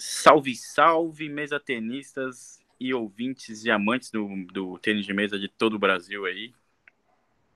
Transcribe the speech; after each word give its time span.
Salve, 0.00 0.54
salve, 0.54 1.28
mesa 1.28 1.58
tenistas 1.58 2.60
e 2.78 2.94
ouvintes 2.94 3.64
e 3.64 3.70
amantes 3.70 4.12
do, 4.12 4.28
do 4.52 4.78
tênis 4.78 5.04
de 5.04 5.12
mesa 5.12 5.36
de 5.36 5.48
todo 5.48 5.74
o 5.74 5.78
Brasil 5.78 6.24
aí. 6.24 6.54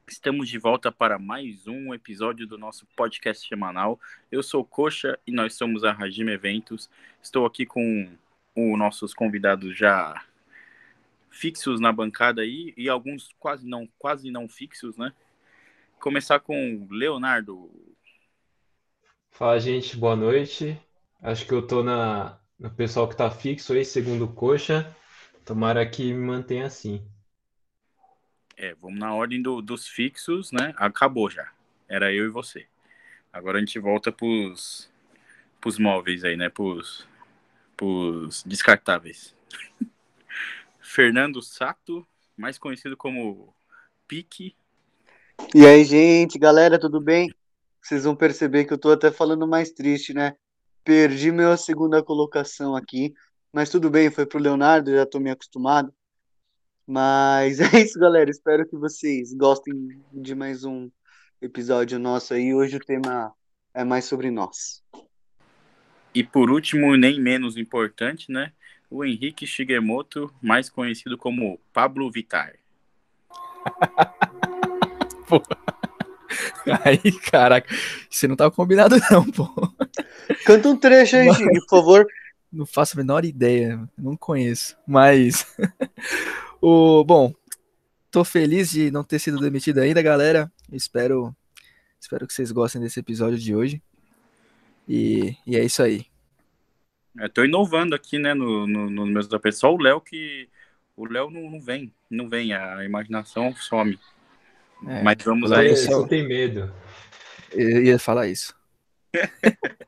Estamos 0.08 0.49
de 0.49 0.59
volta 0.59 0.91
para 0.91 1.21
mais 1.21 1.69
um 1.69 1.95
episódio 1.95 2.45
do 2.45 2.59
nosso 2.59 2.85
podcast 2.97 3.49
semanal. 3.49 3.97
Eu 4.29 4.43
sou 4.43 4.65
Coxa 4.65 5.17
e 5.25 5.31
nós 5.31 5.55
somos 5.55 5.85
a 5.85 5.93
Rajime 5.93 6.33
Eventos. 6.33 6.91
Estou 7.23 7.47
aqui 7.47 7.65
com 7.65 8.11
os 8.56 8.77
nossos 8.77 9.15
convidados 9.15 9.79
já 9.79 10.27
fixos 11.31 11.79
na 11.79 11.93
bancada 11.93 12.43
aí 12.43 12.74
e 12.77 12.88
alguns 12.88 13.33
quase 13.38 13.69
não, 13.69 13.88
quase 14.01 14.33
não 14.33 14.49
fixos, 14.49 14.97
né? 14.97 15.13
Começar 16.01 16.41
com 16.41 16.88
Leonardo. 16.91 17.70
Fala, 19.30 19.61
gente, 19.61 19.97
boa 19.97 20.16
noite. 20.16 20.77
Acho 21.23 21.47
que 21.47 21.52
eu 21.52 21.65
tô 21.65 21.84
na, 21.84 22.37
no 22.59 22.69
pessoal 22.69 23.09
que 23.09 23.16
tá 23.16 23.30
fixo 23.30 23.73
aí, 23.73 23.84
segundo 23.84 24.27
coxa. 24.27 24.93
Tomara 25.45 25.89
que 25.89 26.13
me 26.13 26.27
mantenha 26.27 26.67
assim. 26.67 27.01
É, 28.57 28.75
vamos 28.75 28.99
na 28.99 29.15
ordem 29.15 29.41
do, 29.41 29.63
dos 29.63 29.87
fixos, 29.87 30.51
né? 30.51 30.75
Acabou 30.77 31.30
já. 31.30 31.49
Era 31.89 32.13
eu 32.13 32.27
e 32.27 32.29
você. 32.29 32.66
Agora 33.33 33.59
a 33.59 33.61
gente 33.61 33.79
volta 33.79 34.11
pros, 34.11 34.91
pros 35.61 35.79
móveis 35.79 36.25
aí, 36.25 36.37
né? 36.37 36.49
Pros, 36.49 37.07
pros 37.77 38.43
descartáveis. 38.43 39.33
Fernando 40.83 41.41
Sato, 41.41 42.05
mais 42.37 42.59
conhecido 42.59 42.97
como 42.97 43.55
Pique. 44.09 44.57
E 45.55 45.65
aí, 45.65 45.85
gente, 45.85 46.37
galera, 46.37 46.80
tudo 46.80 47.01
bem? 47.01 47.33
Vocês 47.80 48.02
vão 48.02 48.16
perceber 48.16 48.65
que 48.65 48.73
eu 48.73 48.79
tô 48.79 48.91
até 48.91 49.13
falando 49.13 49.47
mais 49.47 49.71
triste, 49.71 50.13
né? 50.13 50.37
Perdi 50.85 51.31
minha 51.31 51.57
segunda 51.57 52.03
colocação 52.03 52.75
aqui, 52.75 53.15
mas 53.53 53.71
tudo 53.71 53.89
bem, 53.89 54.11
foi 54.11 54.27
pro 54.27 54.41
Leonardo, 54.41 54.91
já 54.91 55.07
tô 55.07 55.21
me 55.21 55.31
acostumado. 55.31 55.93
Mas 56.87 57.59
é 57.74 57.80
isso, 57.80 57.99
galera. 57.99 58.30
Espero 58.30 58.69
que 58.69 58.77
vocês 58.77 59.33
gostem 59.33 60.02
de 60.13 60.35
mais 60.35 60.65
um 60.65 60.91
episódio 61.41 61.99
nosso 61.99 62.35
aí. 62.35 62.52
Hoje 62.55 62.77
o 62.77 62.80
tema 62.80 63.33
é 63.73 63.85
mais 63.85 64.06
sobre 64.06 64.30
nós. 64.30 64.83
E 66.14 66.24
por 66.24 66.50
último, 66.50 66.96
nem 66.96 67.20
menos 67.20 67.56
importante, 67.56 68.30
né? 68.30 68.52
O 68.91 69.05
Henrique 69.05 69.46
Shigemoto, 69.46 70.33
mais 70.42 70.69
conhecido 70.69 71.17
como 71.17 71.58
Pablo 71.72 72.11
Vittar. 72.11 72.55
Aí, 76.84 77.12
caraca, 77.30 77.74
você 78.08 78.28
não 78.28 78.36
tava 78.36 78.50
combinado 78.50 78.96
não, 79.10 79.24
pô. 79.30 79.48
Canta 80.44 80.68
um 80.68 80.77
trecho 80.77 81.16
aí, 81.16 81.32
Gigi, 81.32 81.60
por 81.66 81.68
favor. 81.68 82.06
Não 82.52 82.66
faço 82.66 82.96
a 82.96 83.00
menor 83.02 83.24
ideia, 83.24 83.88
não 83.96 84.16
conheço. 84.16 84.77
Mas, 84.86 85.46
o 86.60 87.02
bom, 87.05 87.33
tô 88.10 88.24
feliz 88.24 88.70
de 88.70 88.90
não 88.90 89.02
ter 89.02 89.18
sido 89.18 89.38
demitido 89.38 89.78
ainda, 89.78 90.02
galera. 90.02 90.50
Espero, 90.70 91.34
espero 91.98 92.27
que 92.27 92.34
vocês 92.34 92.52
gostem 92.52 92.80
desse 92.80 93.00
episódio 93.00 93.38
de 93.38 93.55
hoje. 93.55 93.83
E, 94.88 95.36
e 95.46 95.56
é 95.56 95.64
isso 95.64 95.83
aí. 95.83 96.06
Eu 97.18 97.28
tô 97.28 97.44
inovando 97.44 97.94
aqui, 97.94 98.18
né, 98.18 98.34
no, 98.34 98.66
no, 98.66 98.90
no 98.90 99.06
meus 99.06 99.28
da 99.28 99.38
pessoa. 99.38 99.72
O 99.72 99.83
Léo 99.83 100.00
que. 100.00 100.48
O 100.94 101.06
Léo 101.06 101.30
não, 101.30 101.50
não 101.50 101.60
vem, 101.60 101.92
não 102.10 102.28
vem, 102.28 102.52
a 102.52 102.84
imaginação 102.84 103.55
some. 103.56 103.98
É, 104.88 105.02
Mas 105.02 105.16
vamos 105.25 105.52
aí. 105.52 105.69
pessoal- 105.70 106.02
você 106.02 106.08
tem 106.08 106.27
medo. 106.27 106.72
Eu 107.52 107.83
ia 107.84 107.98
falar 107.98 108.28
isso. 108.28 108.55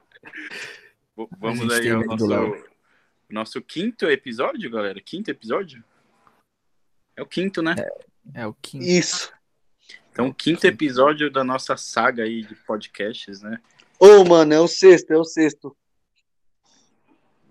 Vamos 1.39 1.73
aí 1.73 1.89
ao 1.91 2.05
nosso, 2.05 2.65
nosso 3.31 3.63
quinto 3.63 4.07
episódio, 4.07 4.69
galera. 4.71 5.01
Quinto 5.01 5.31
episódio? 5.31 5.83
É 7.17 7.23
o 7.23 7.27
quinto, 7.27 7.63
né? 7.63 7.75
É 8.35 8.45
o 8.47 8.53
quinto. 8.55 8.85
Isso. 8.85 9.33
Então, 10.11 10.33
quinto 10.33 10.67
episódio 10.67 11.31
da 11.31 11.45
nossa 11.45 11.77
saga 11.77 12.25
aí 12.25 12.43
de 12.43 12.55
podcasts, 12.55 13.41
né? 13.43 13.61
Ô, 13.99 14.25
mano, 14.25 14.53
é 14.55 14.61
o 14.61 14.67
sexto, 14.69 15.13
é 15.13 15.17
o 15.17 15.25
sexto. 15.25 15.77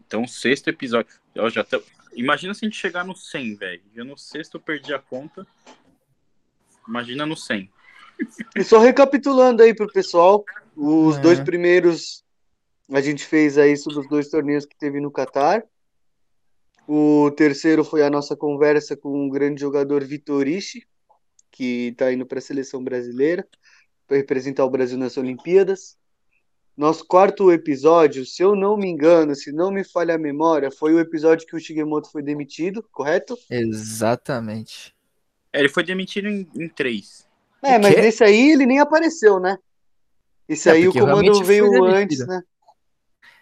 Então, 0.06 0.28
sexto 0.28 0.68
episódio. 0.70 1.14
Ó, 1.38 1.50
já 1.50 1.64
tá... 1.64 1.80
Imagina 2.14 2.54
se 2.54 2.66
a 2.66 2.68
gente 2.70 2.78
chegar 2.80 3.04
no 3.06 3.16
100, 3.16 3.56
velho. 3.56 3.82
Já 3.96 4.04
no 4.04 4.18
sexto 4.18 4.56
eu 4.58 4.62
perdi 4.62 4.94
a 4.94 5.00
conta. 5.00 5.48
Imagina 6.88 7.26
no 7.26 7.36
100. 7.36 7.70
E 8.56 8.64
só 8.64 8.80
recapitulando 8.80 9.64
aí 9.64 9.74
pro 9.74 9.92
pessoal, 9.92 10.44
os 10.76 11.18
É. 11.18 11.22
dois 11.22 11.40
primeiros 11.40 12.24
a 12.92 13.02
gente 13.02 13.26
fez 13.26 13.58
aí 13.58 13.76
sobre 13.78 14.00
os 14.02 14.10
dois 14.10 14.30
torneios 14.30 14.66
que 14.66 14.78
teve 14.78 15.00
no 15.00 15.12
Catar. 15.12 15.64
O 16.88 17.32
terceiro 17.32 17.84
foi 17.84 18.04
a 18.04 18.10
nossa 18.10 18.36
conversa 18.36 18.96
com 18.96 19.26
o 19.26 19.30
grande 19.30 19.62
jogador 19.62 20.04
Vitorishi, 20.04 20.86
que 21.50 21.90
está 21.90 22.12
indo 22.12 22.26
para 22.26 22.40
a 22.40 22.42
seleção 22.42 22.84
brasileira, 22.84 23.48
para 24.06 24.18
representar 24.18 24.66
o 24.66 24.70
Brasil 24.70 24.98
nas 24.98 25.16
Olimpíadas. 25.18 25.98
Nosso 26.76 27.06
quarto 27.06 27.52
episódio, 27.52 28.26
se 28.26 28.44
eu 28.44 28.56
não 28.56 28.76
me 28.76 28.88
engano, 28.90 29.36
se 29.36 29.52
não 29.52 29.72
me 29.72 29.84
falha 29.84 30.16
a 30.16 30.18
memória, 30.18 30.72
foi 30.72 30.94
o 30.94 31.00
episódio 31.00 31.48
que 31.48 31.56
o 31.56 31.60
Shigemoto 31.60 32.12
foi 32.12 32.24
demitido, 32.24 32.84
correto? 32.92 33.38
Exatamente. 33.50 34.93
É, 35.54 35.60
ele 35.60 35.70
foi 35.70 35.84
demitido 35.84 36.28
em, 36.28 36.50
em 36.56 36.68
três. 36.68 37.28
É, 37.62 37.78
O 37.78 37.82
mas 37.82 37.96
quê? 37.96 38.02
nesse 38.02 38.24
aí 38.24 38.52
ele 38.52 38.66
nem 38.66 38.80
apareceu, 38.80 39.40
né? 39.40 39.58
Esse 40.50 40.68
É, 40.68 40.74
aí 40.74 40.88
o 40.88 40.94
comando 40.94 41.44
veio 41.44 41.86
antes, 41.86 42.26
né? 42.28 42.42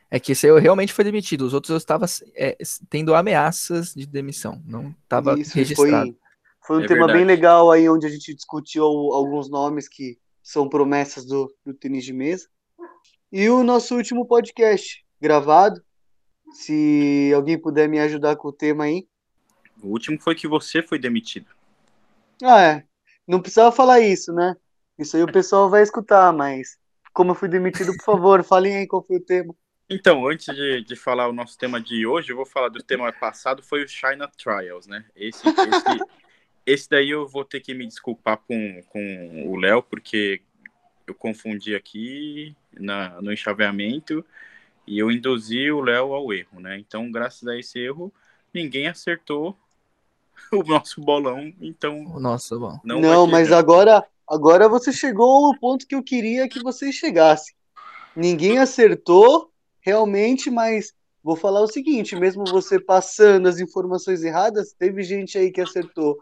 É 0.10 0.20
que 0.20 0.34
esse 0.34 0.46
aí 0.46 0.52
eu 0.52 0.60
realmente 0.60 0.92
foi 0.92 1.06
demitido. 1.06 1.46
Os 1.46 1.54
outros 1.54 1.70
eu 1.72 1.78
estava 1.78 2.06
é, 2.36 2.58
tendo 2.90 3.16
ameaças 3.16 3.94
de 3.94 4.06
demissão. 4.06 4.62
Não 4.66 4.94
estava 5.04 5.36
registrado. 5.36 6.12
Foi, 6.60 6.78
foi 6.78 6.78
um 6.80 6.84
É 6.84 6.88
tema 6.88 7.08
bem 7.08 7.16
verdade. 7.18 7.28
legal 7.36 7.72
aí, 7.72 7.90
onde 7.90 8.06
a 8.06 8.10
gente 8.10 8.36
discutiu 8.36 8.84
alguns 8.84 9.50
nomes 9.50 9.88
que 9.88 10.20
são 10.44 10.68
promessas 10.68 11.26
do, 11.26 11.52
do 11.66 11.74
tênis 11.74 12.04
de 12.04 12.12
mesa. 12.12 12.48
E 13.32 13.50
o 13.50 13.64
nosso 13.64 13.96
último 13.96 14.26
podcast 14.26 15.04
gravado. 15.20 15.82
Se 16.54 17.32
alguém 17.34 17.58
puder 17.58 17.88
me 17.88 17.98
ajudar 18.00 18.36
com 18.36 18.50
o 18.50 18.54
tema 18.54 18.84
aí. 18.84 19.08
O 19.82 19.88
último 19.88 20.20
foi 20.20 20.36
que 20.36 20.48
você 20.48 20.84
foi 20.84 21.00
demitido. 21.00 21.48
Ah, 22.44 22.62
é. 22.62 22.84
Não 23.28 23.42
precisava 23.42 23.72
falar 23.72 24.00
isso, 24.00 24.34
né? 24.34 24.56
Isso 24.98 25.16
aí 25.16 25.24
o 25.24 25.32
pessoal 25.32 25.70
vai 25.70 25.84
escutar, 25.84 26.32
mas 26.34 26.78
como 27.14 27.32
eu 27.32 27.36
fui 27.36 27.50
demitido, 27.50 27.96
por 27.98 28.04
favor, 28.04 28.44
falem 28.46 28.78
aí 28.78 28.88
qual 28.88 29.04
foi 29.04 29.18
o 29.18 29.26
tema. 29.26 29.56
Então, 29.90 30.26
antes 30.26 30.56
de, 30.56 30.84
de 30.84 30.96
falar 30.96 31.28
o 31.28 31.34
nosso 31.34 31.58
tema 31.58 31.82
de 31.82 32.06
hoje, 32.06 32.32
eu 32.32 32.36
vou 32.36 32.46
falar 32.46 32.70
do 32.70 32.82
tema 32.82 33.12
passado, 33.12 33.62
foi 33.62 33.84
o 33.84 33.88
China 33.88 34.28
Trials, 34.38 34.88
né? 34.88 35.06
Esse, 35.16 35.48
esse, 35.50 36.00
esse 36.66 36.90
daí 36.90 37.10
eu 37.10 37.28
vou 37.28 37.44
ter 37.44 37.60
que 37.60 37.74
me 37.74 37.86
desculpar 37.86 38.38
com, 38.38 38.82
com 38.88 39.50
o 39.50 39.58
Léo, 39.58 39.84
porque 39.84 40.42
eu 41.06 41.14
confundi 41.14 41.76
aqui 41.76 42.56
na, 42.72 43.22
no 43.22 43.34
enxaveamento 43.34 44.26
e 44.88 44.98
eu 44.98 45.12
induzi 45.12 45.70
o 45.72 45.82
Léo 45.82 46.14
ao 46.14 46.32
erro, 46.32 46.60
né? 46.62 46.78
Então, 46.80 47.12
graças 47.12 47.46
a 47.48 47.58
esse 47.58 47.78
erro, 47.78 48.14
ninguém 48.54 48.88
acertou 48.88 49.58
o 50.52 50.64
nosso 50.64 51.02
bolão, 51.02 51.54
então 51.62 52.04
Nossa, 52.20 52.58
bom. 52.58 52.80
não 52.84 53.00
Não, 53.00 53.28
mas 53.28 53.50
ganho. 53.50 53.60
agora, 53.60 54.06
agora 54.28 54.68
você 54.68 54.92
chegou 54.92 55.46
ao 55.48 55.60
ponto 55.60 55.88
que 55.88 55.96
eu 55.96 56.04
queria 56.04 56.48
que 56.48 56.62
vocês 56.62 56.96
chegassem. 56.96 57.54
Ninguém 58.16 58.58
acertou 58.58 59.52
realmente, 59.80 60.50
mas 60.50 60.94
vou 61.24 61.36
falar 61.36 61.62
o 61.62 61.68
seguinte: 61.68 62.16
mesmo 62.16 62.44
você 62.46 62.80
passando 62.80 63.48
as 63.48 63.60
informações 63.60 64.24
erradas, 64.24 64.74
teve 64.74 65.04
gente 65.04 65.38
aí 65.38 65.52
que 65.52 65.62
acertou 65.62 66.18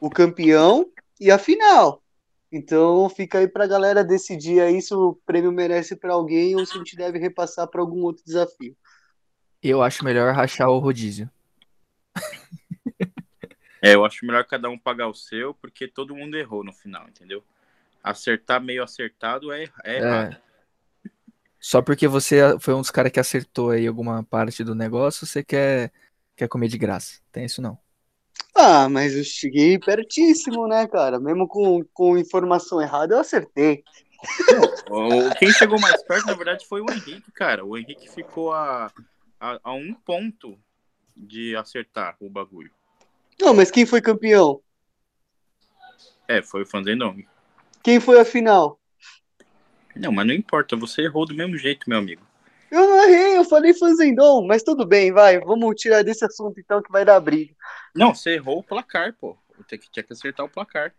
o 0.00 0.10
campeão 0.10 0.86
e 1.20 1.30
a 1.30 1.38
final. 1.38 2.02
Então 2.52 3.08
fica 3.08 3.38
aí 3.38 3.46
pra 3.46 3.66
galera 3.66 4.02
decidir 4.02 4.60
aí 4.60 4.82
se 4.82 4.92
o 4.92 5.16
prêmio 5.24 5.52
merece 5.52 5.94
pra 5.94 6.14
alguém 6.14 6.56
ou 6.56 6.66
se 6.66 6.74
a 6.74 6.78
gente 6.78 6.96
deve 6.96 7.18
repassar 7.18 7.68
pra 7.68 7.80
algum 7.80 8.02
outro 8.02 8.24
desafio. 8.24 8.76
Eu 9.62 9.82
acho 9.82 10.04
melhor 10.04 10.34
rachar 10.34 10.68
o 10.68 10.78
rodízio. 10.78 11.30
É, 13.82 13.94
eu 13.94 14.04
acho 14.04 14.24
melhor 14.26 14.44
cada 14.44 14.68
um 14.68 14.78
pagar 14.78 15.08
o 15.08 15.14
seu, 15.14 15.54
porque 15.54 15.88
todo 15.88 16.14
mundo 16.14 16.36
errou 16.36 16.62
no 16.62 16.72
final, 16.72 17.08
entendeu? 17.08 17.42
Acertar 18.02 18.60
meio 18.62 18.82
acertado 18.82 19.52
é, 19.52 19.64
é 19.84 19.96
errado. 19.98 20.36
Só 21.60 21.82
porque 21.82 22.08
você 22.08 22.58
foi 22.58 22.74
um 22.74 22.80
dos 22.80 22.90
caras 22.90 23.12
que 23.12 23.20
acertou 23.20 23.70
aí 23.70 23.86
alguma 23.86 24.24
parte 24.24 24.64
do 24.64 24.74
negócio, 24.74 25.26
você 25.26 25.44
quer, 25.44 25.92
quer 26.34 26.48
comer 26.48 26.68
de 26.68 26.78
graça. 26.78 27.20
Tem 27.30 27.44
isso 27.44 27.60
não. 27.60 27.78
Ah, 28.54 28.88
mas 28.88 29.14
eu 29.14 29.24
cheguei 29.24 29.78
pertíssimo, 29.78 30.66
né, 30.66 30.86
cara? 30.86 31.20
Mesmo 31.20 31.46
com, 31.46 31.84
com 31.92 32.18
informação 32.18 32.80
errada, 32.80 33.14
eu 33.14 33.20
acertei. 33.20 33.84
O- 34.90 35.34
Quem 35.38 35.52
chegou 35.52 35.80
mais 35.80 36.02
perto, 36.02 36.26
na 36.26 36.34
verdade, 36.34 36.66
foi 36.66 36.80
o 36.80 36.90
Henrique, 36.90 37.30
cara. 37.32 37.64
O 37.64 37.76
Henrique 37.76 38.08
ficou 38.10 38.52
a, 38.52 38.90
a, 39.38 39.60
a 39.62 39.72
um 39.72 39.94
ponto 39.94 40.58
de 41.16 41.54
acertar 41.56 42.16
o 42.20 42.28
bagulho. 42.28 42.70
Não, 43.40 43.54
mas 43.54 43.70
quem 43.70 43.86
foi 43.86 44.00
campeão? 44.00 44.60
É, 46.28 46.42
foi 46.42 46.62
o 46.62 46.66
Fanzendong. 46.66 47.26
Quem 47.82 47.98
foi 47.98 48.20
a 48.20 48.24
final? 48.24 48.78
Não, 49.96 50.12
mas 50.12 50.26
não 50.26 50.34
importa, 50.34 50.76
você 50.76 51.02
errou 51.02 51.26
do 51.26 51.34
mesmo 51.34 51.56
jeito, 51.56 51.88
meu 51.88 51.98
amigo. 51.98 52.22
Eu 52.70 52.86
não 52.86 53.02
errei, 53.02 53.36
eu 53.36 53.44
falei 53.44 53.74
Fanzendon, 53.74 54.46
mas 54.46 54.62
tudo 54.62 54.86
bem, 54.86 55.10
vai. 55.10 55.40
Vamos 55.40 55.74
tirar 55.74 56.04
desse 56.04 56.24
assunto 56.24 56.60
então 56.60 56.80
que 56.80 56.92
vai 56.92 57.04
dar 57.04 57.18
briga. 57.18 57.52
Não, 57.94 58.14
você 58.14 58.34
errou 58.34 58.60
o 58.60 58.62
placar, 58.62 59.12
pô. 59.20 59.36
Tinha 59.66 59.78
que, 59.78 59.90
tinha 59.90 60.04
que 60.04 60.12
acertar 60.12 60.46
o 60.46 60.48
placar. 60.48 60.94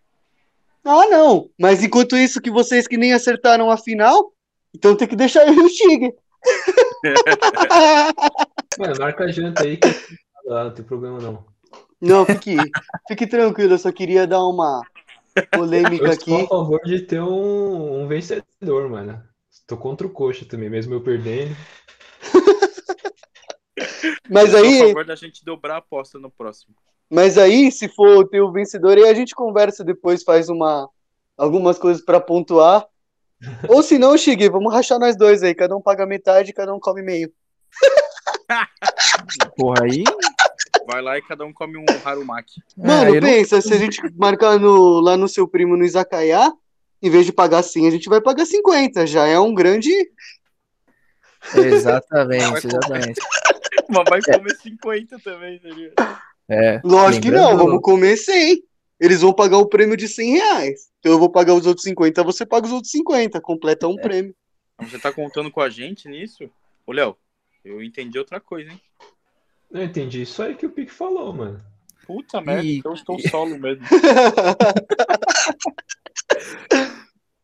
Ah, 0.83 1.07
não. 1.07 1.49
Mas 1.57 1.81
enquanto 1.83 2.17
isso, 2.17 2.41
que 2.41 2.51
vocês 2.51 2.87
que 2.87 2.97
nem 2.97 3.13
acertaram 3.13 3.71
a 3.71 3.77
final, 3.77 4.33
então 4.73 4.95
tem 4.95 5.07
que 5.07 5.15
deixar 5.15 5.47
eu 5.47 5.53
e 5.53 5.59
o 5.59 5.69
Tigre. 5.69 6.13
Mano, 8.77 8.99
marca 8.99 9.23
a 9.25 9.31
janta 9.31 9.63
aí 9.63 9.77
que 9.77 9.87
ah, 10.49 10.65
não 10.65 10.73
tem 10.73 10.83
problema 10.83 11.19
não. 11.19 11.45
Não, 12.01 12.25
fique, 12.25 12.55
fique 13.07 13.27
tranquilo, 13.27 13.73
eu 13.73 13.77
só 13.77 13.91
queria 13.91 14.25
dar 14.25 14.43
uma 14.43 14.81
polêmica 15.51 16.05
Eu 16.05 16.11
aqui. 16.11 16.31
sou 16.31 16.43
a 16.43 16.47
favor 16.47 16.81
de 16.83 17.01
ter 17.01 17.21
um, 17.21 18.01
um 18.01 18.07
vencedor, 18.07 18.89
mano. 18.89 19.21
Tô 19.67 19.77
contra 19.77 20.07
o 20.07 20.09
coxa 20.09 20.45
também, 20.45 20.69
mesmo 20.69 20.93
eu 20.93 21.01
perdendo. 21.01 21.55
Mas 24.29 24.53
Eu 24.53 24.59
sou 24.59 24.61
a 24.67 24.69
aí, 24.69 24.79
favor 24.87 25.05
da 25.05 25.15
gente 25.15 25.45
dobrar 25.45 25.75
a 25.75 25.77
aposta 25.77 26.17
no 26.17 26.31
próximo. 26.31 26.73
mas 27.09 27.37
aí, 27.37 27.71
se 27.71 27.87
for 27.89 28.27
ter 28.27 28.41
o 28.41 28.51
vencedor, 28.51 28.97
aí 28.97 29.07
a 29.07 29.13
gente 29.13 29.35
conversa 29.35 29.83
depois, 29.83 30.23
faz 30.23 30.49
uma 30.49 30.89
algumas 31.37 31.77
coisas 31.77 32.03
pra 32.03 32.19
pontuar. 32.19 32.85
Ou 33.69 33.81
se 33.83 33.97
não, 33.97 34.17
Chigui, 34.17 34.49
vamos 34.49 34.73
rachar 34.73 34.99
nós 34.99 35.15
dois 35.17 35.43
aí, 35.43 35.53
cada 35.53 35.75
um 35.75 35.81
paga 35.81 36.05
metade, 36.05 36.53
cada 36.53 36.73
um 36.73 36.79
come 36.79 37.01
meio. 37.01 37.31
Porra, 39.57 39.83
aí. 39.85 40.03
Vai 40.91 41.01
lá 41.01 41.17
e 41.17 41.21
cada 41.21 41.45
um 41.45 41.53
come 41.53 41.77
um 41.77 41.85
Harumaki. 42.03 42.61
Mano, 42.75 43.03
aí 43.11 43.15
eu 43.15 43.21
não- 43.21 43.27
pensa, 43.29 43.61
se 43.61 43.73
a 43.73 43.77
gente 43.77 44.01
marcar 44.17 44.59
no, 44.59 44.99
lá 44.99 45.15
no 45.15 45.27
seu 45.27 45.47
primo 45.47 45.77
no 45.77 45.85
Izakaya, 45.85 46.51
em 47.01 47.09
vez 47.09 47.25
de 47.25 47.31
pagar 47.31 47.63
100, 47.63 47.87
a 47.87 47.91
gente 47.91 48.09
vai 48.09 48.19
pagar 48.19 48.45
50. 48.45 49.07
Já 49.07 49.25
é 49.25 49.39
um 49.39 49.53
grande. 49.53 49.89
Exatamente, 51.55 52.67
exatamente. 52.67 53.21
Mas 53.89 54.03
vai 54.09 54.21
comer 54.21 54.55
50 54.57 55.19
também, 55.23 55.59
tá 55.59 55.69
ligado? 55.69 56.17
É, 56.49 56.81
Lógico 56.83 57.23
que 57.23 57.31
não, 57.31 57.57
vamos 57.57 57.81
comer 57.81 58.17
100. 58.17 58.61
Eles 58.99 59.21
vão 59.21 59.33
pagar 59.33 59.57
o 59.57 59.65
prêmio 59.67 59.95
de 59.97 60.07
100 60.07 60.33
reais. 60.33 60.89
Então 60.99 61.13
eu 61.13 61.19
vou 61.19 61.29
pagar 61.29 61.53
os 61.53 61.65
outros 61.65 61.83
50, 61.85 62.21
você 62.23 62.45
paga 62.45 62.67
os 62.67 62.73
outros 62.73 62.91
50. 62.91 63.39
Completa 63.41 63.87
um 63.87 63.95
prêmio. 63.95 64.35
Você 64.79 64.99
tá 64.99 65.11
contando 65.11 65.49
com 65.49 65.61
a 65.61 65.69
gente 65.69 66.07
nisso? 66.07 66.49
Ô, 66.85 66.91
Léo, 66.91 67.15
eu 67.63 67.81
entendi 67.81 68.19
outra 68.19 68.39
coisa, 68.39 68.71
hein? 68.71 68.81
Eu 69.71 69.83
entendi 69.83 70.23
isso 70.23 70.41
aí 70.43 70.55
que 70.55 70.65
o 70.65 70.69
Pique 70.71 70.91
falou, 70.91 71.31
mano. 71.33 71.63
Puta 72.05 72.41
merda, 72.41 72.63
E- 72.63 72.81
eu 72.83 72.93
estou 72.93 73.17
solo 73.19 73.57
mesmo. 73.57 73.85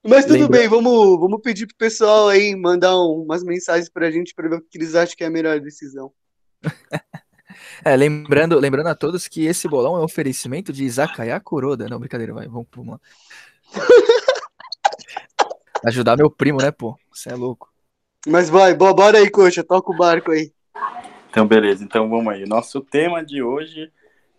Mas 0.04 0.26
tudo 0.26 0.36
Lembra- 0.40 0.60
bem, 0.60 0.68
vamos, 0.70 1.20
vamos 1.20 1.42
pedir 1.42 1.68
pro 1.68 1.76
pessoal 1.76 2.30
aí 2.30 2.56
mandar 2.56 2.96
um- 2.98 3.24
umas 3.24 3.44
mensagens 3.44 3.90
pra 3.90 4.10
gente 4.12 4.34
pra 4.34 4.48
ver 4.48 4.56
o 4.58 4.62
que 4.62 4.78
eles 4.78 4.96
acham 4.96 5.16
que 5.18 5.24
é 5.24 5.28
a 5.28 5.32
melhor 5.32 5.60
decisão. 5.60 6.12
É, 7.84 7.96
lembrando, 7.96 8.60
lembrando 8.60 8.88
a 8.88 8.96
todos 8.96 9.28
que 9.28 9.46
esse 9.46 9.68
bolão 9.68 9.96
é 9.96 10.00
um 10.00 10.04
oferecimento 10.04 10.74
de 10.74 10.84
Izakaya 10.84 11.40
Kuroda. 11.40 11.88
Não, 11.88 12.00
brincadeira, 12.00 12.34
vai, 12.34 12.48
vamos, 12.48 12.68
vamos 12.76 12.94
lá. 12.94 13.00
Ajudar 15.86 16.18
meu 16.18 16.30
primo, 16.30 16.60
né, 16.60 16.72
pô? 16.72 16.98
Você 17.12 17.30
é 17.30 17.36
louco. 17.36 17.72
Mas 18.28 18.50
vai, 18.50 18.74
bo- 18.74 18.94
bora 18.94 19.20
aí, 19.20 19.30
coxa, 19.30 19.64
toca 19.64 19.92
o 19.92 19.96
barco 19.98 20.32
aí. 20.32 20.52
Então, 21.38 21.48
beleza. 21.48 21.84
Então, 21.84 22.10
vamos 22.10 22.34
aí. 22.34 22.48
Nosso 22.48 22.82
tema 22.82 23.24
de 23.24 23.44
hoje 23.44 23.92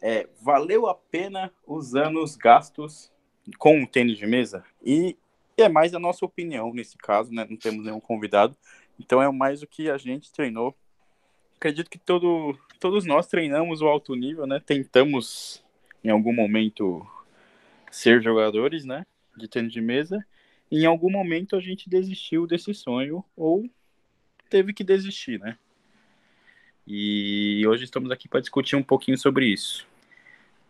é 0.02 0.28
valeu 0.42 0.88
a 0.88 0.96
pena 0.96 1.48
os 1.64 1.94
anos 1.94 2.34
gastos 2.34 3.08
com 3.56 3.80
o 3.80 3.86
tênis 3.86 4.18
de 4.18 4.26
mesa? 4.26 4.64
E 4.84 5.16
é 5.56 5.68
mais 5.68 5.94
a 5.94 6.00
nossa 6.00 6.26
opinião 6.26 6.74
nesse 6.74 6.98
caso, 6.98 7.32
né? 7.32 7.46
Não 7.48 7.56
temos 7.56 7.84
nenhum 7.84 8.00
convidado. 8.00 8.56
Então, 8.98 9.22
é 9.22 9.30
mais 9.30 9.62
o 9.62 9.66
que 9.68 9.88
a 9.88 9.96
gente 9.96 10.32
treinou. 10.32 10.74
Acredito 11.54 11.88
que 11.88 11.98
todo, 11.98 12.58
todos 12.80 13.04
nós 13.04 13.28
treinamos 13.28 13.80
o 13.80 13.86
alto 13.86 14.16
nível, 14.16 14.44
né? 14.44 14.58
Tentamos, 14.58 15.64
em 16.02 16.10
algum 16.10 16.32
momento, 16.32 17.06
ser 17.92 18.20
jogadores, 18.20 18.84
né? 18.84 19.06
De 19.36 19.46
tênis 19.46 19.72
de 19.72 19.80
mesa. 19.80 20.18
E 20.68 20.82
em 20.82 20.86
algum 20.86 21.12
momento 21.12 21.54
a 21.54 21.60
gente 21.60 21.88
desistiu 21.88 22.44
desse 22.44 22.74
sonho 22.74 23.24
ou 23.36 23.70
teve 24.50 24.72
que 24.72 24.82
desistir, 24.82 25.38
né? 25.38 25.56
E 26.90 27.66
hoje 27.66 27.84
estamos 27.84 28.10
aqui 28.10 28.26
para 28.26 28.40
discutir 28.40 28.74
um 28.74 28.82
pouquinho 28.82 29.18
sobre 29.18 29.44
isso. 29.44 29.86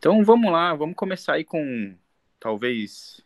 Então 0.01 0.25
vamos 0.25 0.51
lá, 0.51 0.75
vamos 0.75 0.97
começar 0.97 1.35
aí 1.35 1.45
com 1.45 1.95
talvez 2.41 3.21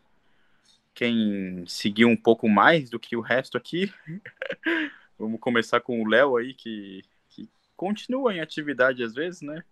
quem 0.93 1.65
seguiu 1.67 2.09
um 2.09 2.17
pouco 2.17 2.47
mais 2.51 2.91
do 2.91 3.01
que 3.01 3.17
o 3.17 3.23
resto 3.23 3.57
aqui. 3.57 3.91
vamos 5.19 5.41
começar 5.41 5.81
com 5.81 6.03
o 6.03 6.07
Léo 6.07 6.37
aí, 6.37 6.53
que, 6.53 7.03
que 7.31 7.49
continua 7.75 8.35
em 8.35 8.41
atividade 8.41 9.03
às 9.03 9.15
vezes, 9.15 9.41
né? 9.41 9.65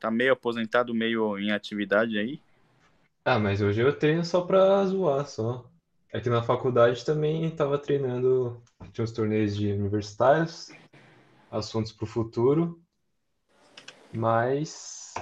Tá 0.00 0.10
meio 0.10 0.32
aposentado, 0.32 0.92
meio 0.92 1.38
em 1.38 1.52
atividade 1.52 2.18
aí. 2.18 2.40
Ah, 3.24 3.38
mas 3.38 3.62
hoje 3.62 3.82
eu 3.82 3.96
treino 3.96 4.24
só 4.24 4.40
pra 4.40 4.84
zoar, 4.84 5.28
só. 5.28 5.64
É 6.12 6.20
que 6.20 6.28
na 6.28 6.42
faculdade 6.42 7.04
também 7.04 7.48
tava 7.50 7.78
treinando, 7.78 8.60
tinha 8.92 9.04
os 9.04 9.12
torneios 9.12 9.56
de 9.56 9.70
universitários, 9.70 10.72
assuntos 11.56 11.92
pro 11.92 12.06
futuro, 12.06 12.80
mas, 14.12 15.14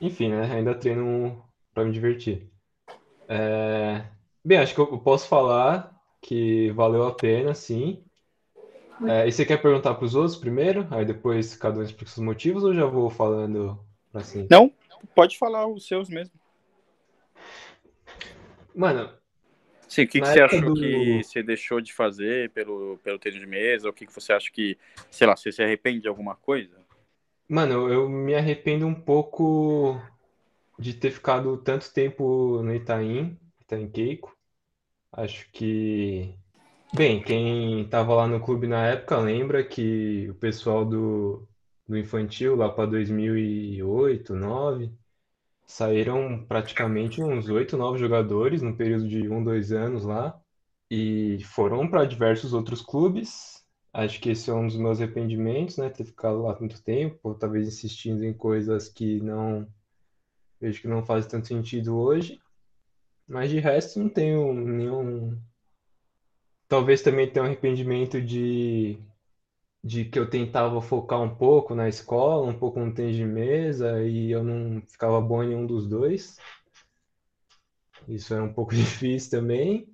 enfim, 0.00 0.30
né, 0.30 0.52
ainda 0.52 0.74
treino 0.74 1.44
pra 1.72 1.84
me 1.84 1.92
divertir. 1.92 2.50
É, 3.28 4.04
Bem, 4.42 4.56
acho 4.56 4.74
que 4.74 4.80
eu 4.80 4.98
posso 4.98 5.28
falar 5.28 5.94
que 6.22 6.70
valeu 6.70 7.06
a 7.06 7.14
pena, 7.14 7.54
sim. 7.54 8.02
É, 9.06 9.28
e 9.28 9.32
você 9.32 9.44
quer 9.44 9.60
perguntar 9.60 9.94
pros 9.94 10.14
outros 10.14 10.36
primeiro? 10.36 10.86
Aí 10.90 11.04
depois 11.04 11.54
cada 11.56 11.78
um 11.78 11.82
explica 11.82 12.10
os 12.10 12.18
motivos 12.18 12.64
ou 12.64 12.74
já 12.74 12.86
vou 12.86 13.10
falando 13.10 13.78
assim? 14.14 14.46
Não, 14.50 14.72
pode 15.14 15.38
falar 15.38 15.66
os 15.66 15.86
seus 15.86 16.08
mesmo. 16.08 16.32
Mano, 18.74 19.12
Sim, 19.90 20.04
o 20.04 20.08
que, 20.08 20.22
que 20.22 20.28
você 20.28 20.40
achou 20.40 20.70
do- 20.72 20.72
que 20.72 21.22
você 21.24 21.42
deixou 21.42 21.80
de 21.80 21.92
fazer 21.92 22.50
pelo, 22.50 22.98
pelo 22.98 23.18
tênis 23.18 23.40
de 23.40 23.46
mesa? 23.46 23.88
O 23.88 23.92
que, 23.92 24.06
que 24.06 24.14
você 24.14 24.32
acha 24.32 24.50
que, 24.50 24.78
sei 25.10 25.26
lá, 25.26 25.36
você 25.36 25.50
se 25.52 25.62
arrepende 25.62 26.00
de 26.02 26.08
alguma 26.08 26.36
coisa? 26.36 26.76
Mano, 27.48 27.88
eu 27.92 28.08
me 28.08 28.34
arrependo 28.34 28.86
um 28.86 28.94
pouco 28.94 30.00
de 30.78 30.94
ter 30.94 31.10
ficado 31.12 31.56
tanto 31.58 31.92
tempo 31.92 32.62
no 32.62 32.74
Itaim, 32.74 33.38
Itaim 33.60 33.90
Keiko. 33.90 34.36
Acho 35.12 35.50
que, 35.52 36.36
bem, 36.94 37.22
quem 37.24 37.88
tava 37.90 38.14
lá 38.14 38.28
no 38.28 38.40
clube 38.44 38.66
na 38.68 38.86
época 38.88 39.18
lembra 39.18 39.64
que 39.66 40.28
o 40.30 40.34
pessoal 40.36 40.84
do, 40.86 41.48
do 41.88 41.98
infantil, 41.98 42.56
lá 42.56 42.68
para 42.70 42.90
2008, 42.90 44.34
2009, 44.34 44.92
saíram 45.70 46.44
praticamente 46.46 47.22
uns 47.22 47.48
8, 47.48 47.76
9 47.76 47.98
jogadores 47.98 48.60
no 48.60 48.76
período 48.76 49.08
de 49.08 49.28
um, 49.28 49.42
dois 49.42 49.70
anos 49.72 50.04
lá 50.04 50.38
e 50.90 51.38
foram 51.44 51.88
para 51.88 52.04
diversos 52.04 52.52
outros 52.52 52.82
clubes. 52.82 53.64
Acho 53.92 54.20
que 54.20 54.30
esse 54.30 54.50
é 54.50 54.52
um 54.52 54.66
dos 54.66 54.76
meus 54.76 55.00
arrependimentos, 55.00 55.76
né? 55.76 55.88
Ter 55.88 56.04
ficado 56.04 56.42
lá 56.42 56.54
tanto 56.54 56.82
tempo, 56.82 57.34
talvez 57.34 57.68
insistindo 57.68 58.24
em 58.24 58.34
coisas 58.34 58.88
que 58.88 59.20
não 59.20 59.66
vejo 60.60 60.80
que 60.82 60.88
não 60.88 61.04
fazem 61.04 61.30
tanto 61.30 61.46
sentido 61.46 61.96
hoje. 61.96 62.38
Mas 63.26 63.50
de 63.50 63.60
resto 63.60 64.00
não 64.00 64.08
tenho 64.08 64.52
nenhum. 64.52 65.40
Talvez 66.68 67.00
também 67.02 67.30
tenha 67.30 67.44
um 67.44 67.46
arrependimento 67.46 68.20
de, 68.20 68.98
de 69.82 70.04
que 70.04 70.18
eu 70.18 70.28
tentava 70.28 70.80
focar 70.82 71.20
um 71.22 71.34
pouco 71.34 71.74
na 71.74 71.88
escola, 71.88 72.46
um 72.46 72.58
pouco 72.58 72.80
no 72.80 72.92
tênis 72.92 73.16
de 73.16 73.24
mesa, 73.24 74.02
e 74.02 74.30
eu 74.30 74.44
não 74.44 74.82
ficava 74.82 75.20
bom 75.20 75.42
em 75.42 75.48
nenhum 75.48 75.66
dos 75.66 75.88
dois. 75.88 76.36
Isso 78.06 78.34
é 78.34 78.42
um 78.42 78.52
pouco 78.52 78.74
difícil 78.74 79.30
também. 79.30 79.88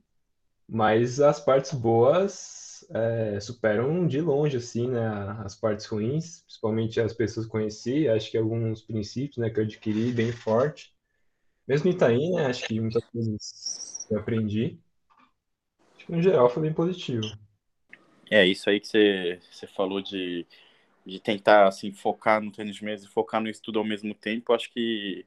Mas 0.69 1.21
as 1.21 1.39
partes 1.39 1.73
boas 1.73 2.85
é, 2.91 3.39
superam 3.41 4.07
de 4.07 4.21
longe, 4.21 4.57
assim, 4.57 4.89
né, 4.89 5.07
as 5.45 5.55
partes 5.55 5.87
ruins, 5.87 6.43
principalmente 6.43 7.01
as 7.01 7.13
pessoas 7.13 7.47
que 7.47 7.53
conheci, 7.53 8.09
acho 8.09 8.31
que 8.31 8.37
alguns 8.37 8.83
princípios, 8.83 9.37
né, 9.37 9.49
que 9.49 9.61
eu 9.61 9.65
adquiri 9.65 10.11
bem 10.13 10.33
forte. 10.33 10.93
Mesmo 11.69 11.89
em 11.89 11.93
Itaim, 11.93 12.31
né, 12.33 12.47
acho 12.47 12.67
que 12.67 12.81
muitas 12.81 13.05
coisas 13.05 14.07
eu 14.11 14.19
aprendi. 14.19 14.81
Acho 15.97 16.07
que 16.07 16.13
no 16.13 16.23
geral 16.23 16.51
foi 16.51 16.63
bem 16.63 16.73
positivo. 16.73 17.27
É 18.31 18.45
isso 18.45 18.69
aí 18.69 18.81
que 18.81 18.89
você, 18.89 19.39
você 19.51 19.67
falou 19.67 20.01
de, 20.01 20.47
de 21.07 21.21
tentar 21.21 21.69
assim, 21.69 21.93
focar 21.93 22.41
no 22.43 22.51
tênis 22.53 22.77
de 22.77 22.85
mesa 22.85 23.07
e 23.07 23.11
focar 23.11 23.41
no 23.41 23.49
estudo 23.49 23.79
ao 23.79 23.85
mesmo 23.85 24.15
tempo. 24.15 24.53
Acho 24.53 24.71
que 24.71 25.25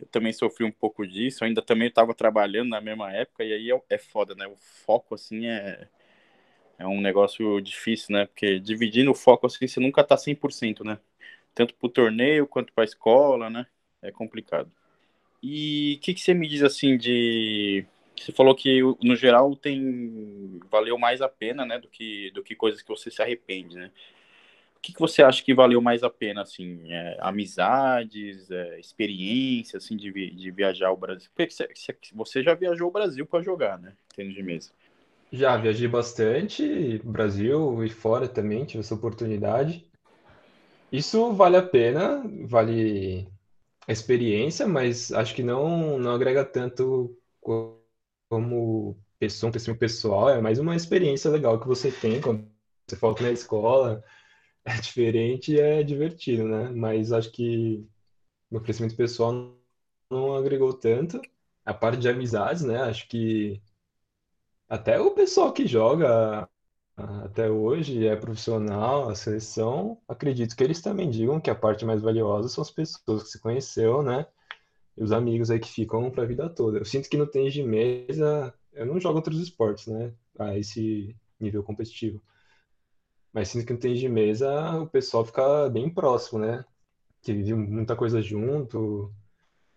eu 0.00 0.06
também 0.08 0.32
sofri 0.32 0.64
um 0.64 0.72
pouco 0.72 1.06
disso. 1.06 1.44
Eu 1.44 1.48
ainda 1.48 1.62
também 1.62 1.88
estava 1.88 2.14
trabalhando 2.14 2.70
na 2.70 2.80
mesma 2.80 3.12
época 3.12 3.44
e 3.44 3.52
aí 3.52 3.70
é, 3.70 3.82
é 3.90 3.98
foda, 3.98 4.34
né? 4.34 4.46
O 4.46 4.56
foco 4.56 5.14
assim 5.14 5.46
é, 5.46 5.88
é 6.78 6.86
um 6.86 7.00
negócio 7.00 7.60
difícil, 7.60 8.14
né? 8.16 8.26
Porque 8.26 8.60
dividindo 8.60 9.10
o 9.10 9.14
foco 9.14 9.46
assim, 9.46 9.66
você 9.66 9.80
nunca 9.80 10.04
tá 10.04 10.16
100%, 10.16 10.84
né? 10.84 10.98
Tanto 11.54 11.74
pro 11.74 11.88
torneio 11.88 12.46
quanto 12.46 12.72
pra 12.72 12.84
escola, 12.84 13.50
né? 13.50 13.66
É 14.02 14.12
complicado. 14.12 14.70
E 15.42 15.96
o 15.98 16.00
que, 16.02 16.14
que 16.14 16.20
você 16.20 16.34
me 16.34 16.48
diz 16.48 16.62
assim 16.62 16.96
de 16.98 17.86
Você 18.16 18.32
falou 18.32 18.54
que 18.54 18.80
no 19.02 19.14
geral 19.14 19.54
tem 19.54 20.58
valeu 20.70 20.98
mais 20.98 21.20
a 21.20 21.28
pena, 21.28 21.64
né, 21.64 21.78
do 21.78 21.88
que 21.88 22.30
do 22.32 22.42
que 22.42 22.54
coisas 22.54 22.82
que 22.82 22.88
você 22.88 23.10
se 23.10 23.22
arrepende, 23.22 23.76
né? 23.76 23.90
O 24.76 24.80
que, 24.86 24.92
que 24.92 25.00
você 25.00 25.22
acha 25.22 25.42
que 25.42 25.52
valeu 25.52 25.80
mais 25.80 26.04
a 26.04 26.10
pena, 26.10 26.42
assim, 26.42 26.80
é, 26.92 27.16
amizades, 27.20 28.48
é, 28.50 28.78
experiência, 28.78 29.78
assim, 29.78 29.96
de, 29.96 30.30
de 30.30 30.50
viajar 30.52 30.88
ao 30.88 30.96
Brasil? 30.96 31.28
Porque 31.34 31.52
você, 32.14 32.42
já 32.42 32.54
viajou 32.54 32.88
o 32.88 32.92
Brasil 32.92 33.26
para 33.26 33.42
jogar, 33.42 33.80
né, 33.80 33.94
tênis 34.14 34.34
de 34.34 34.42
mesa? 34.44 34.70
Já 35.32 35.56
viajei 35.56 35.88
bastante, 35.88 37.00
Brasil 37.02 37.82
e 37.84 37.88
fora 37.88 38.28
também, 38.28 38.64
tive 38.64 38.80
essa 38.80 38.94
oportunidade. 38.94 39.84
Isso 40.92 41.32
vale 41.32 41.56
a 41.56 41.62
pena, 41.62 42.22
vale 42.44 43.26
a 43.88 43.92
experiência, 43.92 44.68
mas 44.68 45.10
acho 45.10 45.34
que 45.34 45.42
não, 45.42 45.98
não 45.98 46.12
agrega 46.12 46.44
tanto 46.44 47.18
como 48.28 48.96
pessoa, 49.18 49.48
um 49.48 49.52
crescimento 49.52 49.78
pessoal, 49.78 50.28
é 50.30 50.40
mais 50.40 50.58
uma 50.58 50.76
experiência 50.76 51.30
legal 51.30 51.60
que 51.60 51.66
você 51.66 51.90
tem 51.90 52.20
quando 52.20 52.48
você 52.86 52.96
falta 52.96 53.22
na 53.22 53.32
escola, 53.32 54.02
é 54.64 54.80
diferente 54.80 55.52
e 55.52 55.60
é 55.60 55.82
divertido, 55.82 56.44
né? 56.48 56.70
Mas 56.70 57.12
acho 57.12 57.30
que 57.32 57.86
no 58.50 58.60
crescimento 58.60 58.96
pessoal 58.96 59.56
não 60.10 60.34
agregou 60.34 60.72
tanto. 60.74 61.20
A 61.64 61.74
parte 61.74 61.98
de 62.00 62.08
amizades, 62.08 62.62
né? 62.62 62.78
Acho 62.82 63.08
que 63.08 63.60
até 64.68 65.00
o 65.00 65.12
pessoal 65.12 65.52
que 65.52 65.66
joga 65.66 66.48
até 66.96 67.50
hoje 67.50 68.06
é 68.06 68.16
profissional, 68.16 69.08
a 69.08 69.14
seleção, 69.14 70.00
acredito 70.08 70.56
que 70.56 70.64
eles 70.64 70.80
também 70.80 71.10
digam 71.10 71.40
que 71.40 71.50
a 71.50 71.54
parte 71.54 71.84
mais 71.84 72.00
valiosa 72.02 72.48
são 72.48 72.62
as 72.62 72.70
pessoas 72.70 73.24
que 73.24 73.28
se 73.30 73.40
conheceu, 73.40 74.02
né? 74.02 74.26
E 74.96 75.02
os 75.02 75.12
amigos 75.12 75.50
aí 75.50 75.58
que 75.58 75.68
ficam 75.68 76.10
para 76.10 76.22
a 76.22 76.26
vida 76.26 76.48
toda. 76.48 76.78
Eu 76.78 76.84
sinto 76.84 77.08
que 77.08 77.16
no 77.16 77.26
tênis 77.26 77.52
de 77.52 77.62
mesa, 77.62 78.54
eu 78.72 78.86
não 78.86 79.00
jogo 79.00 79.16
outros 79.16 79.40
esportes, 79.40 79.86
né? 79.86 80.12
A 80.38 80.56
esse 80.58 81.14
nível 81.38 81.62
competitivo. 81.62 82.22
Mas 83.32 83.48
sinto 83.48 83.66
que 83.66 83.72
no 83.72 83.78
tênis 83.78 84.00
de 84.00 84.08
mesa 84.08 84.80
o 84.80 84.86
pessoal 84.88 85.24
fica 85.24 85.68
bem 85.68 85.90
próximo, 85.90 86.38
né? 86.38 86.64
Que 87.22 87.32
vive 87.32 87.54
muita 87.54 87.94
coisa 87.96 88.22
junto, 88.22 89.12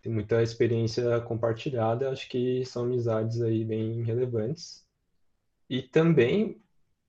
tem 0.01 0.11
muita 0.11 0.41
experiência 0.41 1.19
compartilhada. 1.21 2.09
Acho 2.11 2.29
que 2.29 2.63
são 2.65 2.83
amizades 2.85 3.41
aí 3.41 3.65
bem 3.65 4.03
relevantes. 4.03 4.85
E 5.69 5.81
também 5.81 6.61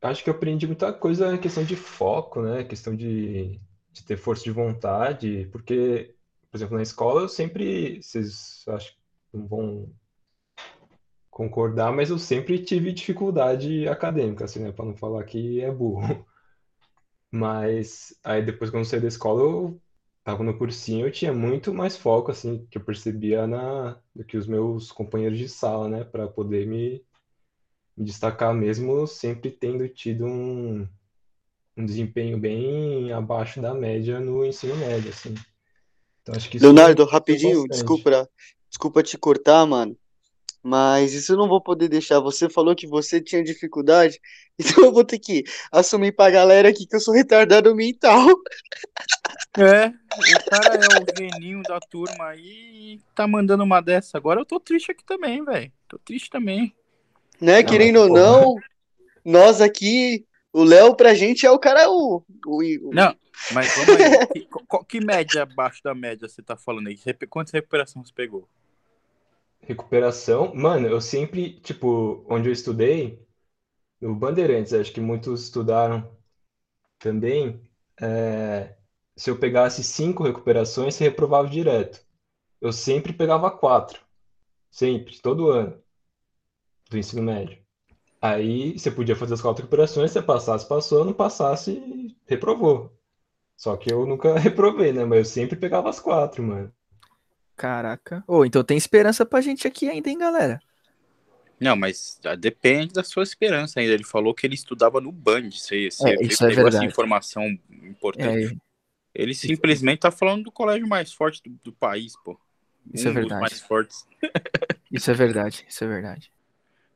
acho 0.03 0.25
que 0.25 0.31
eu 0.31 0.35
aprendi 0.35 0.67
muita 0.67 0.93
coisa 0.93 1.31
na 1.33 1.39
questão 1.39 1.65
de 1.65 1.77
foco, 1.77 2.43
né? 2.43 2.65
Questão 2.65 2.95
de, 2.97 3.61
de 3.93 4.05
ter 4.05 4.17
força 4.17 4.45
de 4.45 4.51
vontade, 4.51 5.49
porque, 5.53 6.15
por 6.51 6.57
exemplo, 6.57 6.77
na 6.77 6.83
escola 6.83 7.23
eu 7.23 7.29
sempre, 7.29 8.03
vocês 8.03 8.65
acho 8.69 8.93
que 8.93 8.99
não 9.33 9.47
vão 9.47 9.93
concordar, 11.31 11.93
mas 11.93 12.11
eu 12.11 12.19
sempre 12.19 12.59
tive 12.59 12.93
dificuldade 12.93 13.87
acadêmica, 13.89 14.45
assim, 14.45 14.61
né? 14.61 14.73
Para 14.73 14.85
não 14.85 14.97
falar 14.97 15.25
que 15.25 15.61
é 15.61 15.71
burro. 15.71 16.03
Mas 17.33 18.13
aí 18.25 18.43
depois 18.43 18.71
quando 18.71 18.81
eu 18.83 18.85
saí 18.85 19.01
da 19.01 19.07
escola, 19.07 19.41
eu 19.41 19.81
tava 20.25 20.43
no 20.43 20.59
cursinho, 20.59 21.07
eu 21.07 21.13
tinha 21.13 21.33
muito 21.33 21.73
mais 21.73 21.97
foco, 21.97 22.31
assim, 22.31 22.67
que 22.69 22.77
eu 22.77 22.85
percebia 22.85 23.47
na, 23.47 23.97
do 24.13 24.25
que 24.25 24.37
os 24.37 24.49
meus 24.49 24.91
companheiros 24.91 25.39
de 25.39 25.49
sala, 25.49 25.89
né? 25.89 26.05
Para 26.05 26.27
poder 26.29 26.67
me 26.67 27.01
me 27.97 28.05
destacar 28.05 28.55
mesmo 28.55 29.07
sempre 29.07 29.51
tendo 29.51 29.87
tido 29.89 30.25
um, 30.25 30.89
um 31.77 31.85
desempenho 31.85 32.39
bem 32.39 33.13
abaixo 33.13 33.61
da 33.61 33.75
média 33.75 34.19
no 34.19 34.45
ensino 34.45 34.75
médio, 34.77 35.11
assim. 35.11 35.35
Então, 36.23 36.35
acho 36.35 36.49
que 36.51 36.59
Leonardo, 36.59 37.05
rapidinho, 37.05 37.65
desculpa, 37.69 38.29
desculpa 38.69 39.03
te 39.03 39.17
cortar, 39.17 39.65
mano. 39.67 39.97
Mas 40.63 41.15
isso 41.15 41.33
eu 41.33 41.39
não 41.39 41.49
vou 41.49 41.61
poder 41.61 41.89
deixar. 41.89 42.21
Você 42.21 42.49
falou 42.49 42.77
que 42.77 42.87
você 42.87 43.21
tinha 43.21 43.43
dificuldade, 43.43 44.21
então 44.59 44.85
eu 44.85 44.93
vou 44.93 45.05
ter 45.05 45.19
que 45.19 45.43
assumir 45.73 46.13
pra 46.13 46.31
galera 46.31 46.69
aqui 46.69 46.87
que 46.87 46.97
eu 46.97 47.01
sou 47.01 47.15
retardado 47.15 47.75
mental. 47.75 48.29
É, 49.59 49.89
o 49.89 50.51
cara 50.51 50.77
é 50.77 51.01
o 51.01 51.19
veninho 51.19 51.63
da 51.63 51.81
turma 51.81 52.29
aí 52.29 52.95
e 52.95 53.01
tá 53.15 53.27
mandando 53.27 53.65
uma 53.65 53.81
dessa. 53.81 54.19
Agora 54.19 54.41
eu 54.41 54.45
tô 54.45 54.61
triste 54.61 54.93
aqui 54.93 55.05
também, 55.05 55.45
velho. 55.45 55.73
Tô 55.89 55.99
triste 55.99 56.31
também. 56.31 56.75
Né, 57.41 57.63
não, 57.63 57.69
querendo 57.69 58.01
ou 58.01 58.09
não, 58.09 58.55
nós 59.25 59.63
aqui, 59.63 60.27
o 60.53 60.65
Léo 60.65 60.95
pra 60.95 61.15
gente 61.15 61.47
é 61.47 61.51
o 61.51 61.59
cara 61.59 61.91
o, 61.91 62.23
o, 62.47 62.89
o... 62.89 62.91
Não, 62.93 63.15
mas 63.53 63.75
vamos 63.77 64.01
aí. 64.01 64.27
que, 64.27 64.49
que, 64.89 65.05
média 65.05 65.43
abaixo 65.43 65.83
da 65.83 65.95
média 65.95 66.29
você 66.29 66.43
tá 66.43 66.57
falando 66.57 66.89
aí? 66.89 66.99
Quantas 67.29 67.53
recuperações 67.53 68.09
você 68.09 68.15
pegou? 68.15 68.49
Recuperação? 69.63 70.55
Mano, 70.55 70.89
eu 70.89 71.01
sempre, 71.01 71.61
tipo, 71.61 72.25
onde 72.29 72.49
eu 72.49 72.53
estudei, 72.53 73.25
no 74.01 74.15
Bandeirantes, 74.15 74.73
acho 74.73 74.93
que 74.93 75.01
muitos 75.01 75.45
estudaram 75.45 76.11
também, 76.99 77.61
é, 78.01 78.75
se 79.17 79.31
eu 79.31 79.39
pegasse 79.39 79.85
cinco 79.85 80.25
recuperações, 80.25 80.95
você 80.95 81.05
reprovava 81.05 81.49
direto. 81.49 82.03
Eu 82.61 82.73
sempre 82.73 83.13
pegava 83.13 83.51
quatro. 83.51 84.01
Sempre, 84.71 85.21
todo 85.21 85.51
ano 85.51 85.83
do 86.89 86.99
ensino 86.99 87.23
médio. 87.23 87.59
Aí 88.21 88.79
você 88.79 88.91
podia 88.91 89.17
fazer 89.17 89.35
as 89.35 89.41
quatro 89.41 89.63
recuperações, 89.63 90.11
se 90.11 90.21
passasse, 90.21 90.69
passou, 90.69 91.05
não 91.05 91.13
passasse, 91.13 92.15
reprovou. 92.27 92.93
Só 93.57 93.77
que 93.77 93.93
eu 93.93 94.07
nunca 94.07 94.37
reprovei, 94.39 94.93
né? 94.93 95.05
Mas 95.05 95.19
eu 95.19 95.25
sempre 95.25 95.57
pegava 95.57 95.89
as 95.89 95.99
quatro, 95.99 96.43
mano. 96.43 96.73
Caraca. 97.57 98.25
Ô, 98.27 98.39
oh, 98.39 98.45
então 98.45 98.65
tem 98.65 98.77
esperança 98.77 99.25
pra 99.25 99.41
gente 99.41 99.67
aqui 99.67 99.89
ainda, 99.89 100.09
hein, 100.09 100.19
galera? 100.19 100.61
Não, 101.59 101.77
mas 101.77 102.19
depende 102.39 102.95
da 102.95 103.05
sua 103.05 103.23
esperança 103.23 103.81
ainda. 103.81 103.93
Ele 103.93 104.05
falou 104.05 104.35
que 104.35 104.47
ele 104.47 104.55
estudava 104.55 104.99
no 104.99 105.13
Band. 105.13 105.51
Você, 105.51 105.91
você 105.91 106.09
é, 106.09 106.23
isso 106.23 106.43
é 106.45 106.49
verdade. 106.49 106.77
essa 106.77 106.85
informação 106.87 107.45
importante. 107.83 108.55
É. 108.55 108.57
Ele 109.15 109.35
simplesmente 109.35 110.01
tá 110.01 110.11
falando 110.11 110.45
do 110.45 110.53
colégio 110.53 110.89
mais 110.89 111.13
forte 111.13 111.43
do, 111.43 111.51
do 111.63 111.73
país, 111.73 112.15
pô. 112.25 112.41
Isso 112.95 113.07
é 113.07 113.11
um 113.11 113.13
é 113.13 113.15
verdade. 113.15 113.41
mais 113.43 113.61
fortes. 113.61 114.07
isso 114.91 115.11
é 115.11 115.15
verdade, 115.15 115.67
isso 115.69 115.85
é 115.85 115.87
verdade. 115.87 116.33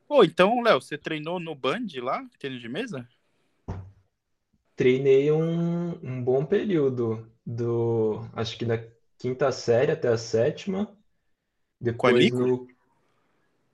Pô, 0.07 0.23
então, 0.23 0.61
Léo, 0.61 0.81
você 0.81 0.97
treinou 0.97 1.39
no 1.39 1.55
Band 1.55 1.87
lá, 1.97 2.23
tênis 2.39 2.61
de 2.61 2.69
mesa? 2.69 3.07
Treinei 4.75 5.31
um, 5.31 5.91
um 6.03 6.23
bom 6.23 6.45
período, 6.45 7.27
do 7.45 8.21
acho 8.33 8.57
que 8.57 8.65
da 8.65 8.83
quinta 9.17 9.51
série 9.51 9.91
até 9.91 10.09
a 10.09 10.17
sétima. 10.17 10.95
Depois 11.79 12.29
com 12.29 12.37
a 12.37 12.39
no 12.47 12.67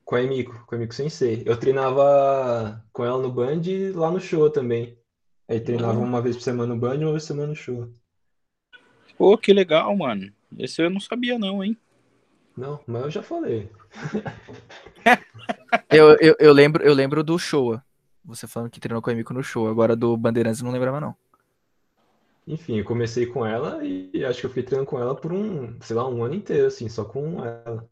com 0.04 0.16
a 0.16 0.24
Emiko, 0.24 0.66
com 0.66 0.76
a 0.76 0.78
Emiko 0.78 0.94
Sensei. 0.94 1.44
Eu 1.46 1.58
treinava 1.58 2.84
com 2.92 3.04
ela 3.04 3.22
no 3.22 3.32
Band 3.32 3.62
e 3.66 3.92
lá 3.92 4.12
no 4.12 4.20
show 4.20 4.50
também. 4.50 4.98
Aí 5.48 5.60
treinava 5.60 6.00
uhum. 6.00 6.06
uma 6.06 6.22
vez 6.22 6.36
por 6.36 6.44
semana 6.44 6.74
no 6.74 6.80
Band 6.80 6.96
e 6.96 7.04
uma 7.04 7.12
vez 7.12 7.24
por 7.24 7.28
semana 7.28 7.48
no 7.48 7.56
show. 7.56 7.90
Pô, 9.18 9.38
que 9.38 9.54
legal, 9.54 9.96
mano. 9.96 10.32
Esse 10.58 10.82
eu 10.82 10.90
não 10.90 11.00
sabia 11.00 11.38
não, 11.38 11.64
hein? 11.64 11.78
Não, 12.56 12.80
mas 12.86 13.04
eu 13.04 13.12
já 13.12 13.24
falei. 13.24 13.70
eu, 15.92 16.18
eu, 16.20 16.36
eu, 16.40 16.54
lembro, 16.54 16.84
eu 16.84 16.94
lembro 16.94 17.24
do 17.24 17.38
Showa. 17.38 17.84
Você 18.24 18.48
falando 18.48 18.70
que 18.70 18.80
treinou 18.80 19.02
com 19.02 19.10
a 19.10 19.14
Emiko 19.14 19.34
no 19.34 19.44
show. 19.44 19.68
Agora 19.68 19.96
do 19.96 20.16
Bandeirantes 20.16 20.60
eu 20.60 20.66
não 20.66 20.72
lembrava, 20.72 21.00
não. 21.00 21.16
Enfim, 22.48 22.78
eu 22.80 22.86
comecei 22.86 23.26
com 23.26 23.46
ela 23.46 23.84
e 23.84 24.26
acho 24.26 24.40
que 24.40 24.46
eu 24.46 24.50
fiquei 24.50 24.64
treinando 24.64 24.90
com 24.90 25.00
ela 25.00 25.16
por 25.16 25.32
um, 25.32 25.80
sei 25.82 25.96
lá, 25.96 26.08
um 26.08 26.24
ano 26.24 26.36
inteiro, 26.36 26.68
assim, 26.68 26.90
só 26.90 27.06
com 27.06 27.44
ela. 27.46 27.88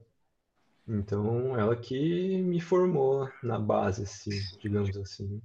Então, 0.87 1.57
ela 1.57 1.75
que 1.75 2.41
me 2.41 2.59
formou 2.59 3.29
na 3.43 3.59
base, 3.59 4.03
assim, 4.03 4.31
digamos 4.59 4.97
assim. 4.97 5.39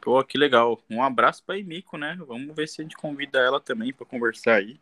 Pô, 0.00 0.22
que 0.24 0.36
legal. 0.36 0.82
Um 0.90 1.02
abraço 1.02 1.44
pra 1.44 1.58
Emiko, 1.58 1.96
né? 1.96 2.18
Vamos 2.26 2.54
ver 2.56 2.68
se 2.68 2.80
a 2.80 2.84
gente 2.84 2.96
convida 2.96 3.38
ela 3.38 3.60
também 3.60 3.92
para 3.92 4.06
conversar 4.06 4.54
aí. 4.54 4.80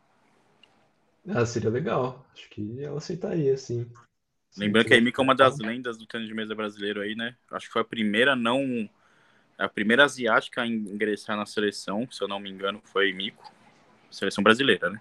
Ah, 1.28 1.44
seria 1.44 1.68
legal. 1.68 2.24
Acho 2.32 2.48
que 2.48 2.82
ela 2.82 2.96
aceitaria, 2.98 3.56
sim. 3.56 3.86
Lembrando 4.58 4.86
que 4.86 4.94
a 4.94 4.96
Emika 4.96 5.22
é 5.22 5.24
uma 5.24 5.34
das 5.34 5.58
lendas 5.58 5.96
do 5.96 6.06
tênis 6.06 6.26
de 6.26 6.34
mesa 6.34 6.54
brasileiro 6.54 7.00
aí, 7.00 7.14
né? 7.14 7.36
Acho 7.50 7.66
que 7.66 7.72
foi 7.72 7.82
a 7.82 7.84
primeira 7.84 8.34
não. 8.34 8.88
A 9.56 9.68
primeira 9.68 10.04
asiática 10.04 10.62
a 10.62 10.66
ingressar 10.66 11.36
na 11.36 11.46
seleção, 11.46 12.08
se 12.10 12.22
eu 12.22 12.28
não 12.28 12.38
me 12.38 12.50
engano, 12.50 12.80
foi 12.84 13.06
a 13.06 13.08
Emiko. 13.08 13.52
Seleção 14.10 14.42
brasileira, 14.42 14.90
né? 14.90 15.00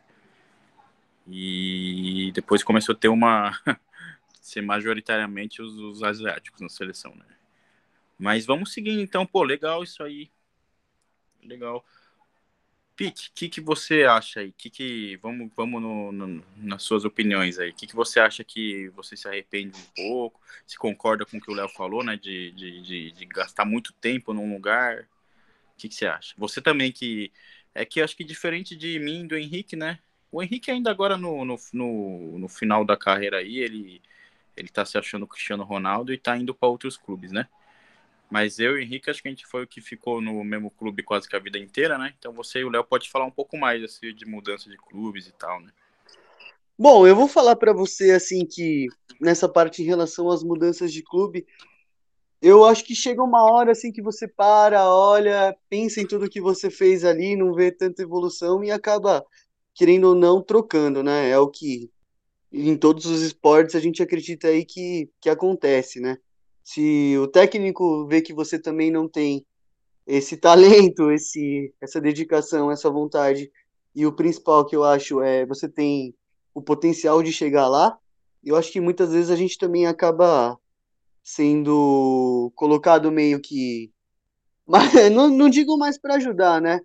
E 1.27 2.31
depois 2.33 2.63
começou 2.63 2.93
a 2.93 2.97
ter 2.97 3.07
uma. 3.07 3.51
ser 4.41 4.61
majoritariamente 4.61 5.61
os, 5.61 5.77
os 5.77 6.03
asiáticos 6.03 6.61
na 6.61 6.69
seleção, 6.69 7.13
né? 7.15 7.25
Mas 8.17 8.45
vamos 8.45 8.73
seguindo 8.73 9.01
então, 9.01 9.25
pô, 9.25 9.43
legal 9.43 9.83
isso 9.83 10.01
aí. 10.01 10.31
Legal. 11.43 11.85
Pete, 12.97 13.29
o 13.29 13.33
que, 13.35 13.47
que 13.47 13.61
você 13.61 14.05
acha 14.05 14.39
aí? 14.39 14.51
Que 14.51 14.71
que, 14.71 15.17
vamos 15.17 15.51
vamos 15.55 15.79
no, 15.79 16.11
no, 16.11 16.43
nas 16.57 16.81
suas 16.81 17.05
opiniões 17.05 17.59
aí. 17.59 17.69
O 17.69 17.73
que, 17.75 17.85
que 17.85 17.95
você 17.95 18.19
acha 18.19 18.43
que 18.43 18.89
você 18.89 19.15
se 19.15 19.27
arrepende 19.27 19.77
um 19.77 19.85
pouco? 19.95 20.41
Se 20.65 20.75
concorda 20.79 21.23
com 21.23 21.37
o 21.37 21.41
que 21.41 21.51
o 21.51 21.53
Léo 21.53 21.69
falou, 21.69 22.03
né? 22.03 22.17
De, 22.17 22.51
de, 22.53 22.81
de, 22.81 23.11
de, 23.11 23.25
gastar 23.27 23.65
muito 23.65 23.93
tempo 23.93 24.33
num 24.33 24.51
lugar? 24.51 25.03
O 25.75 25.77
que, 25.77 25.87
que 25.87 25.93
você 25.93 26.07
acha? 26.07 26.33
Você 26.39 26.59
também 26.59 26.91
que. 26.91 27.31
É 27.75 27.85
que 27.85 28.01
acho 28.01 28.17
que 28.17 28.23
diferente 28.23 28.75
de 28.75 28.97
mim 28.97 29.27
do 29.27 29.37
Henrique, 29.37 29.75
né? 29.75 29.99
O 30.31 30.41
Henrique 30.41 30.71
ainda 30.71 30.89
agora 30.89 31.15
no, 31.15 31.45
no, 31.45 31.55
no, 31.71 32.39
no 32.39 32.49
final 32.49 32.83
da 32.83 32.97
carreira 32.97 33.37
aí, 33.37 33.59
ele, 33.59 34.01
ele 34.55 34.69
tá 34.69 34.83
se 34.83 34.97
achando 34.97 35.27
Cristiano 35.27 35.63
Ronaldo 35.63 36.11
e 36.11 36.17
tá 36.17 36.35
indo 36.35 36.55
para 36.55 36.67
outros 36.67 36.97
clubes, 36.97 37.31
né? 37.31 37.47
Mas 38.29 38.59
eu 38.59 38.71
e 38.71 38.79
o 38.79 38.83
Henrique, 38.83 39.09
acho 39.09 39.21
que 39.21 39.27
a 39.27 39.31
gente 39.31 39.45
foi 39.45 39.63
o 39.63 39.67
que 39.67 39.79
ficou 39.79 40.21
no 40.21 40.43
mesmo 40.43 40.69
clube 40.69 41.01
quase 41.01 41.27
que 41.27 41.35
a 41.35 41.39
vida 41.39 41.57
inteira, 41.57 41.97
né? 41.97 42.13
Então 42.19 42.33
você 42.33 42.59
e 42.59 42.65
o 42.65 42.69
Léo 42.69 42.83
pode 42.83 43.09
falar 43.09 43.25
um 43.25 43.31
pouco 43.31 43.57
mais 43.57 43.83
assim, 43.83 44.13
de 44.13 44.25
mudança 44.25 44.69
de 44.69 44.77
clubes 44.77 45.27
e 45.27 45.31
tal, 45.31 45.61
né? 45.61 45.71
Bom, 46.77 47.07
eu 47.07 47.15
vou 47.15 47.27
falar 47.27 47.55
para 47.55 47.73
você 47.73 48.11
assim 48.11 48.45
que 48.45 48.87
nessa 49.19 49.47
parte 49.47 49.81
em 49.81 49.85
relação 49.85 50.29
às 50.29 50.43
mudanças 50.43 50.91
de 50.91 51.01
clube, 51.01 51.47
eu 52.41 52.65
acho 52.65 52.83
que 52.83 52.93
chega 52.93 53.23
uma 53.23 53.43
hora 53.51 53.71
assim 53.71 53.91
que 53.91 54.01
você 54.01 54.27
para, 54.27 54.87
olha, 54.87 55.55
pensa 55.69 56.01
em 56.01 56.05
tudo 56.05 56.29
que 56.29 56.41
você 56.41 56.69
fez 56.69 57.03
ali, 57.03 57.35
não 57.35 57.53
vê 57.53 57.71
tanta 57.71 58.03
evolução 58.03 58.63
e 58.63 58.69
acaba 58.69 59.25
querendo 59.73 60.09
ou 60.09 60.15
não 60.15 60.41
trocando, 60.41 61.01
né? 61.01 61.29
É 61.29 61.39
o 61.39 61.49
que 61.49 61.89
em 62.51 62.77
todos 62.77 63.05
os 63.05 63.21
esportes 63.21 63.75
a 63.75 63.79
gente 63.79 64.03
acredita 64.03 64.47
aí 64.47 64.65
que, 64.65 65.09
que 65.21 65.29
acontece, 65.29 65.99
né? 65.99 66.17
Se 66.67 67.17
o 67.17 67.29
técnico 67.29 68.05
vê 68.07 68.21
que 68.21 68.33
você 68.33 68.59
também 68.59 68.91
não 68.91 69.07
tem 69.07 69.45
esse 70.05 70.35
talento, 70.35 71.09
esse 71.15 71.73
essa 71.79 72.01
dedicação, 72.01 72.69
essa 72.69 72.89
vontade, 72.89 73.49
e 73.95 74.05
o 74.05 74.11
principal 74.11 74.65
que 74.65 74.75
eu 74.75 74.83
acho 74.83 75.21
é 75.21 75.45
você 75.45 75.69
tem 75.69 76.13
o 76.53 76.61
potencial 76.61 77.23
de 77.23 77.31
chegar 77.31 77.69
lá, 77.69 77.97
eu 78.43 78.57
acho 78.57 78.69
que 78.69 78.81
muitas 78.81 79.13
vezes 79.13 79.29
a 79.29 79.37
gente 79.37 79.57
também 79.57 79.87
acaba 79.87 80.59
sendo 81.23 82.51
colocado 82.53 83.09
meio 83.13 83.39
que. 83.39 83.89
Mas, 84.67 84.93
não, 85.09 85.29
não 85.29 85.49
digo 85.49 85.77
mais 85.77 85.97
para 85.97 86.15
ajudar, 86.15 86.61
né? 86.61 86.81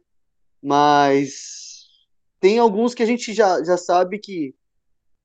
Mas 0.63 1.89
tem 2.39 2.57
alguns 2.57 2.95
que 2.95 3.03
a 3.03 3.07
gente 3.07 3.35
já, 3.35 3.61
já 3.65 3.77
sabe 3.77 4.21
que, 4.21 4.55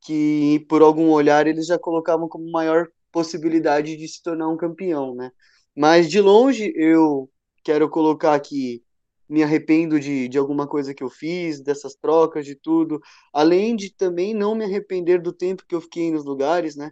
que, 0.01 0.65
por 0.67 0.81
algum 0.81 1.11
olhar, 1.11 1.45
eles 1.45 1.67
já 1.67 1.77
colocavam 1.77 2.27
como 2.27 2.49
maior 2.49 2.89
possibilidade 3.17 3.97
de 3.97 4.07
se 4.07 4.21
tornar 4.21 4.47
um 4.47 4.55
campeão, 4.55 5.15
né? 5.15 5.31
Mas 5.75 6.07
de 6.07 6.21
longe, 6.21 6.71
eu 6.75 7.27
quero 7.63 7.89
colocar 7.89 8.35
aqui 8.35 8.83
me 9.27 9.41
arrependo 9.41 9.99
de, 9.99 10.27
de 10.27 10.37
alguma 10.37 10.67
coisa 10.67 10.93
que 10.93 11.03
eu 11.03 11.09
fiz, 11.09 11.59
dessas 11.59 11.95
trocas, 11.95 12.45
de 12.45 12.53
tudo. 12.53 13.01
Além 13.33 13.75
de 13.75 13.89
também 13.89 14.35
não 14.35 14.53
me 14.53 14.65
arrepender 14.65 15.19
do 15.19 15.33
tempo 15.33 15.65
que 15.67 15.73
eu 15.73 15.81
fiquei 15.81 16.11
nos 16.11 16.23
lugares, 16.25 16.75
né? 16.75 16.91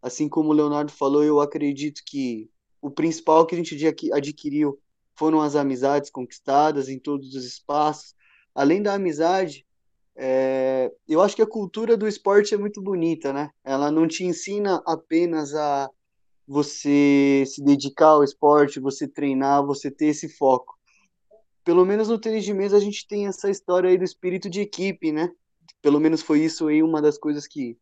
Assim 0.00 0.26
como 0.26 0.48
o 0.48 0.52
Leonardo 0.54 0.90
falou, 0.90 1.22
eu 1.22 1.38
acredito 1.38 2.00
que 2.06 2.48
o 2.80 2.90
principal 2.90 3.44
que 3.44 3.54
a 3.54 3.58
gente 3.58 3.76
adquiriu 4.10 4.80
foram 5.16 5.42
as 5.42 5.54
amizades 5.54 6.08
conquistadas 6.08 6.88
em 6.88 6.98
todos 6.98 7.34
os 7.34 7.44
espaços. 7.44 8.14
Além 8.54 8.80
da 8.80 8.94
amizade, 8.94 9.66
é, 10.20 10.92
eu 11.08 11.22
acho 11.22 11.36
que 11.36 11.42
a 11.42 11.46
cultura 11.46 11.96
do 11.96 12.08
esporte 12.08 12.52
é 12.52 12.58
muito 12.58 12.82
bonita, 12.82 13.32
né? 13.32 13.50
Ela 13.62 13.88
não 13.88 14.08
te 14.08 14.24
ensina 14.24 14.82
apenas 14.84 15.54
a 15.54 15.88
você 16.44 17.44
se 17.46 17.62
dedicar 17.62 18.08
ao 18.08 18.24
esporte, 18.24 18.80
você 18.80 19.06
treinar, 19.06 19.64
você 19.64 19.92
ter 19.92 20.06
esse 20.06 20.28
foco. 20.28 20.76
Pelo 21.64 21.84
menos 21.86 22.08
no 22.08 22.18
tênis 22.18 22.44
de 22.44 22.52
mesa 22.52 22.76
a 22.76 22.80
gente 22.80 23.06
tem 23.06 23.28
essa 23.28 23.48
história 23.48 23.90
aí 23.90 23.96
do 23.96 24.02
espírito 24.02 24.50
de 24.50 24.60
equipe, 24.60 25.12
né? 25.12 25.30
Pelo 25.80 26.00
menos 26.00 26.20
foi 26.20 26.40
isso 26.40 26.66
aí 26.66 26.82
uma 26.82 27.00
das 27.00 27.16
coisas 27.16 27.46
que 27.46 27.78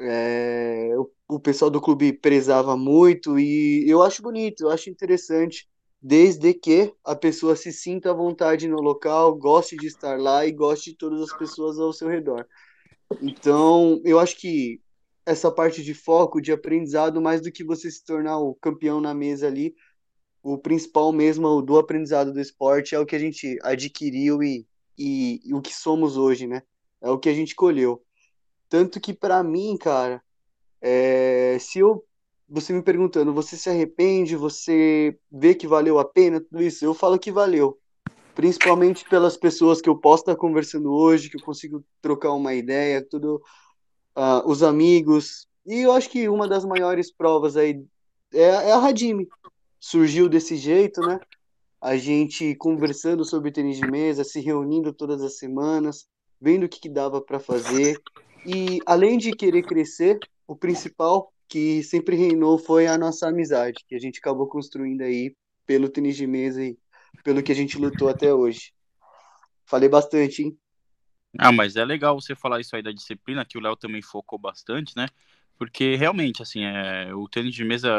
é, 0.00 0.90
o, 0.96 1.08
o 1.28 1.38
pessoal 1.38 1.70
do 1.70 1.80
clube 1.80 2.12
prezava 2.12 2.76
muito 2.76 3.38
e 3.38 3.84
eu 3.88 4.02
acho 4.02 4.20
bonito, 4.20 4.64
eu 4.64 4.70
acho 4.70 4.90
interessante, 4.90 5.68
desde 6.02 6.52
que 6.52 6.92
a 7.04 7.14
pessoa 7.14 7.54
se 7.54 7.72
sinta 7.72 8.10
à 8.10 8.14
vontade 8.14 8.66
no 8.66 8.80
local, 8.80 9.36
goste 9.36 9.76
de 9.76 9.86
estar 9.86 10.18
lá 10.18 10.44
e 10.44 10.50
goste 10.50 10.90
de 10.90 10.96
todas 10.96 11.20
as 11.22 11.38
pessoas 11.38 11.78
ao 11.78 11.92
seu 11.92 12.08
redor. 12.08 12.44
Então, 13.20 14.00
eu 14.04 14.18
acho 14.18 14.36
que 14.36 14.80
essa 15.24 15.50
parte 15.52 15.84
de 15.84 15.94
foco, 15.94 16.40
de 16.40 16.50
aprendizado, 16.50 17.20
mais 17.20 17.40
do 17.40 17.52
que 17.52 17.62
você 17.62 17.88
se 17.88 18.04
tornar 18.04 18.38
o 18.38 18.54
campeão 18.56 19.00
na 19.00 19.14
mesa 19.14 19.46
ali, 19.46 19.76
o 20.42 20.58
principal 20.58 21.12
mesmo 21.12 21.62
do 21.62 21.78
aprendizado 21.78 22.32
do 22.32 22.40
esporte 22.40 22.96
é 22.96 22.98
o 22.98 23.06
que 23.06 23.14
a 23.14 23.18
gente 23.18 23.56
adquiriu 23.62 24.42
e, 24.42 24.66
e, 24.98 25.40
e 25.44 25.54
o 25.54 25.62
que 25.62 25.72
somos 25.72 26.16
hoje, 26.16 26.48
né? 26.48 26.62
É 27.00 27.08
o 27.10 27.18
que 27.18 27.28
a 27.28 27.34
gente 27.34 27.54
colheu. 27.54 28.02
Tanto 28.68 29.00
que 29.00 29.14
para 29.14 29.40
mim, 29.44 29.76
cara, 29.76 30.20
é, 30.80 31.58
se 31.60 31.78
eu 31.78 32.04
você 32.48 32.72
me 32.72 32.82
perguntando, 32.82 33.32
você 33.32 33.56
se 33.56 33.70
arrepende, 33.70 34.36
você 34.36 35.18
vê 35.30 35.54
que 35.54 35.66
valeu 35.66 35.98
a 35.98 36.04
pena 36.04 36.40
tudo 36.40 36.62
isso? 36.62 36.84
Eu 36.84 36.94
falo 36.94 37.18
que 37.18 37.32
valeu. 37.32 37.78
Principalmente 38.34 39.08
pelas 39.08 39.36
pessoas 39.36 39.80
que 39.80 39.88
eu 39.88 39.96
posso 39.96 40.22
estar 40.22 40.36
conversando 40.36 40.92
hoje, 40.92 41.28
que 41.28 41.36
eu 41.36 41.42
consigo 41.42 41.84
trocar 42.00 42.32
uma 42.32 42.54
ideia, 42.54 43.06
tudo, 43.06 43.42
uh, 44.16 44.46
os 44.46 44.62
amigos. 44.62 45.46
E 45.66 45.80
eu 45.80 45.92
acho 45.92 46.08
que 46.08 46.28
uma 46.28 46.48
das 46.48 46.64
maiores 46.64 47.12
provas 47.12 47.56
aí 47.56 47.84
é, 48.32 48.40
é 48.40 48.72
a 48.72 48.78
Radime. 48.78 49.28
Surgiu 49.78 50.28
desse 50.28 50.56
jeito, 50.56 51.00
né? 51.00 51.20
A 51.80 51.96
gente 51.96 52.54
conversando 52.54 53.24
sobre 53.24 53.50
tênis 53.50 53.76
de 53.76 53.90
mesa, 53.90 54.24
se 54.24 54.40
reunindo 54.40 54.92
todas 54.92 55.20
as 55.22 55.36
semanas, 55.36 56.06
vendo 56.40 56.64
o 56.64 56.68
que, 56.68 56.80
que 56.80 56.88
dava 56.88 57.20
para 57.20 57.40
fazer. 57.40 58.00
E 58.46 58.78
além 58.86 59.18
de 59.18 59.32
querer 59.32 59.62
crescer, 59.62 60.18
o 60.46 60.56
principal 60.56 61.31
que 61.52 61.82
sempre 61.82 62.16
reinou 62.16 62.56
foi 62.56 62.86
a 62.86 62.96
nossa 62.96 63.28
amizade, 63.28 63.84
que 63.86 63.94
a 63.94 63.98
gente 63.98 64.20
acabou 64.20 64.48
construindo 64.48 65.02
aí 65.02 65.36
pelo 65.66 65.86
tênis 65.86 66.16
de 66.16 66.26
mesa 66.26 66.64
e 66.64 66.78
pelo 67.22 67.42
que 67.42 67.52
a 67.52 67.54
gente 67.54 67.76
lutou 67.76 68.08
até 68.08 68.32
hoje. 68.32 68.72
Falei 69.66 69.86
bastante, 69.86 70.42
hein? 70.42 70.58
Ah, 71.38 71.52
mas 71.52 71.76
é 71.76 71.84
legal 71.84 72.18
você 72.18 72.34
falar 72.34 72.58
isso 72.58 72.74
aí 72.74 72.82
da 72.82 72.90
disciplina, 72.90 73.44
que 73.44 73.58
o 73.58 73.60
Léo 73.60 73.76
também 73.76 74.00
focou 74.00 74.38
bastante, 74.38 74.96
né? 74.96 75.06
Porque 75.58 75.94
realmente, 75.94 76.42
assim, 76.42 76.64
é, 76.64 77.14
o 77.14 77.28
tênis 77.28 77.54
de 77.54 77.64
mesa, 77.66 77.90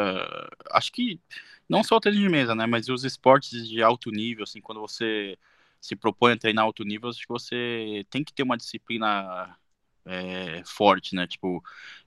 acho 0.72 0.90
que 0.90 1.20
não 1.68 1.84
só 1.84 1.96
o 1.96 2.00
tênis 2.00 2.18
de 2.18 2.28
mesa, 2.28 2.56
né? 2.56 2.66
Mas 2.66 2.88
os 2.88 3.04
esportes 3.04 3.68
de 3.68 3.80
alto 3.84 4.10
nível, 4.10 4.42
assim, 4.42 4.60
quando 4.60 4.80
você 4.80 5.38
se 5.80 5.94
propõe 5.94 6.32
a 6.32 6.36
treinar 6.36 6.64
alto 6.64 6.82
nível, 6.82 7.08
acho 7.08 7.20
que 7.20 7.28
você 7.28 8.04
tem 8.10 8.24
que 8.24 8.32
ter 8.32 8.42
uma 8.42 8.56
disciplina 8.56 9.56
é, 10.04 10.62
forte, 10.64 11.14
né? 11.14 11.24
Tipo, 11.26 11.62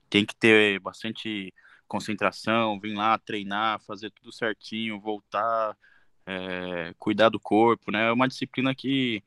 tem 0.08 0.24
que 0.24 0.34
ter 0.34 0.80
bastante 0.80 1.52
concentração, 1.86 2.78
vir 2.78 2.94
lá 2.94 3.18
treinar, 3.18 3.80
fazer 3.80 4.10
tudo 4.10 4.32
certinho, 4.32 5.00
voltar, 5.00 5.76
é, 6.26 6.94
cuidar 6.98 7.30
do 7.30 7.40
corpo, 7.40 7.90
né? 7.90 8.08
É 8.08 8.12
uma 8.12 8.28
disciplina 8.28 8.74
que, 8.74 9.22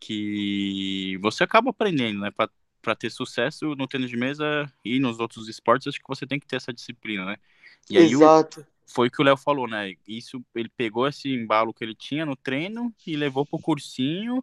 que 0.00 1.16
você 1.22 1.44
acaba 1.44 1.70
aprendendo, 1.70 2.20
né? 2.20 2.30
Para 2.30 2.96
ter 2.96 3.10
sucesso 3.10 3.74
no 3.76 3.86
tênis 3.86 4.10
de 4.10 4.16
mesa 4.16 4.70
e 4.84 4.98
nos 4.98 5.20
outros 5.20 5.48
esportes, 5.48 5.86
acho 5.86 5.98
que 5.98 6.08
você 6.08 6.26
tem 6.26 6.40
que 6.40 6.46
ter 6.46 6.56
essa 6.56 6.72
disciplina, 6.72 7.24
né? 7.24 7.36
E 7.88 7.96
aí 7.96 8.12
Exato. 8.12 8.60
O, 8.60 8.64
foi 8.92 9.08
o 9.08 9.10
que 9.10 9.20
o 9.20 9.24
Léo 9.24 9.36
falou, 9.36 9.68
né? 9.68 9.94
Isso, 10.06 10.44
ele 10.54 10.68
pegou 10.68 11.06
esse 11.06 11.28
embalo 11.32 11.72
que 11.72 11.84
ele 11.84 11.94
tinha 11.94 12.26
no 12.26 12.34
treino 12.34 12.92
e 13.06 13.16
levou 13.16 13.46
pro 13.46 13.60
cursinho 13.60 14.42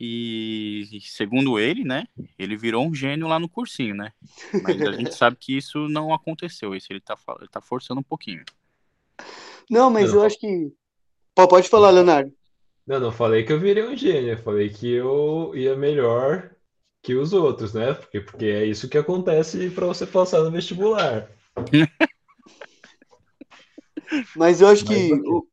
e 0.00 1.00
segundo 1.02 1.58
ele, 1.58 1.84
né, 1.84 2.06
ele 2.38 2.56
virou 2.56 2.86
um 2.86 2.94
gênio 2.94 3.28
lá 3.28 3.38
no 3.38 3.48
cursinho, 3.48 3.94
né? 3.94 4.12
Mas 4.62 4.80
a 4.80 4.92
gente 4.92 5.14
sabe 5.14 5.36
que 5.38 5.56
isso 5.56 5.88
não 5.88 6.14
aconteceu, 6.14 6.74
isso 6.74 6.86
ele 6.90 7.00
tá, 7.00 7.16
ele 7.38 7.48
tá 7.48 7.60
forçando 7.60 8.00
um 8.00 8.04
pouquinho. 8.04 8.42
Não, 9.68 9.90
mas 9.90 10.10
não. 10.10 10.20
eu 10.20 10.26
acho 10.26 10.38
que. 10.38 10.72
Pode 11.34 11.68
falar, 11.68 11.90
Leonardo. 11.90 12.32
Não, 12.86 12.98
não 12.98 13.12
falei 13.12 13.44
que 13.44 13.52
eu 13.52 13.60
virei 13.60 13.84
um 13.84 13.96
gênio, 13.96 14.42
falei 14.42 14.68
que 14.68 14.90
eu 14.90 15.52
ia 15.54 15.76
melhor 15.76 16.50
que 17.02 17.14
os 17.14 17.32
outros, 17.32 17.72
né? 17.74 17.94
Porque, 17.94 18.20
porque 18.20 18.46
é 18.46 18.64
isso 18.64 18.88
que 18.88 18.98
acontece 18.98 19.70
para 19.70 19.86
você 19.86 20.06
passar 20.06 20.42
no 20.42 20.50
vestibular. 20.50 21.30
mas 24.34 24.60
eu 24.60 24.68
acho 24.68 24.84
que 24.84 25.12
o, 25.12 25.46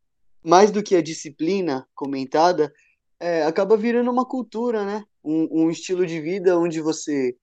mais 0.43 0.71
do 0.71 0.81
que 0.81 0.95
a 0.95 1.01
disciplina 1.01 1.88
comentada, 1.93 2.73
é, 3.19 3.43
acaba 3.43 3.75
virando 3.77 4.12
uma 4.12 4.25
cultura, 4.25 4.86
né? 4.86 5.03
Um, 5.23 5.65
um, 5.65 5.71
estilo 5.71 6.06
de 6.06 6.21
vida 6.21 6.58
onde 6.58 6.82
você 6.82 7.36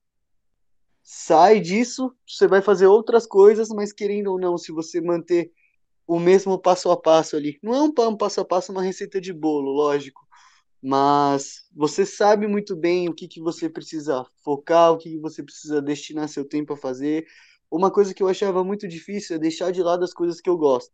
sai 1.02 1.60
disso, 1.60 2.14
você 2.26 2.46
vai 2.46 2.62
fazer 2.62 2.86
outras 2.86 3.26
coisas, 3.26 3.68
mas 3.68 3.92
querendo 3.92 4.32
ou 4.32 4.38
não, 4.38 4.56
se 4.56 4.72
você 4.72 5.00
manter 5.00 5.52
o 6.06 6.18
mesmo 6.18 6.58
passo 6.58 6.90
a 6.90 7.00
passo 7.00 7.36
ali, 7.36 7.58
não 7.62 7.74
é 7.74 7.82
um, 7.82 7.92
um 8.08 8.16
passo 8.16 8.40
a 8.40 8.44
passo, 8.44 8.72
uma 8.72 8.82
receita 8.82 9.20
de 9.20 9.32
bolo, 9.32 9.70
lógico, 9.70 10.26
mas 10.82 11.66
você 11.74 12.04
sabe 12.06 12.46
muito 12.46 12.76
bem 12.76 13.08
o 13.08 13.14
que, 13.14 13.26
que 13.26 13.40
você 13.40 13.68
precisa 13.68 14.24
focar, 14.44 14.92
o 14.92 14.98
que, 14.98 15.10
que 15.10 15.18
você 15.18 15.42
precisa 15.42 15.80
destinar 15.80 16.28
seu 16.28 16.44
tempo 16.44 16.74
a 16.74 16.76
fazer. 16.76 17.26
Uma 17.70 17.90
coisa 17.90 18.12
que 18.14 18.22
eu 18.22 18.28
achava 18.28 18.62
muito 18.62 18.86
difícil 18.86 19.36
é 19.36 19.38
deixar 19.38 19.70
de 19.72 19.82
lado 19.82 20.04
as 20.04 20.12
coisas 20.12 20.40
que 20.42 20.48
eu 20.48 20.58
gosto. 20.58 20.92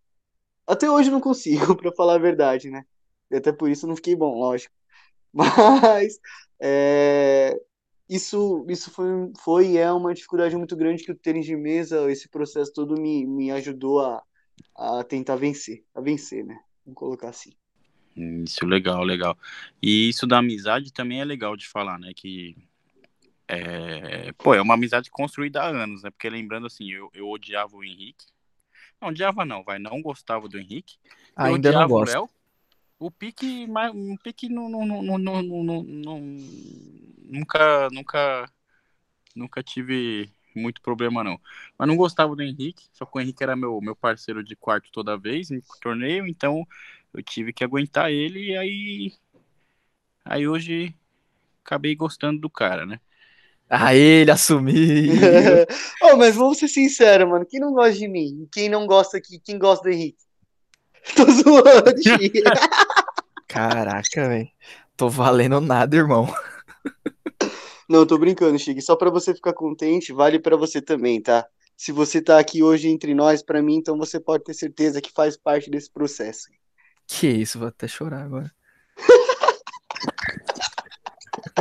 Até 0.67 0.89
hoje 0.89 1.11
não 1.11 1.21
consigo, 1.21 1.75
para 1.77 1.93
falar 1.93 2.15
a 2.15 2.19
verdade, 2.19 2.71
né? 2.71 2.85
E 3.31 3.37
até 3.37 3.53
por 3.53 3.71
isso 3.71 3.87
não 3.87 3.97
fiquei 3.97 4.17
bom, 4.17 4.39
lógico. 4.39 4.75
Mas 5.33 6.19
é, 6.61 7.61
isso, 8.09 8.67
isso 8.69 8.91
foi, 8.91 9.07
foi 9.39 9.67
e 9.69 9.79
é 9.79 9.91
uma 9.93 10.13
dificuldade 10.13 10.57
muito 10.57 10.77
grande 10.77 11.05
que 11.05 11.13
o 11.13 11.17
tênis 11.17 11.47
de 11.47 11.57
mesa, 11.57 12.11
esse 12.11 12.29
processo 12.29 12.73
todo 12.73 13.01
me, 13.01 13.25
me 13.25 13.53
ajudou 13.53 14.01
a, 14.01 14.23
a 14.77 15.05
tentar 15.05 15.37
vencer, 15.37 15.85
a 15.95 16.01
vencer, 16.01 16.45
né? 16.45 16.59
Vamos 16.85 16.99
colocar 16.99 17.29
assim. 17.29 17.53
Isso, 18.17 18.67
legal, 18.67 19.05
legal. 19.05 19.39
E 19.81 20.09
isso 20.09 20.27
da 20.27 20.39
amizade 20.39 20.93
também 20.93 21.21
é 21.21 21.25
legal 21.25 21.57
de 21.57 21.69
falar, 21.69 21.99
né? 21.99 22.13
Que 22.15 22.57
É, 23.47 24.33
pô, 24.33 24.55
é 24.55 24.61
uma 24.61 24.75
amizade 24.75 25.11
construída 25.11 25.63
há 25.63 25.69
anos, 25.69 26.03
né? 26.03 26.11
Porque 26.11 26.29
lembrando 26.29 26.67
assim, 26.67 26.91
eu, 26.91 27.11
eu 27.15 27.29
odiava 27.29 27.77
o 27.77 27.85
Henrique. 27.85 28.27
Não, 29.01 29.09
odiava 29.09 29.45
não, 29.45 29.63
vai, 29.63 29.79
não 29.79 30.03
gostava 30.03 30.49
do 30.49 30.59
Henrique. 30.59 30.99
Eu 31.39 31.45
Ainda 31.45 31.73
não 31.73 31.89
gosto. 31.89 32.29
O 33.01 33.11
pique, 33.11 33.67
mas 33.67 33.91
um 33.95 34.15
pique 34.19 34.47
não, 34.47 34.69
não, 34.69 34.85
não, 34.85 35.03
não, 35.03 35.19
não, 35.19 35.43
não- 35.43 35.83
não- 35.83 36.21
nunca, 37.25 37.89
nunca, 37.91 38.53
nunca 39.35 39.63
tive 39.63 40.31
muito 40.55 40.83
problema 40.83 41.25
não. 41.25 41.41
Mas 41.79 41.89
não 41.89 41.97
gostava 41.97 42.37
do 42.37 42.43
Henrique, 42.43 42.89
só 42.93 43.07
que 43.07 43.17
o 43.17 43.21
Henrique 43.21 43.43
era 43.43 43.57
meu, 43.57 43.81
meu 43.81 43.97
parceiro 43.97 44.45
de 44.45 44.55
quarto 44.55 44.91
toda 44.93 45.17
vez 45.17 45.51
em 45.51 45.63
torneio, 45.81 46.27
então 46.27 46.67
eu 47.15 47.23
tive 47.23 47.55
que 47.55 47.65
aguentar 47.65 48.11
ele 48.13 48.51
e 48.51 48.57
aí, 48.59 49.13
aí 50.23 50.47
hoje 50.47 50.95
acabei 51.65 51.95
gostando 51.97 52.39
do 52.39 52.51
cara, 52.51 52.85
né? 52.85 53.01
Ah, 53.67 53.95
ele 53.95 54.31
assumiu. 54.31 54.75
oh, 56.03 56.17
mas 56.17 56.37
vamos 56.37 56.59
ser 56.59 56.69
sinceros, 56.69 57.27
mano. 57.27 57.47
Quem 57.47 57.61
não 57.61 57.73
gosta 57.73 57.93
de 57.99 58.09
mim? 58.09 58.47
Quem 58.53 58.69
não 58.69 58.87
gosta 58.87 59.17
aqui? 59.17 59.39
Quem 59.39 59.59
gosta 59.59 59.85
do 59.85 59.91
Henrique? 59.95 60.19
Tô 61.17 61.25
zoando. 61.31 61.95
Caraca, 63.51 64.29
velho. 64.29 64.49
Tô 64.97 65.09
valendo 65.09 65.61
nada, 65.61 65.97
irmão. 65.97 66.33
Não, 67.89 68.07
tô 68.07 68.17
brincando, 68.17 68.57
Chique. 68.57 68.81
Só 68.81 68.95
pra 68.95 69.11
você 69.11 69.35
ficar 69.35 69.53
contente, 69.53 70.13
vale 70.13 70.39
pra 70.39 70.57
você 70.57 70.81
também, 70.81 71.21
tá? 71.21 71.45
Se 71.77 71.91
você 71.91 72.23
tá 72.23 72.39
aqui 72.39 72.63
hoje 72.63 72.87
entre 72.87 73.13
nós, 73.13 73.43
pra 73.43 73.61
mim, 73.61 73.75
então 73.75 73.99
você 73.99 74.21
pode 74.21 74.45
ter 74.45 74.55
certeza 74.55 75.01
que 75.01 75.11
faz 75.11 75.37
parte 75.37 75.69
desse 75.69 75.91
processo. 75.91 76.49
Que 77.09 77.27
isso, 77.27 77.59
vou 77.59 77.67
até 77.67 77.89
chorar 77.89 78.23
agora. 78.23 78.53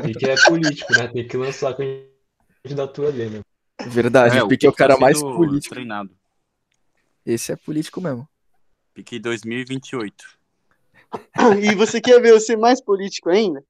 E 0.08 0.13
que 0.13 0.30
é 0.30 0.36
político, 0.45 0.93
né? 0.93 1.08
Tem 1.08 1.28
que 1.28 1.38
lançar 1.38 1.71
a 1.71 1.78
candidatura 2.63 3.12
dele, 3.12 3.38
né? 3.38 3.41
Verdade, 3.88 4.38
É, 4.38 4.43
o 4.43 4.47
Pique 4.47 4.67
é 4.67 4.69
o 4.69 4.71
Pique 4.71 4.78
cara 4.78 4.93
tá 4.93 4.99
mais 4.99 5.19
político. 5.19 5.73
Treinado. 5.73 6.15
Esse 7.25 7.52
é 7.52 7.56
político 7.56 7.99
mesmo. 7.99 8.30
Pique 8.93 9.17
2028. 9.17 10.38
E 11.63 11.76
você 11.76 12.00
quer 12.00 12.22
ver 12.22 12.32
eu 12.32 12.39
ser 12.39 12.58
mais 12.58 12.82
político 12.82 13.30
ainda? 13.30 13.63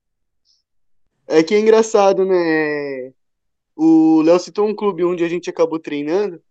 É 1.28 1.44
que 1.44 1.54
é 1.54 1.60
engraçado, 1.60 2.26
né? 2.26 3.14
O 3.76 4.22
Léo 4.24 4.40
citou 4.40 4.68
um 4.68 4.76
clube 4.76 5.04
onde 5.04 5.24
a 5.24 5.30
gente 5.30 5.50
acabou 5.50 5.80
treinando. 5.80 6.42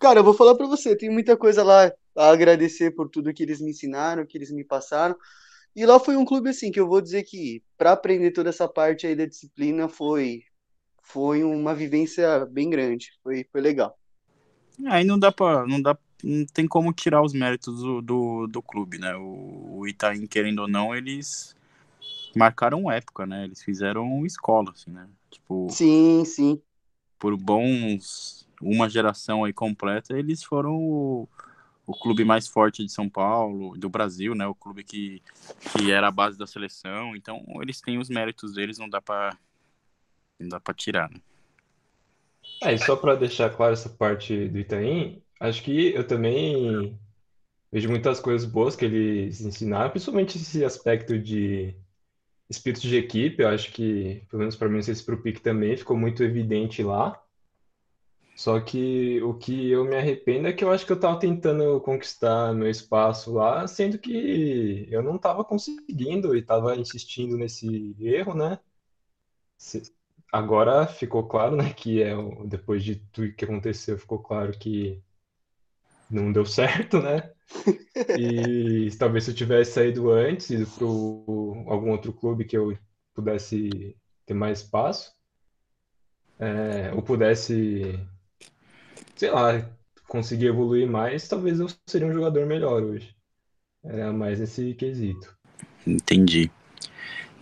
Cara, 0.00 0.20
eu 0.20 0.24
vou 0.24 0.34
falar 0.34 0.54
pra 0.54 0.66
você, 0.66 0.96
tem 0.96 1.10
muita 1.10 1.36
coisa 1.36 1.62
lá 1.62 1.90
a 2.16 2.28
agradecer 2.28 2.90
por 2.92 3.08
tudo 3.08 3.32
que 3.32 3.42
eles 3.42 3.60
me 3.60 3.70
ensinaram, 3.70 4.26
que 4.26 4.36
eles 4.38 4.52
me 4.52 4.64
passaram. 4.64 5.16
E 5.74 5.84
lá 5.84 5.98
foi 5.98 6.16
um 6.16 6.24
clube 6.24 6.50
assim 6.50 6.70
que 6.70 6.78
eu 6.78 6.86
vou 6.86 7.00
dizer 7.00 7.24
que 7.24 7.62
pra 7.76 7.92
aprender 7.92 8.30
toda 8.30 8.50
essa 8.50 8.68
parte 8.68 9.06
aí 9.06 9.16
da 9.16 9.26
disciplina 9.26 9.88
foi 9.88 10.42
foi 11.02 11.42
uma 11.42 11.74
vivência 11.74 12.46
bem 12.46 12.70
grande, 12.70 13.08
foi 13.22 13.44
foi 13.50 13.60
legal. 13.60 13.98
Aí 14.86 15.04
não 15.04 15.18
dá 15.18 15.30
pra. 15.30 15.66
Não, 15.66 15.80
dá, 15.80 15.96
não 16.24 16.46
tem 16.46 16.66
como 16.66 16.92
tirar 16.92 17.22
os 17.22 17.34
méritos 17.34 17.80
do, 17.80 18.00
do, 18.00 18.46
do 18.46 18.62
clube, 18.62 18.98
né? 18.98 19.14
O, 19.16 19.78
o 19.80 19.86
Itaim, 19.86 20.26
querendo 20.26 20.60
ou 20.60 20.68
não, 20.68 20.94
eles 20.94 21.54
marcaram 22.34 22.90
época, 22.90 23.26
né? 23.26 23.44
Eles 23.44 23.62
fizeram 23.62 24.24
escola, 24.24 24.70
assim, 24.70 24.90
né? 24.90 25.08
Tipo, 25.30 25.68
Sim, 25.70 26.24
sim. 26.24 26.62
por 27.18 27.36
bons. 27.36 28.48
Uma 28.62 28.88
geração 28.88 29.44
aí 29.44 29.52
completa, 29.52 30.16
eles 30.16 30.42
foram 30.42 30.74
o, 30.76 31.28
o 31.86 31.92
clube 31.92 32.24
mais 32.24 32.48
forte 32.48 32.84
de 32.84 32.90
São 32.90 33.08
Paulo, 33.08 33.76
do 33.76 33.90
Brasil, 33.90 34.34
né? 34.34 34.46
O 34.46 34.54
clube 34.54 34.84
que, 34.84 35.20
que 35.72 35.90
era 35.90 36.08
a 36.08 36.12
base 36.12 36.38
da 36.38 36.46
seleção. 36.46 37.14
Então, 37.14 37.44
eles 37.60 37.80
têm 37.80 37.98
os 37.98 38.08
méritos 38.08 38.54
deles, 38.54 38.78
não 38.78 38.88
dá 38.88 39.00
pra. 39.02 39.36
Não 40.38 40.48
dá 40.48 40.60
pra 40.60 40.74
tirar, 40.74 41.10
né? 41.10 41.20
É, 42.62 42.72
e 42.72 42.78
só 42.78 42.96
para 42.96 43.14
deixar 43.14 43.50
claro 43.50 43.72
essa 43.74 43.88
parte 43.88 44.48
do 44.48 44.58
Itaim, 44.58 45.23
acho 45.48 45.62
que 45.62 45.94
eu 45.94 46.06
também 46.06 46.98
vejo 47.70 47.88
muitas 47.88 48.20
coisas 48.20 48.48
boas 48.48 48.76
que 48.76 48.84
eles 48.84 49.40
ensinaram, 49.40 49.90
principalmente 49.90 50.38
esse 50.38 50.64
aspecto 50.64 51.18
de 51.18 51.76
espírito 52.48 52.82
de 52.82 52.96
equipe. 52.96 53.42
Eu 53.42 53.48
acho 53.48 53.72
que, 53.72 54.24
pelo 54.30 54.40
menos 54.40 54.56
para 54.56 54.68
mim, 54.68 54.76
não 54.76 54.82
sei 54.82 54.94
se 54.94 55.04
para 55.04 55.14
o 55.14 55.22
Pique 55.22 55.40
também, 55.40 55.76
ficou 55.76 55.96
muito 55.96 56.22
evidente 56.22 56.82
lá. 56.82 57.20
Só 58.36 58.60
que 58.60 59.22
o 59.22 59.34
que 59.34 59.70
eu 59.70 59.84
me 59.84 59.96
arrependo 59.96 60.48
é 60.48 60.52
que 60.52 60.64
eu 60.64 60.70
acho 60.72 60.84
que 60.84 60.92
eu 60.92 60.96
estava 60.96 61.18
tentando 61.18 61.80
conquistar 61.80 62.52
meu 62.52 62.68
espaço 62.68 63.32
lá, 63.32 63.66
sendo 63.66 63.98
que 63.98 64.88
eu 64.90 65.02
não 65.02 65.16
estava 65.16 65.44
conseguindo 65.44 66.34
e 66.34 66.40
estava 66.40 66.76
insistindo 66.76 67.36
nesse 67.36 67.94
erro, 68.00 68.34
né? 68.34 68.58
Agora 70.32 70.86
ficou 70.86 71.28
claro, 71.28 71.54
né, 71.54 71.72
que 71.72 72.02
é 72.02 72.12
depois 72.44 72.82
de 72.82 72.96
tudo 72.96 73.32
que 73.34 73.44
aconteceu, 73.44 73.96
ficou 73.96 74.18
claro 74.18 74.52
que 74.58 75.00
não 76.10 76.32
deu 76.32 76.44
certo, 76.44 77.00
né? 77.00 77.30
E 78.18 78.90
talvez 78.98 79.24
se 79.24 79.30
eu 79.30 79.34
tivesse 79.34 79.72
saído 79.72 80.10
antes, 80.10 80.50
ido 80.50 80.66
para 80.66 80.84
algum 81.72 81.90
outro 81.90 82.12
clube 82.12 82.44
que 82.44 82.56
eu 82.56 82.76
pudesse 83.14 83.96
ter 84.26 84.34
mais 84.34 84.60
espaço, 84.60 85.12
é, 86.38 86.92
ou 86.92 87.02
pudesse, 87.02 87.98
sei 89.14 89.30
lá, 89.30 89.70
conseguir 90.08 90.46
evoluir 90.46 90.88
mais, 90.90 91.28
talvez 91.28 91.60
eu 91.60 91.68
seria 91.86 92.08
um 92.08 92.12
jogador 92.12 92.46
melhor 92.46 92.82
hoje. 92.82 93.14
Era 93.84 94.12
mais 94.12 94.40
nesse 94.40 94.74
quesito. 94.74 95.36
Entendi. 95.86 96.50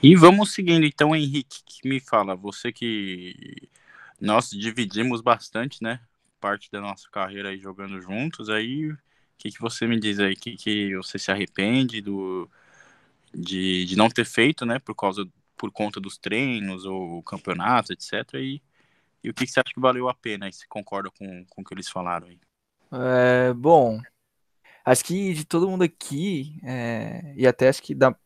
E 0.03 0.16
vamos 0.16 0.53
seguindo, 0.53 0.85
então, 0.85 1.14
Henrique, 1.14 1.62
que 1.64 1.88
me 1.88 2.01
fala, 2.01 2.35
você 2.35 2.72
que 2.72 3.70
nós 4.20 4.51
dividimos 4.51 5.20
bastante, 5.20 5.83
né? 5.83 6.01
Parte 6.43 6.69
da 6.73 6.81
nossa 6.81 7.09
carreira 7.09 7.51
aí 7.51 7.59
jogando 7.59 8.01
juntos, 8.01 8.51
aí 8.51 8.91
o 8.91 8.99
que, 9.39 9.53
que 9.53 9.61
você 9.61 9.87
me 9.87 9.99
diz 9.99 10.19
aí? 10.19 10.35
Que, 10.35 10.57
que 10.57 10.97
você 10.97 11.17
se 11.17 11.31
arrepende 11.31 12.01
do, 12.01 12.51
de, 13.33 13.85
de 13.85 13.97
não 13.97 14.09
ter 14.09 14.25
feito, 14.25 14.67
né? 14.67 14.81
Por 14.81 14.97
causa, 14.97 15.25
por 15.57 15.71
conta 15.71 16.01
dos 16.01 16.19
treinos 16.19 16.85
ou 16.85 17.23
campeonatos, 17.23 17.91
etc. 17.91 18.41
E, 18.41 18.61
e 19.23 19.31
o 19.31 19.35
que, 19.35 19.47
que 19.47 19.53
você 19.53 19.61
acha 19.61 19.73
que 19.73 19.81
valeu 19.81 20.09
a 20.09 20.15
pena? 20.15 20.49
E 20.49 20.53
você 20.53 20.67
concorda 20.67 21.13
com, 21.13 21.45
com 21.45 21.63
o 21.63 21.65
que 21.65 21.73
eles 21.73 21.89
falaram 21.89 22.27
aí? 22.27 22.41
É, 22.93 23.53
bom, 23.55 24.03
acho 24.85 25.05
que 25.05 25.33
de 25.33 25.45
todo 25.45 25.71
mundo 25.71 25.85
aqui, 25.85 26.61
é, 26.65 27.33
e 27.37 27.47
até 27.47 27.69
acho 27.69 27.85
que 27.85 27.95
da, 27.95 28.17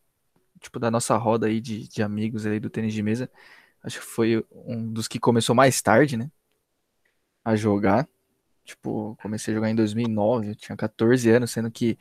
tipo, 0.59 0.79
da 0.79 0.89
nossa 0.89 1.15
roda 1.17 1.45
aí 1.45 1.61
de, 1.61 1.87
de 1.87 2.01
amigos 2.01 2.47
aí 2.47 2.59
do 2.59 2.69
tênis 2.69 2.95
de 2.95 3.03
mesa, 3.03 3.29
acho 3.83 3.99
que 3.99 4.05
foi 4.05 4.43
um 4.51 4.91
dos 4.91 5.07
que 5.07 5.19
começou 5.19 5.55
mais 5.55 5.81
tarde, 5.83 6.17
né, 6.17 6.31
a 7.47 7.55
jogar. 7.55 8.05
Tipo, 8.65 9.17
comecei 9.21 9.53
a 9.53 9.55
jogar 9.55 9.69
em 9.69 9.75
2009, 9.75 10.49
eu 10.49 10.55
tinha 10.55 10.75
14 10.75 11.29
anos, 11.29 11.49
sendo 11.49 11.71
que 11.71 11.97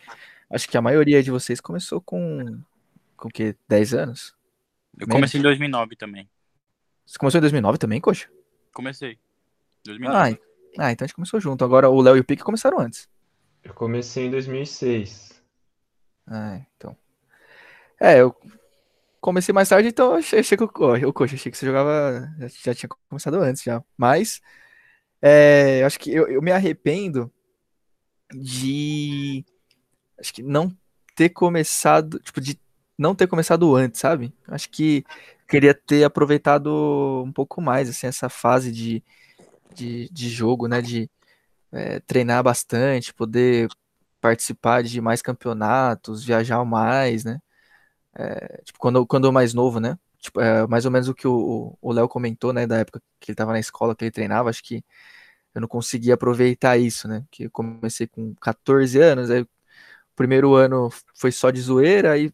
acho 0.51 0.69
que 0.69 0.77
a 0.77 0.83
maioria 0.83 1.23
de 1.23 1.31
vocês 1.31 1.61
começou 1.61 2.01
com, 2.01 2.61
com 3.17 3.29
o 3.29 3.31
quê? 3.31 3.55
10 3.69 3.95
anos? 3.95 4.37
Eu 4.95 5.07
Menos. 5.07 5.15
comecei 5.15 5.39
em 5.39 5.43
2009 5.45 5.95
também. 5.95 6.29
Você 7.07 7.17
começou 7.17 7.39
em 7.39 7.43
2009 7.43 7.79
também, 7.79 8.01
coxa? 8.01 8.29
Comecei. 8.75 9.21
2009. 9.85 10.41
Ah, 10.79 10.87
ah, 10.87 10.93
então 10.93 11.05
a 11.05 11.07
gente 11.07 11.15
começou 11.15 11.39
junto. 11.39 11.65
Agora 11.65 11.89
o 11.89 12.01
Léo 12.01 12.17
e 12.17 12.21
o 12.21 12.25
Pique 12.25 12.43
começaram 12.43 12.81
antes. 12.81 13.09
Eu 13.63 13.73
comecei 13.73 14.27
em 14.27 14.31
2006. 14.33 15.41
Ah, 16.27 16.61
então. 16.77 16.97
É, 18.01 18.21
eu 18.21 18.35
comecei 19.21 19.53
mais 19.53 19.69
tarde, 19.69 19.91
então 19.91 20.11
eu 20.11 20.17
achei, 20.17 20.41
achei 20.41 20.59
que 20.59 20.65
eu, 20.65 20.97
eu, 20.97 21.13
coxa, 21.13 21.37
achei 21.37 21.53
que 21.53 21.57
você 21.57 21.67
jogava, 21.67 22.29
já, 22.41 22.49
já 22.49 22.75
tinha 22.75 22.91
começado 23.09 23.37
antes 23.37 23.63
já. 23.63 23.81
Mas, 23.97 24.41
é, 25.29 25.85
acho 25.85 25.99
que 25.99 26.11
eu, 26.13 26.29
eu 26.29 26.41
me 26.41 26.53
arrependo 26.53 27.33
de, 28.33 29.45
acho 30.19 30.33
que 30.33 30.43
não 30.43 30.73
ter 31.17 31.31
começado, 31.31 32.21
tipo, 32.21 32.41
de 32.41 32.59
não 32.97 33.15
ter 33.15 33.27
começado 33.27 33.75
antes, 33.75 34.01
sabe? 34.01 34.33
Acho 34.47 34.71
que 34.71 35.05
queria 35.49 35.75
ter 35.75 36.05
aproveitado 36.05 37.25
um 37.27 37.33
pouco 37.33 37.61
mais, 37.61 37.89
assim, 37.89 38.07
essa 38.07 38.29
fase 38.29 38.71
de, 38.71 39.03
de, 39.75 40.09
de 40.11 40.29
jogo, 40.29 40.69
né? 40.69 40.81
De 40.81 41.11
é, 41.73 42.01
treinar 42.01 42.43
bastante, 42.45 43.15
poder 43.15 43.69
participar 44.21 44.83
de 44.85 45.01
mais 45.01 45.23
campeonatos, 45.23 46.25
viajar 46.25 46.65
mais, 46.65 47.25
né? 47.25 47.41
É, 48.15 48.63
tipo, 48.65 48.79
quando, 48.79 49.07
quando 49.07 49.27
eu 49.27 49.33
mais 49.33 49.55
novo, 49.55 49.81
né? 49.81 49.99
Tipo, 50.21 50.41
é, 50.41 50.67
mais 50.69 50.85
ou 50.85 50.91
menos 50.93 51.09
o 51.09 51.15
que 51.15 51.27
o 51.29 51.77
Léo 51.93 52.09
comentou, 52.09 52.53
né? 52.53 52.67
Da 52.67 52.79
época 52.79 53.03
que 53.21 53.31
ele 53.33 53.37
tava 53.37 53.53
na 53.53 53.61
escola, 53.61 53.95
que 53.97 54.05
ele 54.05 54.11
treinava, 54.13 54.51
acho 54.51 54.63
que 54.63 54.85
eu 55.57 55.61
não 55.61 55.69
conseguia 55.69 56.15
aproveitar 56.15 56.77
isso, 56.79 57.09
né? 57.09 57.25
Que 57.31 57.45
eu 57.45 57.51
comecei 57.51 58.07
com 58.07 58.35
14 58.37 59.01
anos, 59.01 59.31
aí 59.31 59.43
o 59.43 59.49
primeiro 60.17 60.55
ano 60.55 60.91
foi 61.15 61.33
só 61.33 61.51
de 61.51 61.61
zoeira, 61.61 62.13
aí, 62.13 62.33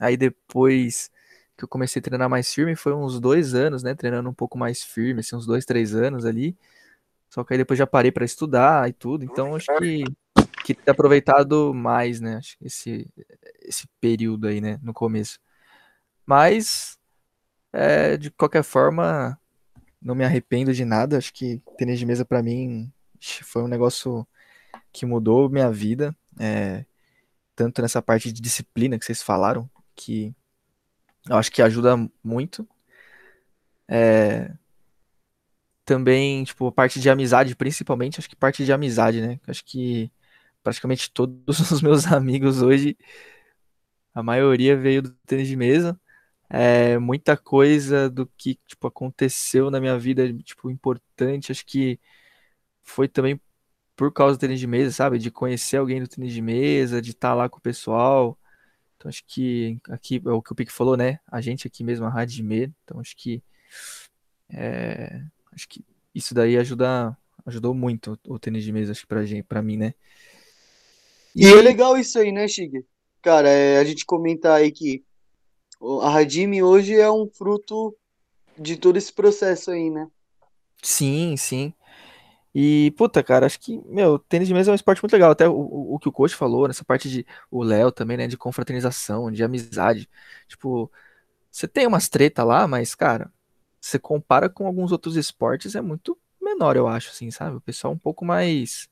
aí 0.00 0.16
depois 0.16 1.10
que 1.56 1.64
eu 1.64 1.68
comecei 1.68 2.00
a 2.00 2.02
treinar 2.02 2.30
mais 2.30 2.52
firme, 2.52 2.76
foi 2.76 2.94
uns 2.94 3.20
dois 3.20 3.54
anos, 3.54 3.82
né? 3.82 3.94
Treinando 3.94 4.30
um 4.30 4.34
pouco 4.34 4.58
mais 4.58 4.82
firme, 4.82 5.20
assim, 5.20 5.36
uns 5.36 5.46
dois, 5.46 5.64
três 5.64 5.94
anos 5.94 6.24
ali. 6.24 6.56
Só 7.30 7.44
que 7.44 7.54
aí 7.54 7.58
depois 7.58 7.78
já 7.78 7.86
parei 7.86 8.12
para 8.12 8.24
estudar 8.24 8.88
e 8.88 8.92
tudo, 8.92 9.24
então 9.24 9.54
acho 9.54 9.66
que 9.78 10.04
que 10.64 10.74
ter 10.74 10.90
aproveitado 10.90 11.72
mais, 11.74 12.20
né? 12.20 12.36
Acho 12.36 12.58
que 12.58 12.66
esse, 12.66 13.08
esse 13.62 13.86
período 14.00 14.46
aí, 14.46 14.60
né? 14.60 14.78
No 14.82 14.92
começo. 14.92 15.38
Mas, 16.26 16.98
é, 17.72 18.16
de 18.16 18.30
qualquer 18.30 18.62
forma, 18.62 19.39
não 20.00 20.14
me 20.14 20.24
arrependo 20.24 20.72
de 20.72 20.84
nada. 20.84 21.18
Acho 21.18 21.32
que 21.32 21.62
tênis 21.76 21.98
de 21.98 22.06
mesa 22.06 22.24
para 22.24 22.42
mim 22.42 22.92
foi 23.20 23.62
um 23.62 23.68
negócio 23.68 24.26
que 24.92 25.06
mudou 25.06 25.50
minha 25.50 25.70
vida. 25.70 26.16
É, 26.38 26.84
tanto 27.54 27.82
nessa 27.82 28.00
parte 28.00 28.32
de 28.32 28.40
disciplina 28.40 28.98
que 28.98 29.04
vocês 29.04 29.22
falaram, 29.22 29.68
que 29.94 30.34
eu 31.28 31.36
acho 31.36 31.52
que 31.52 31.62
ajuda 31.62 31.96
muito. 32.24 32.66
É, 33.88 34.52
também, 35.84 36.44
tipo, 36.44 36.68
a 36.68 36.72
parte 36.72 37.00
de 37.00 37.10
amizade, 37.10 37.56
principalmente, 37.56 38.18
acho 38.20 38.28
que 38.28 38.36
parte 38.36 38.64
de 38.64 38.72
amizade, 38.72 39.20
né? 39.20 39.40
Acho 39.46 39.64
que 39.64 40.10
praticamente 40.62 41.10
todos 41.10 41.58
os 41.72 41.82
meus 41.82 42.06
amigos 42.06 42.62
hoje, 42.62 42.96
a 44.14 44.22
maioria 44.22 44.76
veio 44.76 45.02
do 45.02 45.10
tênis 45.26 45.48
de 45.48 45.56
mesa. 45.56 46.00
É, 46.52 46.98
muita 46.98 47.36
coisa 47.36 48.10
do 48.10 48.26
que 48.26 48.56
tipo, 48.66 48.86
aconteceu 48.88 49.70
na 49.70 49.80
minha 49.80 49.96
vida, 49.96 50.32
tipo, 50.42 50.68
importante, 50.68 51.52
acho 51.52 51.64
que 51.64 52.00
foi 52.82 53.06
também 53.06 53.40
por 53.94 54.12
causa 54.12 54.36
do 54.36 54.40
tênis 54.40 54.58
de 54.58 54.66
mesa, 54.66 54.92
sabe? 54.92 55.18
De 55.18 55.30
conhecer 55.30 55.76
alguém 55.76 56.00
do 56.00 56.08
tênis 56.08 56.32
de 56.32 56.42
mesa, 56.42 57.00
de 57.00 57.10
estar 57.10 57.34
lá 57.34 57.48
com 57.48 57.58
o 57.58 57.62
pessoal. 57.62 58.36
Então 58.96 59.08
acho 59.08 59.22
que 59.26 59.78
aqui 59.88 60.20
é 60.24 60.30
o 60.30 60.42
que 60.42 60.52
o 60.52 60.54
Pique 60.54 60.72
falou, 60.72 60.96
né? 60.96 61.20
A 61.26 61.40
gente 61.40 61.66
aqui 61.66 61.84
mesmo, 61.84 62.04
a 62.06 62.10
Rádio 62.10 62.44
Med, 62.44 62.74
então 62.84 62.98
acho 62.98 63.16
que 63.16 63.42
é, 64.52 65.22
acho 65.52 65.68
que 65.68 65.84
isso 66.14 66.34
daí 66.34 66.56
ajuda, 66.56 67.16
ajudou 67.46 67.74
muito 67.74 68.18
o, 68.26 68.38
tênis 68.38 68.64
de 68.64 68.72
mesa, 68.72 68.92
acho 68.92 69.06
pra 69.06 69.24
gente, 69.24 69.44
para 69.44 69.62
mim, 69.62 69.76
né? 69.76 69.94
E 71.34 71.46
é 71.46 71.62
legal 71.62 71.96
isso 71.96 72.18
aí, 72.18 72.32
né, 72.32 72.48
Chig? 72.48 72.84
Cara, 73.22 73.48
é, 73.48 73.78
a 73.78 73.84
gente 73.84 74.04
comentar 74.04 74.56
aí 74.56 74.72
que 74.72 75.04
a 76.02 76.10
Radime 76.10 76.62
hoje 76.62 76.94
é 76.94 77.10
um 77.10 77.28
fruto 77.28 77.96
de 78.58 78.76
todo 78.76 78.96
esse 78.96 79.12
processo 79.12 79.70
aí, 79.70 79.90
né? 79.90 80.08
Sim, 80.82 81.36
sim. 81.36 81.72
E, 82.54 82.92
puta, 82.96 83.22
cara, 83.22 83.46
acho 83.46 83.60
que, 83.60 83.80
meu, 83.86 84.18
tênis 84.18 84.48
de 84.48 84.54
mesa 84.54 84.70
é 84.70 84.72
um 84.72 84.74
esporte 84.74 85.02
muito 85.02 85.12
legal. 85.12 85.30
Até 85.30 85.48
o, 85.48 85.54
o, 85.94 85.98
que 85.98 86.08
o 86.08 86.12
coach 86.12 86.34
falou, 86.34 86.66
nessa 86.66 86.84
parte 86.84 87.08
de. 87.08 87.24
O 87.50 87.62
Léo 87.62 87.92
também, 87.92 88.16
né? 88.16 88.26
De 88.26 88.36
confraternização, 88.36 89.30
de 89.30 89.42
amizade. 89.44 90.08
Tipo, 90.48 90.90
você 91.50 91.68
tem 91.68 91.86
umas 91.86 92.08
treta 92.08 92.42
lá, 92.44 92.66
mas, 92.66 92.94
cara, 92.94 93.32
você 93.80 93.98
compara 93.98 94.48
com 94.48 94.66
alguns 94.66 94.92
outros 94.92 95.16
esportes, 95.16 95.74
é 95.74 95.80
muito 95.80 96.18
menor, 96.40 96.76
eu 96.76 96.88
acho, 96.88 97.10
assim, 97.10 97.30
sabe? 97.30 97.56
O 97.56 97.60
pessoal 97.60 97.92
é 97.92 97.96
um 97.96 97.98
pouco 97.98 98.24
mais 98.24 98.88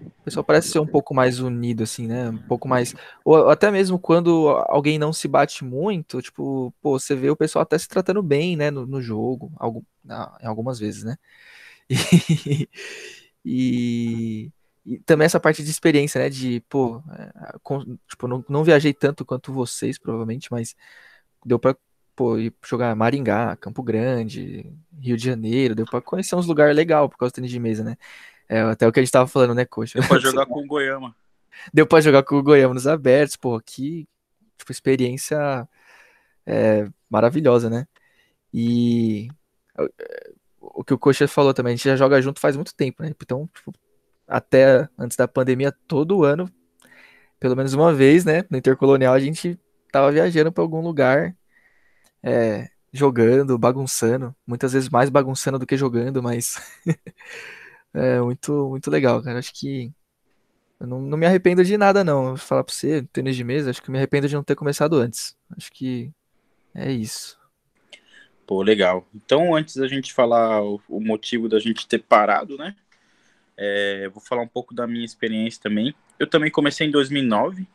o 0.00 0.10
pessoal 0.24 0.44
parece 0.44 0.68
ser 0.68 0.78
um 0.78 0.86
pouco 0.86 1.14
mais 1.14 1.40
unido, 1.40 1.82
assim, 1.82 2.06
né? 2.06 2.28
Um 2.28 2.38
pouco 2.38 2.68
mais. 2.68 2.94
Ou 3.24 3.48
até 3.48 3.70
mesmo 3.70 3.98
quando 3.98 4.48
alguém 4.68 4.98
não 4.98 5.12
se 5.12 5.26
bate 5.26 5.64
muito, 5.64 6.20
tipo, 6.20 6.72
pô, 6.82 6.98
você 6.98 7.14
vê 7.14 7.30
o 7.30 7.36
pessoal 7.36 7.62
até 7.62 7.78
se 7.78 7.88
tratando 7.88 8.22
bem, 8.22 8.56
né? 8.56 8.70
No, 8.70 8.86
no 8.86 9.00
jogo, 9.00 9.52
em 10.40 10.46
algumas 10.46 10.78
vezes, 10.78 11.04
né? 11.04 11.16
E, 13.48 14.50
e, 14.84 14.94
e, 14.94 14.98
também 15.00 15.24
essa 15.26 15.38
parte 15.38 15.62
de 15.62 15.70
experiência, 15.70 16.20
né? 16.20 16.28
De, 16.28 16.60
pô, 16.68 17.00
é, 17.12 17.58
com, 17.62 17.96
tipo, 18.08 18.26
não, 18.26 18.44
não 18.48 18.64
viajei 18.64 18.92
tanto 18.92 19.24
quanto 19.24 19.52
vocês, 19.52 19.98
provavelmente, 19.98 20.50
mas 20.50 20.74
deu 21.44 21.58
pra 21.58 21.76
pô, 22.16 22.38
ir 22.38 22.52
jogar 22.64 22.96
Maringá, 22.96 23.56
Campo 23.56 23.82
Grande, 23.82 24.72
Rio 25.00 25.16
de 25.16 25.24
Janeiro, 25.24 25.74
deu 25.76 25.86
pra 25.86 26.00
conhecer 26.00 26.34
uns 26.34 26.46
lugares 26.46 26.74
legais 26.74 27.08
por 27.08 27.18
causa 27.18 27.30
do 27.32 27.36
tênis 27.36 27.50
de 27.50 27.60
mesa, 27.60 27.84
né? 27.84 27.96
É 28.48 28.60
até 28.60 28.86
o 28.86 28.92
que 28.92 29.00
a 29.00 29.02
gente 29.02 29.12
tava 29.12 29.26
falando, 29.26 29.54
né, 29.54 29.64
coxa? 29.64 29.98
Deu 29.98 30.08
pra 30.08 30.18
jogar 30.20 30.46
com 30.46 30.60
o 30.60 30.66
Goiama. 30.66 31.14
Deu 31.72 31.86
pra 31.86 32.00
jogar 32.00 32.22
com 32.22 32.36
o 32.36 32.42
Goiama 32.42 32.74
nos 32.74 32.86
abertos, 32.86 33.36
pô, 33.36 33.60
que 33.60 34.06
tipo, 34.56 34.72
experiência 34.72 35.68
é, 36.44 36.86
maravilhosa, 37.08 37.68
né? 37.70 37.86
E 38.52 39.28
o 40.60 40.82
que 40.84 40.94
o 40.94 40.98
Coxa 40.98 41.28
falou 41.28 41.52
também, 41.52 41.74
a 41.74 41.76
gente 41.76 41.88
já 41.88 41.96
joga 41.96 42.20
junto 42.20 42.40
faz 42.40 42.56
muito 42.56 42.74
tempo, 42.74 43.02
né? 43.02 43.10
Então, 43.10 43.48
tipo, 43.54 43.72
até 44.26 44.88
antes 44.98 45.16
da 45.16 45.28
pandemia, 45.28 45.72
todo 45.86 46.24
ano, 46.24 46.50
pelo 47.38 47.56
menos 47.56 47.74
uma 47.74 47.92
vez, 47.92 48.24
né? 48.24 48.44
No 48.50 48.56
Intercolonial, 48.58 49.14
a 49.14 49.20
gente 49.20 49.58
tava 49.92 50.10
viajando 50.10 50.52
para 50.52 50.62
algum 50.62 50.80
lugar, 50.80 51.36
é, 52.22 52.68
jogando, 52.92 53.58
bagunçando. 53.58 54.34
Muitas 54.46 54.72
vezes 54.72 54.88
mais 54.88 55.10
bagunçando 55.10 55.58
do 55.58 55.66
que 55.66 55.76
jogando, 55.76 56.22
mas 56.22 56.56
É 57.96 58.20
muito, 58.20 58.68
muito 58.68 58.90
legal, 58.90 59.22
cara. 59.22 59.38
Acho 59.38 59.54
que 59.54 59.90
eu 60.78 60.86
não, 60.86 61.00
não 61.00 61.16
me 61.16 61.24
arrependo 61.24 61.64
de 61.64 61.78
nada, 61.78 62.04
não. 62.04 62.26
Vou 62.26 62.36
falar 62.36 62.62
pra 62.62 62.74
você, 62.74 63.02
tênis 63.10 63.34
de 63.34 63.42
mesa, 63.42 63.70
acho 63.70 63.82
que 63.82 63.90
me 63.90 63.96
arrependo 63.96 64.28
de 64.28 64.34
não 64.34 64.44
ter 64.44 64.54
começado 64.54 64.96
antes. 64.96 65.34
Acho 65.56 65.72
que 65.72 66.12
é 66.74 66.92
isso. 66.92 67.38
Pô, 68.46 68.62
legal. 68.62 69.08
Então, 69.14 69.56
antes 69.56 69.76
da 69.76 69.88
gente 69.88 70.12
falar 70.12 70.62
o, 70.62 70.80
o 70.88 71.00
motivo 71.00 71.48
da 71.48 71.58
gente 71.58 71.88
ter 71.88 71.98
parado, 71.98 72.58
né? 72.58 72.76
É, 73.56 74.10
vou 74.10 74.22
falar 74.22 74.42
um 74.42 74.48
pouco 74.48 74.74
da 74.74 74.86
minha 74.86 75.04
experiência 75.04 75.62
também. 75.62 75.94
Eu 76.18 76.26
também 76.26 76.50
comecei 76.50 76.86
em 76.86 76.90
2009, 76.90 77.66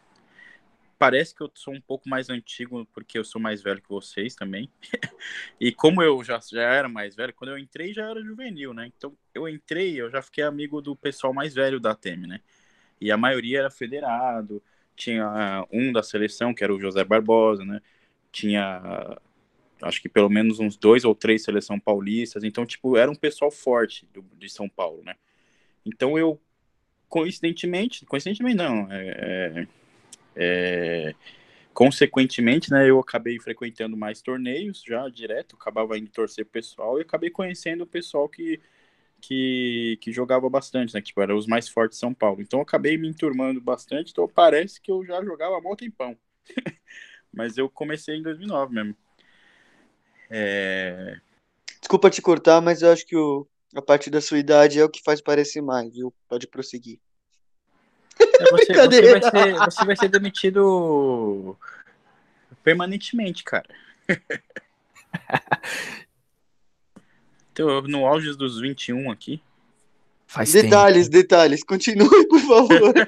parece 1.01 1.33
que 1.33 1.41
eu 1.41 1.49
sou 1.55 1.73
um 1.73 1.81
pouco 1.81 2.07
mais 2.07 2.29
antigo 2.29 2.87
porque 2.93 3.17
eu 3.17 3.23
sou 3.23 3.41
mais 3.41 3.59
velho 3.59 3.81
que 3.81 3.89
vocês 3.89 4.35
também. 4.35 4.69
e 5.59 5.71
como 5.71 6.03
eu 6.03 6.23
já, 6.23 6.39
já 6.39 6.61
era 6.61 6.87
mais 6.87 7.15
velho, 7.15 7.33
quando 7.33 7.49
eu 7.49 7.57
entrei 7.57 7.91
já 7.91 8.07
era 8.07 8.23
juvenil, 8.23 8.71
né? 8.71 8.85
Então 8.95 9.17
eu 9.33 9.49
entrei, 9.49 9.99
eu 9.99 10.11
já 10.11 10.21
fiquei 10.21 10.43
amigo 10.43 10.79
do 10.79 10.95
pessoal 10.95 11.33
mais 11.33 11.55
velho 11.55 11.79
da 11.79 11.95
TEM, 11.95 12.27
né? 12.27 12.39
E 12.99 13.11
a 13.11 13.17
maioria 13.17 13.57
era 13.61 13.71
federado, 13.71 14.61
tinha 14.95 15.65
um 15.71 15.91
da 15.91 16.03
seleção, 16.03 16.53
que 16.53 16.63
era 16.63 16.71
o 16.71 16.79
José 16.79 17.03
Barbosa, 17.03 17.65
né? 17.65 17.81
Tinha 18.31 19.19
acho 19.81 19.99
que 20.03 20.07
pelo 20.07 20.29
menos 20.29 20.59
uns 20.59 20.77
dois 20.77 21.03
ou 21.03 21.15
três 21.15 21.43
seleção 21.43 21.79
paulistas. 21.79 22.43
Então, 22.43 22.63
tipo, 22.63 22.95
era 22.95 23.09
um 23.09 23.15
pessoal 23.15 23.49
forte 23.49 24.07
do, 24.13 24.23
de 24.37 24.47
São 24.49 24.69
Paulo, 24.69 25.01
né? 25.03 25.15
Então 25.83 26.15
eu 26.15 26.39
coincidentemente, 27.09 28.05
coincidentemente 28.05 28.55
não, 28.55 28.87
é, 28.91 29.07
é 29.57 29.80
é, 30.35 31.13
consequentemente, 31.73 32.71
né, 32.71 32.89
eu 32.89 32.99
acabei 32.99 33.39
frequentando 33.39 33.95
mais 33.97 34.21
torneios 34.21 34.83
já 34.85 35.07
direto, 35.09 35.55
acabava 35.55 35.97
indo 35.97 36.09
torcer 36.09 36.45
pro 36.45 36.53
pessoal 36.53 36.99
e 36.99 37.01
acabei 37.01 37.29
conhecendo 37.29 37.83
o 37.83 37.87
pessoal 37.87 38.27
que, 38.27 38.59
que, 39.19 39.97
que 40.01 40.11
jogava 40.11 40.49
bastante, 40.49 40.93
né, 40.93 41.01
que 41.01 41.07
tipo, 41.07 41.21
eram 41.21 41.37
os 41.37 41.47
mais 41.47 41.69
fortes 41.69 41.97
de 41.97 42.01
São 42.01 42.13
Paulo. 42.13 42.41
Então 42.41 42.61
acabei 42.61 42.97
me 42.97 43.07
enturmando 43.07 43.61
bastante, 43.61 44.11
então 44.11 44.27
parece 44.27 44.81
que 44.81 44.91
eu 44.91 45.05
já 45.05 45.23
jogava 45.23 45.57
há 45.57 45.61
muito 45.61 45.79
tempão. 45.79 46.17
Mas 47.33 47.57
eu 47.57 47.69
comecei 47.69 48.17
em 48.17 48.21
2009 48.21 48.73
mesmo. 48.73 48.95
É... 50.29 51.19
Desculpa 51.79 52.09
te 52.09 52.21
cortar, 52.21 52.61
mas 52.61 52.81
eu 52.81 52.91
acho 52.91 53.05
que 53.05 53.15
o, 53.15 53.47
a 53.75 53.81
parte 53.81 54.09
da 54.09 54.21
sua 54.21 54.37
idade 54.37 54.79
é 54.79 54.83
o 54.83 54.89
que 54.89 55.01
faz 55.01 55.21
parecer 55.21 55.61
mais, 55.61 55.93
viu? 55.93 56.13
Pode 56.27 56.47
prosseguir. 56.47 56.99
É, 58.21 58.51
você, 58.51 58.73
você, 58.73 59.12
vai 59.12 59.21
ser, 59.21 59.53
você 59.55 59.86
vai 59.86 59.95
ser 59.95 60.10
demitido 60.10 61.57
permanentemente, 62.63 63.43
cara. 63.43 63.67
Tô 67.53 67.81
no 67.81 68.07
auge 68.07 68.36
dos 68.36 68.60
21 68.60 69.12
aqui. 69.12 69.39
Faz 70.25 70.53
detalhes, 70.53 71.10
tempo. 71.10 71.17
detalhes. 71.17 71.63
Continue, 71.63 72.27
por 72.27 72.39
favor. 72.39 72.93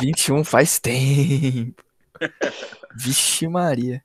21 0.00 0.42
faz 0.44 0.80
tempo. 0.80 1.84
Vixe 2.94 3.46
Maria. 3.46 4.02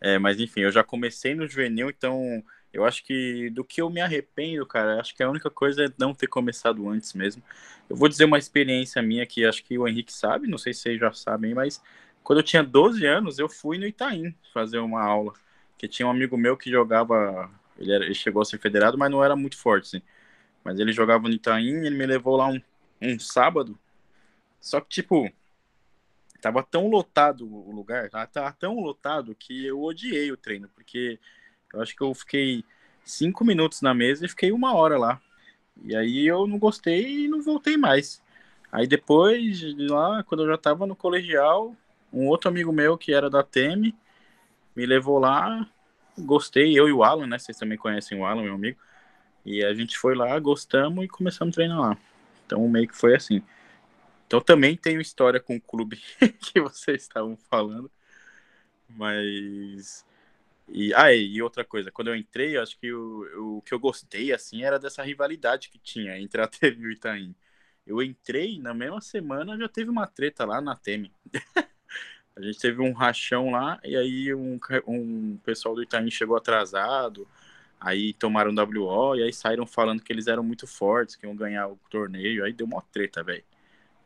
É, 0.00 0.18
mas 0.18 0.40
enfim, 0.40 0.60
eu 0.60 0.72
já 0.72 0.82
comecei 0.82 1.34
no 1.34 1.46
juvenil, 1.46 1.90
então 1.90 2.42
eu 2.72 2.84
acho 2.84 3.04
que 3.04 3.50
do 3.50 3.64
que 3.64 3.82
eu 3.82 3.90
me 3.90 4.00
arrependo, 4.00 4.64
cara, 4.66 5.00
acho 5.00 5.14
que 5.14 5.22
a 5.22 5.30
única 5.30 5.50
coisa 5.50 5.84
é 5.84 5.88
não 5.98 6.14
ter 6.14 6.26
começado 6.26 6.88
antes 6.88 7.12
mesmo. 7.12 7.42
Eu 7.88 7.96
vou 7.96 8.08
dizer 8.08 8.24
uma 8.24 8.38
experiência 8.38 9.02
minha 9.02 9.26
que 9.26 9.44
acho 9.44 9.62
que 9.62 9.78
o 9.78 9.86
Henrique 9.86 10.12
sabe, 10.12 10.48
não 10.48 10.58
sei 10.58 10.72
se 10.72 10.80
vocês 10.80 11.00
já 11.00 11.12
sabem, 11.12 11.54
mas 11.54 11.82
quando 12.22 12.38
eu 12.38 12.44
tinha 12.44 12.62
12 12.62 13.04
anos, 13.06 13.38
eu 13.38 13.48
fui 13.48 13.78
no 13.78 13.86
Itaim 13.86 14.34
fazer 14.52 14.78
uma 14.78 15.02
aula. 15.02 15.32
Que 15.76 15.88
tinha 15.88 16.06
um 16.06 16.10
amigo 16.10 16.36
meu 16.36 16.56
que 16.56 16.70
jogava, 16.70 17.50
ele, 17.78 17.92
era, 17.92 18.04
ele 18.04 18.14
chegou 18.14 18.42
a 18.42 18.44
ser 18.44 18.58
federado, 18.58 18.96
mas 18.96 19.10
não 19.10 19.24
era 19.24 19.34
muito 19.36 19.56
forte, 19.58 19.96
assim. 19.96 20.02
Mas 20.64 20.78
ele 20.78 20.92
jogava 20.92 21.28
no 21.28 21.34
Itaim, 21.34 21.84
ele 21.84 21.96
me 21.96 22.06
levou 22.06 22.36
lá 22.36 22.46
um, 22.48 22.60
um 23.00 23.18
sábado. 23.18 23.78
Só 24.60 24.80
que, 24.80 24.88
tipo, 24.88 25.30
tava 26.40 26.62
tão 26.62 26.88
lotado 26.88 27.46
o 27.46 27.72
lugar, 27.72 28.08
tava, 28.10 28.52
tão 28.52 28.80
lotado 28.80 29.34
que 29.34 29.66
eu 29.66 29.82
odiei 29.82 30.30
o 30.30 30.36
treino, 30.36 30.68
porque 30.74 31.18
eu 31.72 31.80
acho 31.80 31.96
que 31.96 32.02
eu 32.02 32.14
fiquei 32.14 32.64
cinco 33.04 33.44
minutos 33.44 33.80
na 33.82 33.94
mesa 33.94 34.24
e 34.24 34.28
fiquei 34.28 34.52
uma 34.52 34.74
hora 34.74 34.98
lá. 34.98 35.20
E 35.84 35.96
aí 35.96 36.26
eu 36.26 36.46
não 36.46 36.58
gostei 36.58 37.24
e 37.24 37.28
não 37.28 37.42
voltei 37.42 37.76
mais. 37.76 38.22
Aí 38.70 38.86
depois 38.86 39.58
de 39.58 39.86
lá, 39.88 40.22
quando 40.22 40.42
eu 40.42 40.48
já 40.48 40.54
estava 40.54 40.86
no 40.86 40.96
colegial, 40.96 41.76
um 42.12 42.26
outro 42.28 42.48
amigo 42.48 42.72
meu 42.72 42.96
que 42.96 43.12
era 43.12 43.28
da 43.28 43.42
TEM 43.42 43.94
me 44.74 44.86
levou 44.86 45.18
lá, 45.18 45.66
gostei, 46.18 46.78
eu 46.78 46.88
e 46.88 46.92
o 46.92 47.04
Alan, 47.04 47.26
né? 47.26 47.38
Vocês 47.38 47.58
também 47.58 47.78
conhecem 47.78 48.18
o 48.18 48.24
Alan, 48.24 48.42
meu 48.42 48.54
amigo. 48.54 48.78
E 49.44 49.64
a 49.64 49.74
gente 49.74 49.98
foi 49.98 50.14
lá, 50.14 50.38
gostamos 50.38 51.04
e 51.04 51.08
começamos 51.08 51.52
a 51.52 51.56
treinar 51.56 51.80
lá. 51.80 51.98
Então 52.46 52.66
meio 52.68 52.88
que 52.88 52.96
foi 52.96 53.14
assim. 53.16 53.42
Então 54.26 54.40
também 54.40 54.76
tenho 54.76 55.00
história 55.00 55.40
com 55.40 55.56
o 55.56 55.60
clube 55.60 56.00
que 56.40 56.60
vocês 56.60 57.02
estavam 57.02 57.36
falando. 57.50 57.90
Mas 58.88 60.04
E, 60.68 60.94
ah, 60.94 61.12
e 61.12 61.42
outra 61.42 61.64
coisa, 61.64 61.90
quando 61.90 62.08
eu 62.08 62.16
entrei, 62.16 62.56
eu 62.56 62.62
acho 62.62 62.78
que 62.78 62.92
o, 62.92 63.58
o 63.58 63.62
que 63.62 63.74
eu 63.74 63.80
gostei, 63.80 64.32
assim, 64.32 64.62
era 64.62 64.78
dessa 64.78 65.02
rivalidade 65.02 65.68
que 65.68 65.78
tinha 65.78 66.18
entre 66.18 66.40
a 66.40 66.46
Temi 66.48 66.82
e 66.82 66.86
o 66.86 66.90
Itaim. 66.92 67.34
Eu 67.86 68.02
entrei, 68.02 68.60
na 68.60 68.72
mesma 68.72 69.00
semana 69.00 69.56
já 69.58 69.68
teve 69.68 69.90
uma 69.90 70.06
treta 70.06 70.44
lá 70.44 70.60
na 70.60 70.76
Temi. 70.76 71.12
a 72.36 72.40
gente 72.42 72.58
teve 72.58 72.80
um 72.80 72.92
rachão 72.92 73.50
lá, 73.50 73.80
e 73.84 73.96
aí 73.96 74.34
um, 74.34 74.58
um 74.86 75.36
pessoal 75.44 75.74
do 75.74 75.82
Itaim 75.82 76.10
chegou 76.10 76.36
atrasado, 76.36 77.28
aí 77.80 78.14
tomaram 78.14 78.54
WO, 78.54 79.16
e 79.16 79.22
aí 79.24 79.32
saíram 79.32 79.66
falando 79.66 80.02
que 80.02 80.12
eles 80.12 80.26
eram 80.28 80.42
muito 80.42 80.66
fortes, 80.66 81.16
que 81.16 81.26
iam 81.26 81.36
ganhar 81.36 81.68
o 81.68 81.78
torneio, 81.90 82.44
aí 82.44 82.52
deu 82.52 82.66
uma 82.66 82.82
treta, 82.82 83.22
velho. 83.22 83.44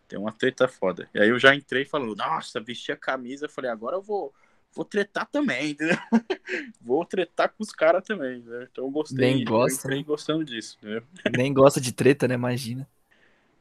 Deu 0.09 0.21
uma 0.21 0.33
treta 0.33 0.69
foda. 0.69 1.09
E 1.15 1.21
aí 1.21 1.29
eu 1.29 1.39
já 1.39 1.55
entrei 1.55 1.85
falando, 1.85 2.15
nossa, 2.17 2.61
vesti 2.61 2.93
a 2.93 2.97
camisa, 2.97 3.49
falei, 3.49 3.71
agora 3.71 3.97
eu 3.97 4.03
vou 4.03 4.33
vou 4.77 4.85
tretar 4.85 5.27
também, 5.27 5.71
entendeu? 5.71 5.97
vou 6.81 7.05
tretar 7.05 7.49
com 7.49 7.63
os 7.63 7.73
caras 7.73 8.05
também, 8.05 8.41
né? 8.41 8.69
Então 8.71 8.85
eu 8.85 8.91
gostei. 8.91 9.35
Nem 9.35 9.45
gosta. 9.45 9.93
Eu 9.93 10.05
gostando 10.05 10.45
disso, 10.45 10.79
né? 10.83 11.03
Nem 11.35 11.53
gosta 11.53 11.81
de 11.81 11.93
treta, 11.93 12.29
né? 12.29 12.35
Imagina. 12.35 12.87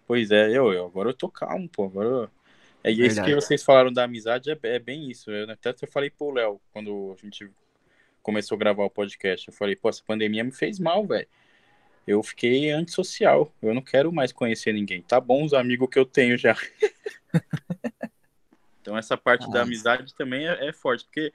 Pois 0.06 0.30
é, 0.30 0.50
eu, 0.50 0.72
eu 0.74 0.86
agora 0.86 1.10
eu 1.10 1.14
tô 1.14 1.30
calmo, 1.30 1.68
pô. 1.70 1.86
Agora 1.86 2.08
eu... 2.08 2.30
É 2.84 2.92
isso 2.92 3.24
que 3.24 3.34
vocês 3.34 3.64
falaram 3.64 3.92
da 3.92 4.04
amizade, 4.04 4.52
é, 4.52 4.58
é 4.62 4.78
bem 4.78 5.10
isso. 5.10 5.32
Eu, 5.32 5.50
até 5.50 5.70
eu 5.70 5.88
falei 5.88 6.12
pro 6.12 6.30
Léo, 6.30 6.62
quando 6.72 7.16
a 7.18 7.26
gente 7.26 7.50
começou 8.22 8.56
a 8.56 8.60
gravar 8.60 8.84
o 8.84 8.90
podcast, 8.92 9.48
eu 9.48 9.54
falei, 9.54 9.76
pô, 9.76 9.90
essa 9.90 10.04
pandemia 10.06 10.44
me 10.44 10.52
fez 10.52 10.78
mal, 10.78 11.04
velho. 11.08 11.28
Eu 12.06 12.22
fiquei 12.22 12.70
antissocial. 12.70 13.52
Eu 13.60 13.74
não 13.74 13.82
quero 13.82 14.12
mais 14.12 14.32
conhecer 14.32 14.72
ninguém. 14.72 15.02
Tá 15.02 15.20
bom 15.20 15.44
os 15.44 15.54
amigos 15.54 15.90
que 15.90 15.98
eu 15.98 16.06
tenho 16.06 16.38
já. 16.38 16.56
Então 18.86 18.96
essa 18.96 19.18
parte 19.18 19.48
ah. 19.48 19.50
da 19.50 19.62
amizade 19.64 20.14
também 20.14 20.48
é, 20.48 20.68
é, 20.68 20.72
forte, 20.72 21.06
porque 21.06 21.34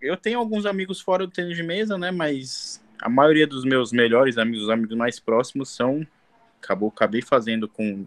eu 0.00 0.16
tenho 0.16 0.38
alguns 0.38 0.64
amigos 0.64 0.98
fora 0.98 1.26
do 1.26 1.30
tênis 1.30 1.54
de 1.54 1.62
mesa, 1.62 1.98
né? 1.98 2.10
Mas 2.10 2.82
a 2.98 3.06
maioria 3.06 3.46
dos 3.46 3.66
meus 3.66 3.92
melhores 3.92 4.38
amigos, 4.38 4.62
os 4.62 4.70
amigos 4.70 4.96
mais 4.96 5.20
próximos, 5.20 5.68
são 5.68 6.06
acabou 6.58 6.88
acabei 6.88 7.20
fazendo 7.20 7.68
com 7.68 8.06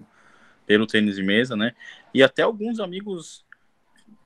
pelo 0.65 0.87
tênis 0.87 1.17
de 1.17 1.21
mesa, 1.21 1.55
né? 1.55 1.75
E 2.15 2.23
até 2.23 2.41
alguns 2.41 2.79
amigos 2.79 3.45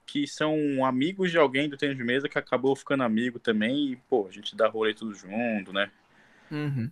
que 0.06 0.26
são 0.26 0.56
amigos 0.86 1.30
de 1.30 1.38
alguém 1.38 1.68
do 1.68 1.76
tênis 1.76 1.98
de 1.98 2.04
mesa 2.06 2.30
que 2.30 2.40
acabou 2.40 2.74
ficando 2.74 3.04
amigo 3.04 3.40
também 3.40 3.92
e 3.92 3.96
pô, 3.98 4.28
a 4.30 4.32
gente 4.32 4.56
dá 4.56 4.70
rolê 4.70 4.94
tudo 4.94 5.14
junto, 5.14 5.74
né? 5.74 5.92
Uhum. 6.50 6.90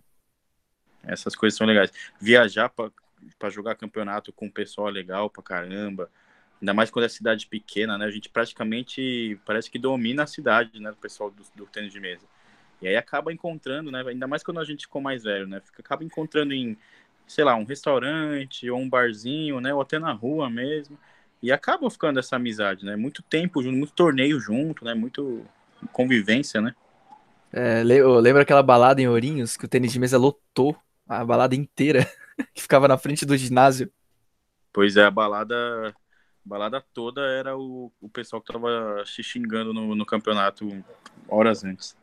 Essas 1.02 1.34
coisas 1.34 1.56
são 1.56 1.66
legais. 1.66 1.90
Viajar 2.20 2.68
para 2.68 3.48
jogar 3.48 3.76
campeonato 3.76 4.30
com 4.30 4.46
o 4.46 4.52
pessoal 4.52 4.88
legal 4.88 5.30
pra 5.30 5.42
caramba. 5.42 6.10
Ainda 6.60 6.72
mais 6.72 6.90
quando 6.90 7.04
é 7.04 7.08
cidade 7.08 7.46
pequena, 7.46 7.98
né? 7.98 8.06
A 8.06 8.10
gente 8.10 8.28
praticamente 8.28 9.38
parece 9.44 9.70
que 9.70 9.78
domina 9.78 10.22
a 10.22 10.26
cidade, 10.26 10.80
né? 10.80 10.90
O 10.90 10.96
pessoal 10.96 11.30
do, 11.30 11.42
do 11.54 11.66
tênis 11.66 11.92
de 11.92 12.00
mesa. 12.00 12.24
E 12.80 12.88
aí 12.88 12.96
acaba 12.96 13.32
encontrando, 13.32 13.90
né? 13.90 14.02
Ainda 14.06 14.26
mais 14.26 14.42
quando 14.42 14.60
a 14.60 14.64
gente 14.64 14.82
ficou 14.82 15.00
mais 15.00 15.24
velho, 15.24 15.46
né? 15.46 15.60
Fica, 15.60 15.80
acaba 15.80 16.04
encontrando 16.04 16.52
em, 16.54 16.76
sei 17.26 17.44
lá, 17.44 17.54
um 17.56 17.64
restaurante 17.64 18.70
ou 18.70 18.78
um 18.78 18.88
barzinho, 18.88 19.60
né? 19.60 19.74
Ou 19.74 19.80
até 19.80 19.98
na 19.98 20.12
rua 20.12 20.48
mesmo. 20.48 20.98
E 21.42 21.52
acaba 21.52 21.90
ficando 21.90 22.18
essa 22.18 22.36
amizade, 22.36 22.84
né? 22.84 22.96
Muito 22.96 23.22
tempo 23.22 23.62
junto, 23.62 23.76
muito 23.76 23.92
torneio 23.92 24.40
junto, 24.40 24.84
né? 24.84 24.94
Muito 24.94 25.44
convivência, 25.92 26.60
né? 26.60 26.74
É, 27.52 27.82
lembra 27.84 28.42
aquela 28.42 28.62
balada 28.62 29.00
em 29.00 29.08
Ourinhos 29.08 29.56
que 29.56 29.64
o 29.64 29.68
tênis 29.68 29.92
de 29.92 29.98
mesa 29.98 30.18
lotou 30.18 30.76
a 31.08 31.24
balada 31.24 31.54
inteira, 31.54 32.06
que 32.52 32.62
ficava 32.62 32.88
na 32.88 32.98
frente 32.98 33.24
do 33.24 33.36
ginásio? 33.36 33.90
Pois 34.72 34.96
é, 34.96 35.04
a 35.04 35.10
balada 35.10 35.94
balada 36.46 36.80
toda 36.94 37.20
era 37.22 37.56
o, 37.58 37.92
o 38.00 38.08
pessoal 38.08 38.40
que 38.40 38.52
tava 38.52 39.02
se 39.04 39.22
xingando 39.22 39.74
no, 39.74 39.94
no 39.94 40.06
campeonato 40.06 40.84
horas 41.28 41.64
antes. 41.64 41.96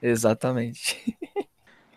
Exatamente. 0.00 1.16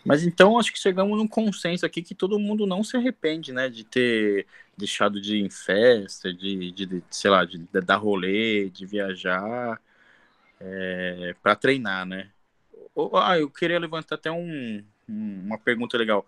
Mas 0.05 0.23
então 0.23 0.59
acho 0.59 0.71
que 0.71 0.77
chegamos 0.77 1.17
num 1.17 1.27
consenso 1.27 1.85
aqui 1.85 2.03
que 2.03 2.13
todo 2.13 2.37
mundo 2.37 2.67
não 2.67 2.83
se 2.83 2.95
arrepende, 2.95 3.51
né? 3.51 3.69
De 3.69 3.83
ter 3.83 4.45
deixado 4.77 5.19
de 5.19 5.37
ir 5.37 5.45
em 5.45 5.49
festa, 5.49 6.31
de, 6.31 6.71
de 6.71 7.03
sei 7.09 7.31
lá, 7.31 7.43
de, 7.43 7.57
de 7.57 7.81
dar 7.81 7.95
rolê, 7.95 8.69
de 8.69 8.85
viajar 8.85 9.81
é, 10.59 11.33
para 11.41 11.55
treinar, 11.55 12.05
né? 12.05 12.29
Ah, 13.13 13.39
eu 13.39 13.49
queria 13.49 13.79
levantar 13.79 14.15
até 14.15 14.31
um, 14.31 14.83
uma 15.07 15.57
pergunta 15.57 15.97
legal. 15.97 16.25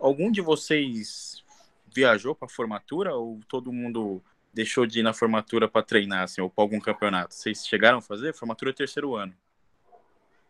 Algum 0.00 0.30
de 0.30 0.40
vocês 0.40 1.42
viajou 1.92 2.34
para 2.34 2.48
formatura 2.48 3.14
ou 3.14 3.40
todo 3.48 3.72
mundo 3.72 4.22
deixou 4.56 4.86
de 4.86 5.00
ir 5.00 5.02
na 5.02 5.12
formatura 5.12 5.68
para 5.68 5.82
treinar, 5.82 6.22
assim, 6.22 6.40
ou 6.40 6.48
para 6.48 6.64
algum 6.64 6.80
campeonato? 6.80 7.34
Vocês 7.34 7.66
chegaram 7.66 7.98
a 7.98 8.02
fazer? 8.02 8.34
Formatura 8.34 8.70
é 8.70 8.74
terceiro 8.74 9.14
ano. 9.14 9.34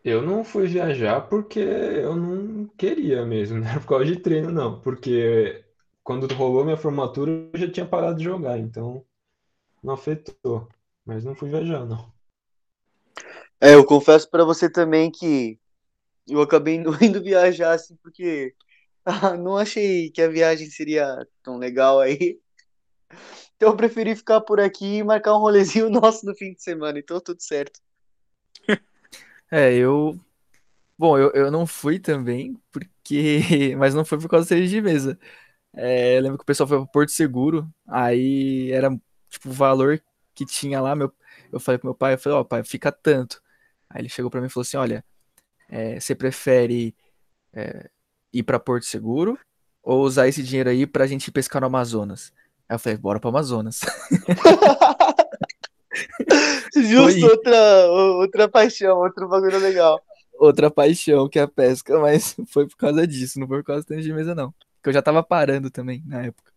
Eu 0.04 0.22
não 0.22 0.44
fui 0.44 0.68
viajar 0.68 1.22
porque 1.22 1.58
eu 1.58 2.14
não 2.14 2.68
queria 2.78 3.26
mesmo, 3.26 3.58
não 3.58 3.66
era 3.68 3.80
por 3.80 3.88
causa 3.88 4.04
de 4.04 4.20
treino, 4.20 4.52
não. 4.52 4.80
Porque 4.80 5.64
quando 6.04 6.32
rolou 6.32 6.64
minha 6.64 6.76
formatura, 6.76 7.32
eu 7.52 7.58
já 7.58 7.68
tinha 7.68 7.84
parado 7.84 8.16
de 8.18 8.24
jogar, 8.24 8.56
então 8.58 9.04
não 9.82 9.94
afetou. 9.94 10.68
Mas 11.04 11.24
não 11.24 11.34
fui 11.34 11.50
viajar, 11.50 11.84
não. 11.84 12.12
É, 13.60 13.74
eu 13.74 13.84
confesso 13.84 14.30
para 14.30 14.44
você 14.44 14.70
também 14.70 15.10
que 15.10 15.58
eu 16.28 16.40
acabei 16.40 16.78
não 16.78 16.92
indo 17.02 17.20
viajar, 17.20 17.72
assim, 17.72 17.96
porque 17.96 18.54
ah, 19.04 19.36
não 19.36 19.56
achei 19.56 20.10
que 20.10 20.22
a 20.22 20.28
viagem 20.28 20.70
seria 20.70 21.26
tão 21.42 21.58
legal 21.58 21.98
aí. 21.98 22.38
Então 23.56 23.70
eu 23.70 23.76
preferi 23.76 24.14
ficar 24.14 24.40
por 24.40 24.60
aqui 24.60 24.98
e 24.98 25.04
marcar 25.04 25.34
um 25.34 25.40
rolezinho 25.40 25.88
nosso 25.90 26.24
no 26.26 26.34
fim 26.34 26.52
de 26.52 26.62
semana. 26.62 26.98
Então 26.98 27.20
tudo 27.20 27.42
certo. 27.42 27.80
É, 29.50 29.74
eu. 29.74 30.18
Bom, 30.98 31.18
eu, 31.18 31.30
eu 31.32 31.50
não 31.50 31.66
fui 31.66 31.98
também, 31.98 32.60
porque. 32.72 33.74
Mas 33.78 33.94
não 33.94 34.04
foi 34.04 34.18
por 34.18 34.28
causa 34.28 34.54
do 34.54 34.66
de 34.66 34.80
mesa. 34.82 35.18
É, 35.74 36.18
eu 36.18 36.22
lembro 36.22 36.38
que 36.38 36.42
o 36.44 36.46
pessoal 36.46 36.68
foi 36.68 36.78
para 36.78 36.86
Porto 36.86 37.10
Seguro, 37.10 37.68
aí 37.86 38.70
era 38.72 38.90
tipo 39.30 39.50
o 39.50 39.52
valor 39.52 40.02
que 40.34 40.46
tinha 40.46 40.80
lá. 40.80 40.94
Meu... 40.96 41.12
Eu 41.52 41.60
falei 41.60 41.78
pro 41.78 41.88
meu 41.88 41.94
pai, 41.94 42.14
eu 42.14 42.18
falei, 42.18 42.38
ó, 42.38 42.40
oh, 42.42 42.44
pai, 42.44 42.64
fica 42.64 42.90
tanto. 42.92 43.42
Aí 43.90 44.02
ele 44.02 44.08
chegou 44.08 44.30
para 44.30 44.40
mim 44.40 44.46
e 44.48 44.50
falou 44.50 44.62
assim: 44.62 44.76
olha, 44.76 45.04
é, 45.68 46.00
você 46.00 46.14
prefere 46.14 46.94
é, 47.52 47.90
ir 48.32 48.42
para 48.42 48.60
Porto 48.60 48.84
Seguro 48.86 49.38
ou 49.82 50.02
usar 50.02 50.28
esse 50.28 50.42
dinheiro 50.42 50.70
aí 50.70 50.86
pra 50.86 51.06
gente 51.06 51.30
pescar 51.32 51.60
no 51.60 51.66
Amazonas? 51.68 52.32
Aí 52.68 52.74
eu 52.74 52.78
falei, 52.78 52.98
bora 52.98 53.20
pro 53.20 53.30
Amazonas. 53.30 53.80
Justo, 56.74 57.26
outra, 57.26 57.86
outra 57.88 58.48
paixão, 58.48 58.98
outro 58.98 59.28
bagulho 59.28 59.58
legal. 59.58 60.00
Outra 60.38 60.70
paixão 60.70 61.28
que 61.28 61.38
é 61.38 61.42
a 61.42 61.48
pesca, 61.48 61.98
mas 61.98 62.36
foi 62.52 62.66
por 62.66 62.76
causa 62.76 63.06
disso, 63.06 63.40
não 63.40 63.46
foi 63.46 63.58
por 63.58 63.66
causa 63.66 63.82
do 63.82 63.86
tênis 63.86 64.04
de 64.04 64.12
mesa, 64.12 64.34
não. 64.34 64.52
Porque 64.76 64.90
eu 64.90 64.92
já 64.92 65.00
tava 65.00 65.22
parando 65.22 65.70
também 65.70 66.02
na 66.06 66.22
época. 66.22 66.52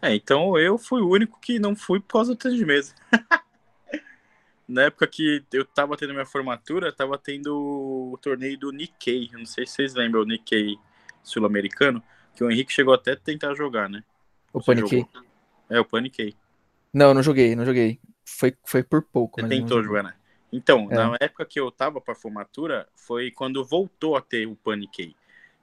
É, 0.00 0.14
então 0.14 0.56
eu 0.58 0.76
fui 0.76 1.00
o 1.00 1.08
único 1.08 1.40
que 1.40 1.58
não 1.58 1.74
fui 1.74 1.98
por 1.98 2.12
causa 2.12 2.34
do 2.34 2.38
tênis 2.38 2.58
de 2.58 2.66
mesa. 2.66 2.94
na 4.68 4.82
época 4.82 5.06
que 5.06 5.42
eu 5.52 5.64
tava 5.64 5.96
tendo 5.96 6.12
minha 6.12 6.26
formatura, 6.26 6.92
tava 6.92 7.18
tendo 7.18 8.12
o 8.12 8.18
torneio 8.18 8.58
do 8.58 8.70
Nikkei. 8.70 9.30
Eu 9.32 9.38
não 9.38 9.46
sei 9.46 9.66
se 9.66 9.72
vocês 9.72 9.94
lembram 9.94 10.22
o 10.22 10.26
Nikkei 10.26 10.76
sul-americano, 11.22 12.02
que 12.34 12.44
o 12.44 12.50
Henrique 12.50 12.72
chegou 12.72 12.94
até 12.94 13.12
a 13.12 13.16
tentar 13.16 13.54
jogar, 13.54 13.88
né? 13.88 14.04
O 14.54 14.62
Paniquei. 14.62 15.04
É, 15.68 15.80
o 15.80 15.84
Paniquei. 15.84 16.34
Não, 16.92 17.12
não 17.12 17.24
joguei, 17.24 17.56
não 17.56 17.66
joguei. 17.66 17.98
Foi, 18.24 18.56
foi 18.64 18.84
por 18.84 19.02
pouco. 19.02 19.40
Você 19.40 19.48
tentou 19.48 19.82
jogar, 19.82 20.04
né? 20.04 20.14
Então, 20.52 20.86
é. 20.90 20.94
na 20.94 21.16
época 21.20 21.44
que 21.44 21.58
eu 21.58 21.72
tava 21.72 22.00
pra 22.00 22.14
formatura, 22.14 22.86
foi 22.94 23.32
quando 23.32 23.64
voltou 23.64 24.16
a 24.16 24.20
ter 24.20 24.46
o 24.46 24.54
Paniquei. 24.54 25.16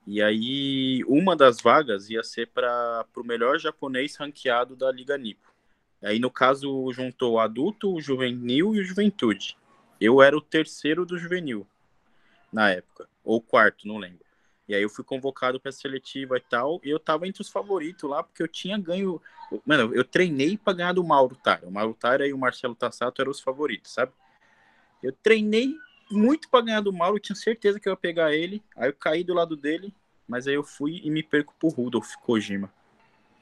E 0.06 0.22
aí, 0.22 1.02
uma 1.08 1.38
das 1.38 1.62
vagas 1.62 2.10
ia 2.10 2.22
ser 2.22 2.48
para 2.48 3.06
o 3.16 3.24
melhor 3.24 3.58
japonês 3.58 4.18
ranqueado 4.18 4.76
da 4.76 4.92
Liga 4.92 5.18
Nipo. 5.18 5.50
Aí, 6.04 6.20
no 6.20 6.30
caso, 6.30 6.92
juntou 6.92 7.36
o 7.36 7.40
adulto, 7.40 7.94
o 7.94 8.02
juvenil 8.02 8.76
e 8.76 8.82
o 8.82 8.84
juventude. 8.84 9.56
Eu 10.02 10.22
era 10.22 10.36
o 10.36 10.42
terceiro 10.42 11.06
do 11.06 11.18
juvenil, 11.18 11.66
na 12.52 12.72
época. 12.72 13.08
Ou 13.24 13.40
quarto, 13.40 13.88
não 13.88 13.98
lembro. 13.98 14.26
E 14.72 14.74
aí 14.74 14.84
eu 14.84 14.90
fui 14.90 15.04
convocado 15.04 15.60
para 15.60 15.70
seletiva 15.70 16.38
e 16.38 16.40
tal, 16.40 16.80
e 16.82 16.90
eu 16.90 16.98
tava 16.98 17.28
entre 17.28 17.42
os 17.42 17.50
favoritos 17.50 18.10
lá, 18.10 18.24
porque 18.24 18.42
eu 18.42 18.48
tinha 18.48 18.78
ganho. 18.78 19.22
Mano, 19.66 19.94
eu 19.94 20.06
treinei 20.06 20.58
para 20.58 20.72
ganhar 20.72 20.94
do 20.94 21.04
Mauro 21.04 21.36
Tara. 21.36 21.68
O 21.68 21.72
Mauro 21.72 21.94
Tara 21.94 22.26
e 22.26 22.32
o 22.32 22.38
Marcelo 22.38 22.74
Tassato 22.74 23.22
eram 23.22 23.32
os 23.32 23.42
favoritos, 23.42 23.92
sabe? 23.92 24.14
Eu 25.04 25.12
treinei 25.12 25.76
muito 26.10 26.48
para 26.48 26.64
ganhar 26.64 26.80
do 26.80 26.94
Mauro, 26.94 27.20
tinha 27.20 27.36
certeza 27.36 27.82
que 27.82 27.90
eu 27.90 27.92
ia 27.92 27.98
pegar 27.98 28.34
ele. 28.34 28.64
Aí 28.78 28.88
eu 28.88 28.94
caí 28.94 29.26
do 29.26 29.34
lado 29.34 29.58
dele, 29.58 29.94
mas 30.26 30.48
aí 30.48 30.54
eu 30.54 30.64
fui 30.64 31.02
e 31.04 31.12
me 31.12 31.22
perco 31.22 31.54
pro 31.60 31.68
Rudolf 31.68 32.16
Kojima. 32.22 32.72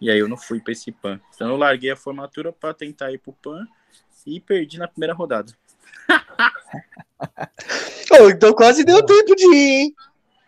E 0.01 0.09
aí 0.09 0.17
eu 0.17 0.27
não 0.27 0.38
fui 0.38 0.59
para 0.59 0.71
esse 0.71 0.91
PAN. 0.91 1.21
Então 1.36 1.49
eu 1.49 1.57
larguei 1.57 1.91
a 1.91 1.95
formatura 1.95 2.51
para 2.51 2.73
tentar 2.73 3.11
ir 3.11 3.19
pro 3.19 3.34
PAN 3.34 3.67
e 4.25 4.39
perdi 4.39 4.80
na 4.80 4.88
primeira 4.88 5.13
rodada. 5.13 5.53
oh, 8.19 8.32
então 8.32 8.51
quase 8.51 8.84
deu 8.84 9.05
tempo 9.05 9.36
de 9.36 9.45
ir, 9.45 9.82
hein? 9.82 9.95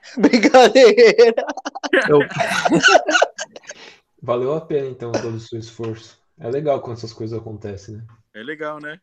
Brincadeira. 0.17 1.45
Eu... 2.09 2.19
Valeu 4.21 4.53
a 4.53 4.61
pena, 4.61 4.87
então, 4.87 5.11
todo 5.11 5.35
o 5.35 5.39
seu 5.39 5.59
esforço. 5.59 6.19
É 6.39 6.49
legal 6.49 6.81
quando 6.81 6.97
essas 6.97 7.13
coisas 7.13 7.37
acontecem, 7.37 7.97
né? 7.97 8.05
É 8.33 8.43
legal, 8.43 8.79
né? 8.79 8.99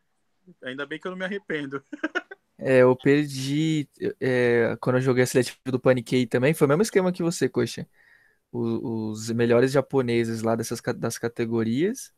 Ainda 0.63 0.85
bem 0.85 0.99
que 0.99 1.07
eu 1.07 1.11
não 1.11 1.17
me 1.17 1.25
arrependo. 1.25 1.83
É, 2.61 2.79
eu 2.79 2.93
perdi 2.93 3.87
é, 4.19 4.75
quando 4.81 4.97
eu 4.97 5.01
joguei 5.01 5.23
a 5.23 5.25
seletiva 5.25 5.57
do 5.67 5.79
Paniquei 5.79 6.27
também. 6.27 6.53
Foi 6.53 6.65
o 6.65 6.67
mesmo 6.67 6.81
esquema 6.81 7.09
que 7.09 7.23
você, 7.23 7.47
Coxa. 7.47 7.87
Os, 8.51 9.29
os 9.29 9.31
melhores 9.31 9.71
japoneses 9.71 10.41
lá 10.41 10.57
dessas 10.57 10.81
das 10.97 11.17
categorias. 11.17 12.11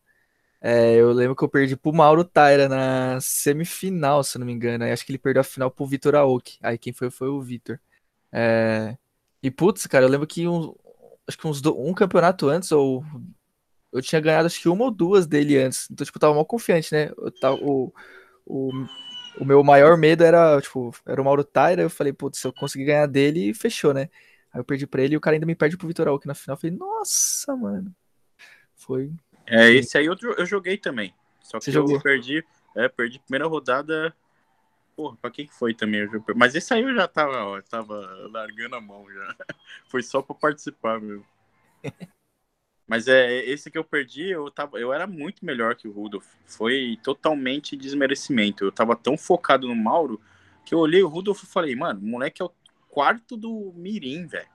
É, 0.59 0.95
eu 0.95 1.11
lembro 1.11 1.35
que 1.35 1.43
eu 1.43 1.49
perdi 1.49 1.75
pro 1.75 1.93
Mauro 1.93 2.23
Taira 2.23 2.67
na 2.67 3.19
semifinal, 3.21 4.23
se 4.23 4.37
eu 4.37 4.39
não 4.39 4.47
me 4.47 4.53
engano. 4.53 4.83
Aí 4.83 4.91
acho 4.91 5.05
que 5.05 5.11
ele 5.11 5.19
perdeu 5.19 5.41
a 5.41 5.43
final 5.43 5.69
pro 5.69 5.85
Vitor 5.85 6.15
Aoki. 6.15 6.57
Aí 6.63 6.75
quem 6.75 6.91
foi 6.91 7.11
foi 7.11 7.29
o 7.29 7.39
Vitor. 7.39 7.79
É, 8.31 8.97
e 9.43 9.51
putz, 9.51 9.87
cara, 9.87 10.05
eu 10.05 10.09
lembro 10.09 10.27
que 10.27 10.47
um, 10.47 10.73
acho 11.27 11.37
que 11.37 11.47
uns 11.47 11.61
do, 11.61 11.79
um 11.79 11.93
campeonato 11.93 12.47
antes, 12.49 12.71
ou 12.71 13.03
eu 13.91 14.01
tinha 14.01 14.21
ganhado 14.21 14.45
acho 14.45 14.61
que 14.61 14.69
uma 14.69 14.85
ou 14.85 14.91
duas 14.91 15.27
dele 15.27 15.57
antes. 15.57 15.87
Então, 15.91 16.05
tipo, 16.05 16.17
eu 16.17 16.21
tava 16.21 16.35
mal 16.35 16.45
confiante, 16.45 16.93
né? 16.93 17.11
Eu 17.17 17.31
tava, 17.31 17.57
o, 17.57 17.93
o, 18.45 18.71
o 19.39 19.45
meu 19.45 19.63
maior 19.63 19.97
medo 19.97 20.23
era, 20.23 20.59
tipo, 20.61 20.91
era 21.05 21.21
o 21.21 21.25
Mauro 21.25 21.43
Taira. 21.43 21.81
Eu 21.81 21.89
falei, 21.89 22.13
putz, 22.13 22.39
se 22.39 22.47
eu 22.47 22.53
conseguir 22.53 22.85
ganhar 22.85 23.07
dele, 23.07 23.53
fechou, 23.53 23.93
né? 23.93 24.09
Aí 24.53 24.59
eu 24.59 24.65
perdi 24.65 24.87
pra 24.87 25.01
ele 25.01 25.15
e 25.15 25.17
o 25.17 25.21
cara 25.21 25.35
ainda 25.35 25.45
me 25.45 25.55
perde 25.55 25.77
pro 25.77 25.87
Vitor 25.87 26.07
Aoki 26.07 26.27
na 26.27 26.35
final. 26.35 26.55
Eu 26.55 26.59
falei, 26.61 26.75
nossa, 26.77 27.55
mano. 27.55 27.93
Foi 28.75 29.11
é, 29.47 29.69
esse 29.71 29.97
aí 29.97 30.05
eu, 30.05 30.15
eu 30.37 30.45
joguei 30.45 30.77
também. 30.77 31.13
Só 31.41 31.57
que 31.57 31.65
Você 31.65 31.71
eu 31.71 31.73
jogou? 31.73 32.01
perdi. 32.01 32.43
É, 32.75 32.87
perdi 32.87 33.17
a 33.17 33.21
primeira 33.21 33.47
rodada. 33.47 34.15
Porra, 35.01 35.17
pra 35.17 35.31
que 35.31 35.47
foi 35.47 35.73
também? 35.73 36.07
Mas 36.35 36.53
esse 36.53 36.71
aí 36.75 36.83
eu 36.83 36.93
já 36.93 37.07
tava, 37.07 37.43
ó, 37.43 37.59
tava 37.63 37.95
largando 38.29 38.75
a 38.75 38.81
mão 38.81 39.11
já. 39.11 39.35
Foi 39.89 40.03
só 40.03 40.21
pra 40.21 40.35
participar 40.35 41.01
mesmo. 41.01 41.25
Mas 42.87 43.07
é, 43.07 43.43
esse 43.45 43.71
que 43.71 43.79
eu 43.79 43.83
perdi, 43.83 44.29
eu, 44.29 44.51
tava, 44.51 44.77
eu 44.77 44.93
era 44.93 45.07
muito 45.07 45.43
melhor 45.43 45.73
que 45.73 45.87
o 45.87 45.91
Rudolf. 45.91 46.27
Foi 46.45 46.99
totalmente 47.01 47.75
desmerecimento. 47.75 48.63
Eu 48.63 48.71
tava 48.71 48.95
tão 48.95 49.17
focado 49.17 49.67
no 49.67 49.75
Mauro 49.75 50.21
que 50.63 50.75
eu 50.75 50.77
olhei 50.77 51.01
o 51.01 51.07
Rudolf 51.07 51.41
e 51.41 51.47
falei, 51.47 51.75
mano, 51.75 51.99
o 51.99 52.05
moleque 52.05 52.43
é 52.43 52.45
o 52.45 52.53
quarto 52.87 53.35
do 53.35 53.73
Mirim, 53.75 54.27
velho. 54.27 54.49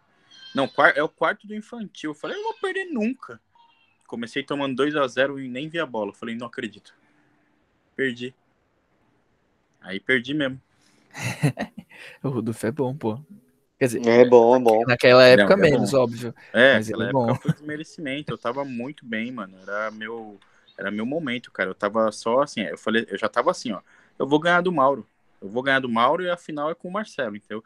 Não, 0.55 0.70
é 0.94 1.03
o 1.03 1.09
quarto 1.09 1.44
do 1.44 1.57
infantil. 1.57 2.12
Eu 2.12 2.14
falei, 2.14 2.36
eu 2.36 2.42
não 2.42 2.53
vou 2.53 2.61
perder 2.61 2.84
nunca. 2.84 3.40
Comecei 4.07 4.44
tomando 4.44 4.76
2 4.76 4.94
a 4.94 5.09
0 5.09 5.40
e 5.40 5.49
nem 5.49 5.68
vi 5.68 5.80
a 5.80 5.86
bola. 5.86 6.11
Eu 6.11 6.14
falei, 6.14 6.36
não 6.36 6.47
acredito. 6.47 6.94
Perdi. 7.97 8.32
Aí 9.87 10.01
perdi 10.01 10.34
mesmo. 10.34 10.61
O 12.22 12.28
Rudolf 12.28 12.64
é 12.64 12.70
bom, 12.72 12.97
pô. 12.97 13.18
Quer 13.78 13.87
dizer, 13.87 14.03
É 14.05 14.24
bom, 14.24 14.57
é 14.57 14.59
bom. 14.61 14.82
naquela 14.87 15.24
época 15.26 15.57
Não, 15.57 15.61
é 15.61 15.66
menos, 15.66 15.93
bom. 15.95 15.95
óbvio. 15.95 16.34
É, 16.53 16.76
Mas 16.76 16.91
aquela 16.91 16.91
ele 16.91 17.05
é 17.05 17.07
época 17.11 17.34
bom. 17.34 17.37
foi 17.37 17.53
desmerecimento. 17.53 18.32
Eu 18.32 18.39
tava 18.39 18.64
muito 18.64 19.05
bem, 19.07 19.32
mano. 19.32 19.59
Era 19.62 19.91
meu, 19.91 20.41
era 20.78 20.91
meu 20.91 21.07
momento, 21.07 21.51
cara. 21.53 21.70
Eu 21.70 21.74
tava 21.74 22.11
só 22.12 22.43
assim, 22.43 22.62
eu 22.62 22.78
falei, 22.78 23.07
eu 23.09 23.18
já 23.18 23.28
tava 23.28 23.51
assim, 23.51 23.72
ó. 23.72 23.82
Eu 24.18 24.26
vou 24.28 24.41
ganhar 24.41 24.61
do 24.62 24.72
Mauro. 24.72 25.09
Eu 25.41 25.49
vou 25.49 25.62
ganhar 25.62 25.80
do 25.80 25.89
Mauro 25.89 26.22
e 26.22 26.30
a 26.30 26.37
final 26.37 26.70
é 26.70 26.74
com 26.74 26.89
o 26.89 26.93
Marcelo, 26.93 27.37
entendeu? 27.37 27.62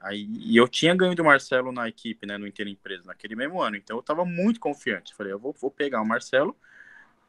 Aí, 0.00 0.26
e 0.40 0.56
eu 0.56 0.68
tinha 0.68 0.94
ganho 0.96 1.14
do 1.16 1.24
Marcelo 1.24 1.72
na 1.72 1.88
equipe, 1.88 2.26
né, 2.26 2.38
no 2.38 2.46
Inter 2.46 2.68
Empresa, 2.68 3.04
naquele 3.06 3.36
mesmo 3.36 3.60
ano. 3.62 3.76
Então 3.76 3.96
eu 3.98 4.02
tava 4.02 4.24
muito 4.24 4.60
confiante. 4.60 5.14
Falei, 5.14 5.32
eu 5.32 5.38
vou, 5.40 5.52
vou 5.54 5.70
pegar 5.70 6.02
o 6.02 6.06
Marcelo, 6.06 6.56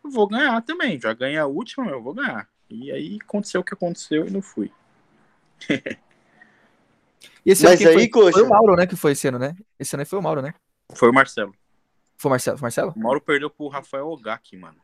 eu 0.03 0.09
vou 0.11 0.27
ganhar 0.27 0.61
também. 0.63 0.99
Já 0.99 1.13
ganhei 1.13 1.37
a 1.37 1.47
última, 1.47 1.89
eu 1.91 2.01
vou 2.03 2.13
ganhar. 2.13 2.49
E 2.69 2.91
aí 2.91 3.17
aconteceu 3.21 3.61
o 3.61 3.63
que 3.63 3.73
aconteceu 3.73 4.27
e 4.27 4.29
não 4.29 4.41
fui. 4.41 4.71
E 7.45 7.51
esse 7.51 7.63
Mas 7.63 7.79
ano 7.81 7.89
aí, 7.89 7.95
foi? 7.95 8.07
coxa. 8.09 8.31
Foi 8.31 8.43
o 8.43 8.49
Mauro, 8.49 8.75
né? 8.75 8.85
Que 8.85 8.95
foi 8.95 9.13
esse 9.13 9.27
ano, 9.27 9.39
né? 9.39 9.55
Esse 9.79 9.95
ano 9.95 10.01
aí 10.01 10.05
foi 10.05 10.19
o 10.19 10.21
Mauro, 10.21 10.41
né? 10.41 10.53
Foi 10.93 11.09
o 11.09 11.13
Marcelo. 11.13 11.53
Foi 12.17 12.29
o 12.29 12.31
Marcelo? 12.31 12.57
Foi 12.57 12.61
o 12.61 12.65
Marcelo? 12.65 12.93
O 12.95 12.99
Mauro 12.99 13.21
perdeu 13.21 13.49
pro 13.49 13.67
Rafael 13.67 14.07
Ogaki, 14.07 14.57
mano. 14.57 14.77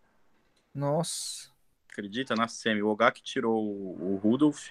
Nossa. 0.73 1.49
Acredita? 1.91 2.35
Na 2.35 2.47
semi. 2.47 2.81
O 2.81 2.87
Ogaki 2.87 3.21
tirou 3.21 3.63
o 3.63 4.19
Rudolf 4.21 4.69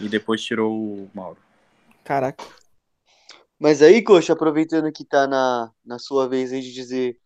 e 0.00 0.08
depois 0.08 0.42
tirou 0.42 0.72
o 0.74 1.10
Mauro. 1.14 1.38
Caraca. 2.04 2.44
Mas 3.58 3.80
aí, 3.80 4.02
Coxa, 4.02 4.32
aproveitando 4.32 4.92
que 4.92 5.04
tá 5.04 5.26
na, 5.26 5.72
na 5.84 5.98
sua 5.98 6.28
vez 6.28 6.52
aí 6.52 6.60
de 6.60 6.72
dizer 6.72 7.18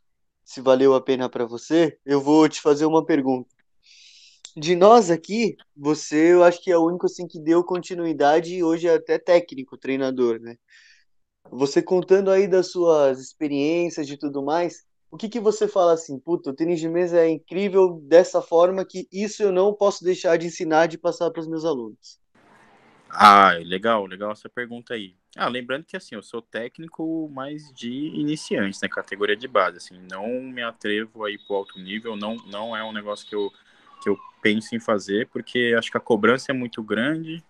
se 0.45 0.61
valeu 0.61 0.95
a 0.95 1.01
pena 1.01 1.29
pra 1.29 1.45
você, 1.45 1.99
eu 2.07 2.21
vou 2.23 2.49
te 2.49 2.61
fazer 2.61 2.87
uma 2.87 3.05
pergunta. 3.05 3.55
De 4.59 4.75
nós 4.75 5.09
aqui, 5.09 5.57
você 5.77 6.33
eu 6.33 6.43
acho 6.43 6.61
que 6.61 6.73
é 6.73 6.77
o 6.77 6.85
único 6.85 7.07
assim 7.07 7.29
que 7.29 7.39
deu 7.39 7.63
continuidade 7.63 8.57
e 8.57 8.65
hoje 8.65 8.89
é 8.89 8.95
até 8.95 9.17
técnico, 9.17 9.79
treinador, 9.79 10.41
né? 10.41 10.57
Você 11.49 11.81
contando 11.81 12.29
aí 12.29 12.49
das 12.49 12.73
suas 12.73 13.21
experiências 13.21 14.05
de 14.05 14.17
tudo 14.17 14.43
mais, 14.43 14.85
o 15.13 15.17
que 15.17 15.29
que 15.29 15.39
você 15.39 15.69
fala 15.69 15.93
assim, 15.93 16.19
puta, 16.19 16.51
o 16.51 16.53
tênis 16.53 16.81
de 16.81 16.89
mesa 16.89 17.21
é 17.21 17.29
incrível 17.29 18.01
dessa 18.03 18.43
forma 18.43 18.85
que 18.85 19.07
isso 19.13 19.45
eu 19.45 19.53
não 19.53 19.73
posso 19.73 20.03
deixar 20.03 20.37
de 20.37 20.49
ensinar, 20.49 20.89
de 20.89 20.99
passar 20.99 21.31
para 21.31 21.41
os 21.41 21.49
meus 21.49 21.65
alunos. 21.65 22.19
Ah, 23.11 23.53
legal, 23.65 24.07
legal 24.07 24.33
essa 24.33 24.49
pergunta 24.49 24.95
aí. 24.95 25.15
Ah, 25.37 25.49
lembrando 25.49 25.85
que 25.85 25.97
assim, 25.97 26.15
eu 26.17 26.23
sou 26.23 26.43
técnico 26.43 27.31
mais 27.33 27.73
de 27.73 27.91
iniciantes, 27.91 28.81
né, 28.81 28.89
categoria 28.89 29.37
de 29.37 29.47
base, 29.47 29.77
assim, 29.77 29.99
não 30.11 30.29
me 30.43 30.63
atrevo 30.63 31.25
aí 31.25 31.39
pro 31.39 31.57
alto 31.57 31.79
nível, 31.79 32.17
não, 32.17 32.37
não 32.47 32.77
é 32.77 32.85
um 32.85 32.93
negócio 32.93 33.27
que 33.27 33.35
eu, 33.35 33.53
que 34.01 34.09
eu 34.09 34.19
penso 34.43 34.75
em 34.75 34.81
fazer, 34.81 35.29
porque 35.29 35.75
acho 35.79 35.91
que 35.91 35.97
a 35.97 36.01
cobrança 36.01 36.53
é 36.53 36.55
muito 36.55 36.83
grande 36.83 37.45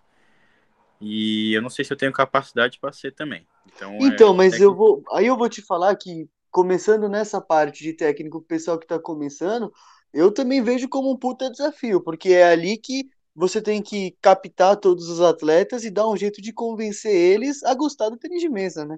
e 1.01 1.53
eu 1.53 1.61
não 1.61 1.69
sei 1.69 1.85
se 1.85 1.93
eu 1.93 1.97
tenho 1.97 2.11
capacidade 2.11 2.79
para 2.79 2.91
ser 2.91 3.11
também. 3.13 3.47
Então, 3.65 4.05
é, 4.05 4.21
Então, 4.21 4.33
mas 4.33 4.59
eu 4.59 4.73
técnico- 4.73 4.75
vou, 4.75 5.03
aí 5.11 5.25
eu 5.27 5.37
vou 5.37 5.49
te 5.49 5.61
falar 5.61 5.95
que 5.95 6.29
começando 6.51 7.07
nessa 7.09 7.39
parte 7.41 7.83
de 7.83 7.93
técnico, 7.93 8.37
o 8.39 8.41
pessoal 8.41 8.77
que 8.79 8.85
está 8.85 8.99
começando, 8.99 9.71
eu 10.13 10.31
também 10.33 10.61
vejo 10.63 10.89
como 10.89 11.11
um 11.11 11.17
puta 11.17 11.49
desafio, 11.49 12.01
porque 12.01 12.29
é 12.29 12.43
ali 12.51 12.77
que 12.77 13.09
você 13.35 13.61
tem 13.61 13.81
que 13.81 14.11
captar 14.21 14.75
todos 14.77 15.07
os 15.09 15.21
atletas 15.21 15.83
e 15.83 15.91
dar 15.91 16.07
um 16.09 16.17
jeito 16.17 16.41
de 16.41 16.51
convencer 16.53 17.13
eles 17.13 17.63
a 17.63 17.73
gostar 17.75 18.09
do 18.09 18.17
tênis 18.17 18.41
de 18.41 18.49
mesa, 18.49 18.85
né? 18.85 18.97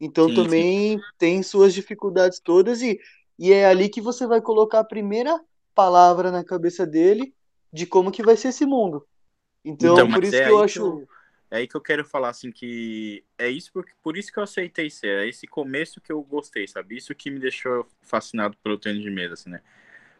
Então 0.00 0.30
Sim, 0.30 0.32
também 0.32 1.04
tem 1.18 1.42
suas 1.42 1.74
dificuldades 1.74 2.40
todas 2.40 2.82
e, 2.82 2.98
e 3.38 3.52
é 3.52 3.66
ali 3.66 3.88
que 3.88 4.00
você 4.00 4.26
vai 4.26 4.40
colocar 4.40 4.80
a 4.80 4.84
primeira 4.84 5.38
palavra 5.78 6.30
na 6.32 6.44
cabeça 6.44 6.86
dele 6.86 7.34
de 7.72 7.86
como 7.86 8.12
que 8.12 8.22
vai 8.24 8.36
ser 8.36 8.48
esse 8.48 8.66
mundo. 8.66 9.06
Então, 9.80 10.08
Então, 10.08 10.10
por 10.10 10.24
isso 10.24 10.40
é 10.40 10.44
que 10.44 10.48
eu 10.50 10.58
aí 10.58 10.60
acho. 10.60 10.82
eu- 10.82 11.08
é 11.50 11.58
aí 11.58 11.68
que 11.68 11.76
eu 11.76 11.80
quero 11.80 12.04
falar, 12.04 12.30
assim, 12.30 12.50
que 12.52 13.24
é 13.38 13.48
isso 13.48 13.72
por, 13.72 13.86
por 14.02 14.16
isso 14.16 14.32
que 14.32 14.38
eu 14.38 14.42
aceitei 14.42 14.90
ser, 14.90 15.20
é 15.24 15.28
esse 15.28 15.46
começo 15.46 16.00
que 16.00 16.12
eu 16.12 16.22
gostei, 16.22 16.66
sabe? 16.68 16.96
Isso 16.96 17.14
que 17.14 17.30
me 17.30 17.38
deixou 17.40 17.86
fascinado 18.02 18.56
pelo 18.62 18.78
tênis 18.78 19.02
de 19.02 19.10
mesa, 19.10 19.34
assim, 19.34 19.50
né? 19.50 19.62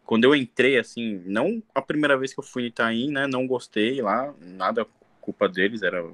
Quando 0.04 0.24
eu 0.24 0.34
entrei, 0.36 0.78
assim, 0.78 1.22
não 1.26 1.62
a 1.74 1.82
primeira 1.82 2.18
vez 2.18 2.34
que 2.34 2.40
eu 2.40 2.44
fui 2.44 2.64
em 2.64 2.66
Itaim, 2.68 3.12
né? 3.12 3.26
Não 3.28 3.46
gostei 3.46 4.02
lá, 4.02 4.34
nada 4.40 4.86
culpa 5.20 5.48
deles, 5.48 5.82
era 5.82 6.04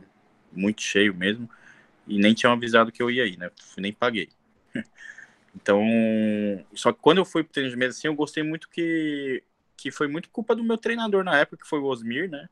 muito 0.52 0.82
cheio 0.82 1.14
mesmo, 1.14 1.48
e 2.06 2.18
nem 2.18 2.34
tinham 2.34 2.52
avisado 2.54 2.92
que 2.92 3.02
eu 3.02 3.10
ia 3.10 3.26
ir, 3.26 3.38
né? 3.38 3.50
Nem 3.78 3.92
paguei. 3.92 4.30
Então, 5.54 5.82
só 6.74 6.92
que 6.92 6.98
quando 7.00 7.18
eu 7.18 7.24
fui 7.24 7.44
pro 7.44 7.52
tênis 7.52 7.70
de 7.70 7.76
mesa, 7.76 7.96
assim, 7.96 8.08
eu 8.08 8.14
gostei 8.14 8.42
muito 8.42 8.68
que, 8.68 9.42
que 9.76 9.90
foi 9.90 10.08
muito 10.08 10.28
culpa 10.30 10.54
do 10.54 10.64
meu 10.64 10.76
treinador 10.76 11.24
na 11.24 11.38
época, 11.38 11.62
que 11.62 11.68
foi 11.68 11.78
o 11.78 11.84
Osmir, 11.84 12.28
né? 12.28 12.48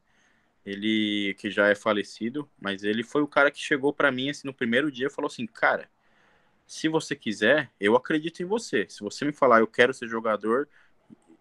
ele 0.64 1.34
que 1.38 1.50
já 1.50 1.68
é 1.68 1.74
falecido, 1.74 2.48
mas 2.60 2.84
ele 2.84 3.02
foi 3.02 3.22
o 3.22 3.26
cara 3.26 3.50
que 3.50 3.60
chegou 3.60 3.92
para 3.92 4.12
mim 4.12 4.30
assim 4.30 4.46
no 4.46 4.54
primeiro 4.54 4.90
dia 4.90 5.08
e 5.08 5.10
falou 5.10 5.26
assim, 5.26 5.46
cara, 5.46 5.88
se 6.66 6.88
você 6.88 7.16
quiser, 7.16 7.70
eu 7.80 7.96
acredito 7.96 8.42
em 8.42 8.46
você. 8.46 8.86
Se 8.88 9.00
você 9.00 9.24
me 9.24 9.32
falar, 9.32 9.60
eu 9.60 9.66
quero 9.66 9.92
ser 9.92 10.08
jogador, 10.08 10.68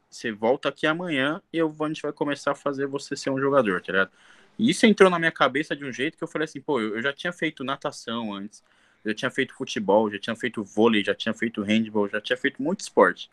você 0.09 0.32
volta 0.32 0.70
aqui 0.70 0.88
amanhã 0.88 1.41
e 1.53 1.57
eu, 1.57 1.74
a 1.82 1.88
gente 1.88 2.01
vai 2.01 2.12
começar 2.12 2.51
a 2.51 2.55
fazer 2.55 2.88
você 2.88 3.16
ser 3.16 3.30
um 3.30 3.39
jogador, 3.39 3.82
tá 3.82 3.91
ligado? 3.91 4.12
E 4.59 4.70
isso 4.70 4.86
entrou 4.86 5.09
na 5.09 5.20
minha 5.20 5.32
cabeça 5.32 5.76
de 5.76 5.86
um 5.86 5.91
jeito 5.91 6.18
que 6.18 6.24
eu 6.24 6.28
falei 6.28 6.45
assim, 6.45 6.62
pô, 6.62 6.82
eu 6.82 7.01
já 7.01 7.14
tinha 7.14 7.32
feito 7.32 7.64
natação 7.64 8.34
antes, 8.34 8.64
já 9.06 9.14
tinha 9.14 9.32
feito 9.32 9.54
futebol, 9.54 10.10
já 10.12 10.20
tinha 10.20 10.36
feito 10.36 10.64
vôlei, 10.64 11.04
já 11.04 11.16
tinha 11.16 11.34
feito 11.34 11.62
handball, 11.62 12.08
já 12.10 12.22
tinha 12.22 12.38
feito 12.38 12.62
muito 12.62 12.82
esporte. 12.82 13.30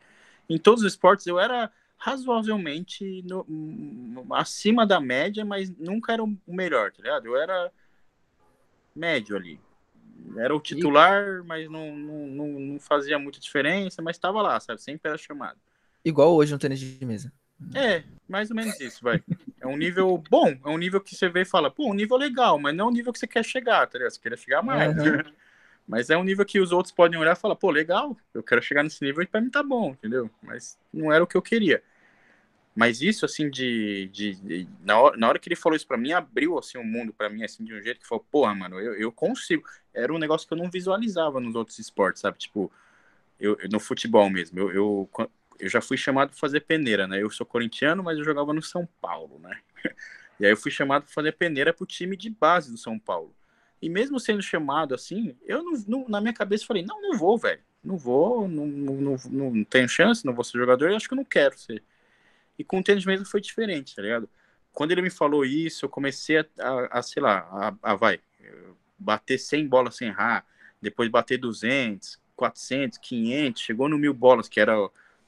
Em 0.48 0.58
todos 0.58 0.82
os 0.82 0.92
esportes 0.92 1.26
eu 1.26 1.38
era 1.38 1.70
razoavelmente 1.96 3.22
no- 3.22 4.26
acima 4.34 4.86
da 4.86 5.00
média, 5.00 5.44
mas 5.44 5.70
nunca 5.76 6.12
era 6.12 6.22
o 6.22 6.38
melhor, 6.46 6.92
tá 6.92 7.02
ligado? 7.02 7.26
Eu 7.26 7.36
era 7.36 7.72
médio 8.94 9.36
ali. 9.36 9.60
Era 10.36 10.54
o 10.54 10.60
titular, 10.60 11.42
mas 11.44 11.68
não, 11.70 11.96
não, 11.96 12.26
não, 12.26 12.80
fazia 12.80 13.18
muita 13.18 13.40
diferença, 13.40 14.02
mas 14.02 14.16
estava 14.16 14.42
lá, 14.42 14.58
sabe? 14.60 14.82
Sempre 14.82 15.08
era 15.08 15.18
chamado. 15.18 15.58
Igual 16.04 16.34
hoje 16.34 16.52
no 16.52 16.58
tênis 16.58 16.78
de 16.78 17.04
mesa. 17.04 17.32
É, 17.74 18.02
mais 18.28 18.50
ou 18.50 18.56
menos 18.56 18.78
isso, 18.80 19.02
vai. 19.02 19.22
É 19.60 19.66
um 19.66 19.76
nível 19.76 20.16
bom, 20.30 20.48
é 20.64 20.68
um 20.68 20.78
nível 20.78 21.00
que 21.00 21.14
você 21.14 21.28
vê 21.28 21.42
e 21.42 21.44
fala, 21.44 21.70
pô, 21.70 21.90
um 21.90 21.94
nível 21.94 22.16
legal, 22.16 22.58
mas 22.58 22.74
não 22.74 22.86
é 22.86 22.88
um 22.88 22.92
nível 22.92 23.12
que 23.12 23.18
você 23.18 23.26
quer 23.26 23.44
chegar, 23.44 23.86
tá 23.86 23.98
ligado? 23.98 24.12
Você 24.12 24.20
quer 24.20 24.38
chegar 24.38 24.62
mais. 24.62 24.96
Uhum. 24.96 25.22
Mas 25.88 26.10
é 26.10 26.18
um 26.18 26.24
nível 26.24 26.46
que 26.46 26.60
os 26.60 26.72
outros 26.72 26.92
podem 26.94 27.18
olhar 27.20 27.32
e 27.36 27.40
falar, 27.40 27.56
pô, 27.56 27.70
legal, 27.70 28.16
eu 28.34 28.42
quero 28.42 28.62
chegar 28.62 28.84
nesse 28.84 29.04
nível 29.04 29.22
e 29.22 29.26
pra 29.26 29.40
mim 29.40 29.50
tá 29.50 29.62
bom, 29.62 29.92
entendeu? 29.92 30.30
Mas 30.42 30.78
não 30.92 31.12
era 31.12 31.24
o 31.24 31.28
que 31.28 31.36
eu 31.36 31.42
queria. 31.42 31.82
Mas 32.74 33.02
isso, 33.02 33.24
assim, 33.24 33.50
de. 33.50 34.08
de, 34.08 34.34
de- 34.36 34.68
na, 34.84 35.00
hora, 35.00 35.16
na 35.16 35.28
hora 35.28 35.38
que 35.38 35.48
ele 35.48 35.56
falou 35.56 35.76
isso 35.76 35.86
pra 35.86 35.96
mim, 35.96 36.12
abriu, 36.12 36.58
assim, 36.58 36.78
o 36.78 36.84
mundo 36.84 37.12
pra 37.12 37.28
mim, 37.28 37.42
assim, 37.42 37.64
de 37.64 37.74
um 37.74 37.82
jeito 37.82 38.00
que 38.00 38.06
falou, 38.06 38.24
porra, 38.30 38.54
mano, 38.54 38.78
eu, 38.80 38.94
eu 38.94 39.10
consigo. 39.12 39.64
Era 39.92 40.12
um 40.12 40.18
negócio 40.18 40.46
que 40.46 40.54
eu 40.54 40.58
não 40.58 40.70
visualizava 40.70 41.40
nos 41.40 41.54
outros 41.56 41.78
esportes, 41.78 42.22
sabe? 42.22 42.38
Tipo, 42.38 42.70
eu, 43.40 43.56
no 43.70 43.80
futebol 43.80 44.30
mesmo. 44.30 44.58
Eu, 44.58 44.72
eu, 44.72 45.10
eu 45.60 45.68
já 45.70 45.80
fui 45.80 45.96
chamado 45.96 46.30
pra 46.30 46.38
fazer 46.38 46.60
peneira, 46.62 47.06
né? 47.08 47.22
Eu 47.22 47.30
sou 47.30 47.46
corintiano, 47.46 48.02
mas 48.02 48.18
eu 48.18 48.24
jogava 48.24 48.52
no 48.52 48.62
São 48.62 48.88
Paulo, 49.00 49.38
né? 49.40 49.60
E 50.40 50.46
aí 50.46 50.52
eu 50.52 50.56
fui 50.56 50.70
chamado 50.70 51.04
para 51.04 51.12
fazer 51.12 51.32
peneira 51.32 51.72
para 51.74 51.84
o 51.84 51.86
time 51.86 52.16
de 52.16 52.30
base 52.30 52.70
do 52.70 52.78
São 52.78 52.98
Paulo. 52.98 53.34
E 53.80 53.88
mesmo 53.88 54.18
sendo 54.18 54.42
chamado 54.42 54.94
assim, 54.94 55.36
eu 55.46 55.62
não, 55.62 55.72
não 55.86 56.08
na 56.08 56.20
minha 56.20 56.32
cabeça 56.32 56.66
falei, 56.66 56.84
não, 56.84 57.00
não 57.00 57.16
vou, 57.16 57.38
velho. 57.38 57.60
Não 57.82 57.96
vou, 57.96 58.48
não, 58.48 58.66
não, 58.66 59.16
não, 59.30 59.50
não 59.50 59.64
tenho 59.64 59.88
chance, 59.88 60.24
não 60.24 60.34
vou 60.34 60.44
ser 60.44 60.58
jogador, 60.58 60.90
eu 60.90 60.96
acho 60.96 61.06
que 61.06 61.14
eu 61.14 61.16
não 61.16 61.24
quero 61.24 61.56
ser. 61.58 61.82
E 62.58 62.64
com 62.64 62.80
o 62.80 62.82
tênis 62.82 63.04
mesmo 63.04 63.24
foi 63.24 63.40
diferente, 63.40 63.94
tá 63.94 64.02
ligado? 64.02 64.28
Quando 64.72 64.90
ele 64.90 65.02
me 65.02 65.10
falou 65.10 65.44
isso, 65.44 65.84
eu 65.84 65.88
comecei 65.88 66.38
a, 66.38 66.46
a, 66.58 66.98
a 66.98 67.02
sei 67.02 67.22
lá, 67.22 67.48
a, 67.82 67.92
a, 67.92 67.94
vai, 67.94 68.20
bater 68.98 69.38
100 69.38 69.68
bolas 69.68 69.96
sem 69.96 70.08
errar, 70.08 70.44
depois 70.82 71.08
bater 71.08 71.38
200, 71.38 72.20
400, 72.34 72.98
500, 72.98 73.62
chegou 73.62 73.88
no 73.88 73.98
mil 73.98 74.12
bolas, 74.12 74.48
que 74.48 74.60
era 74.60 74.76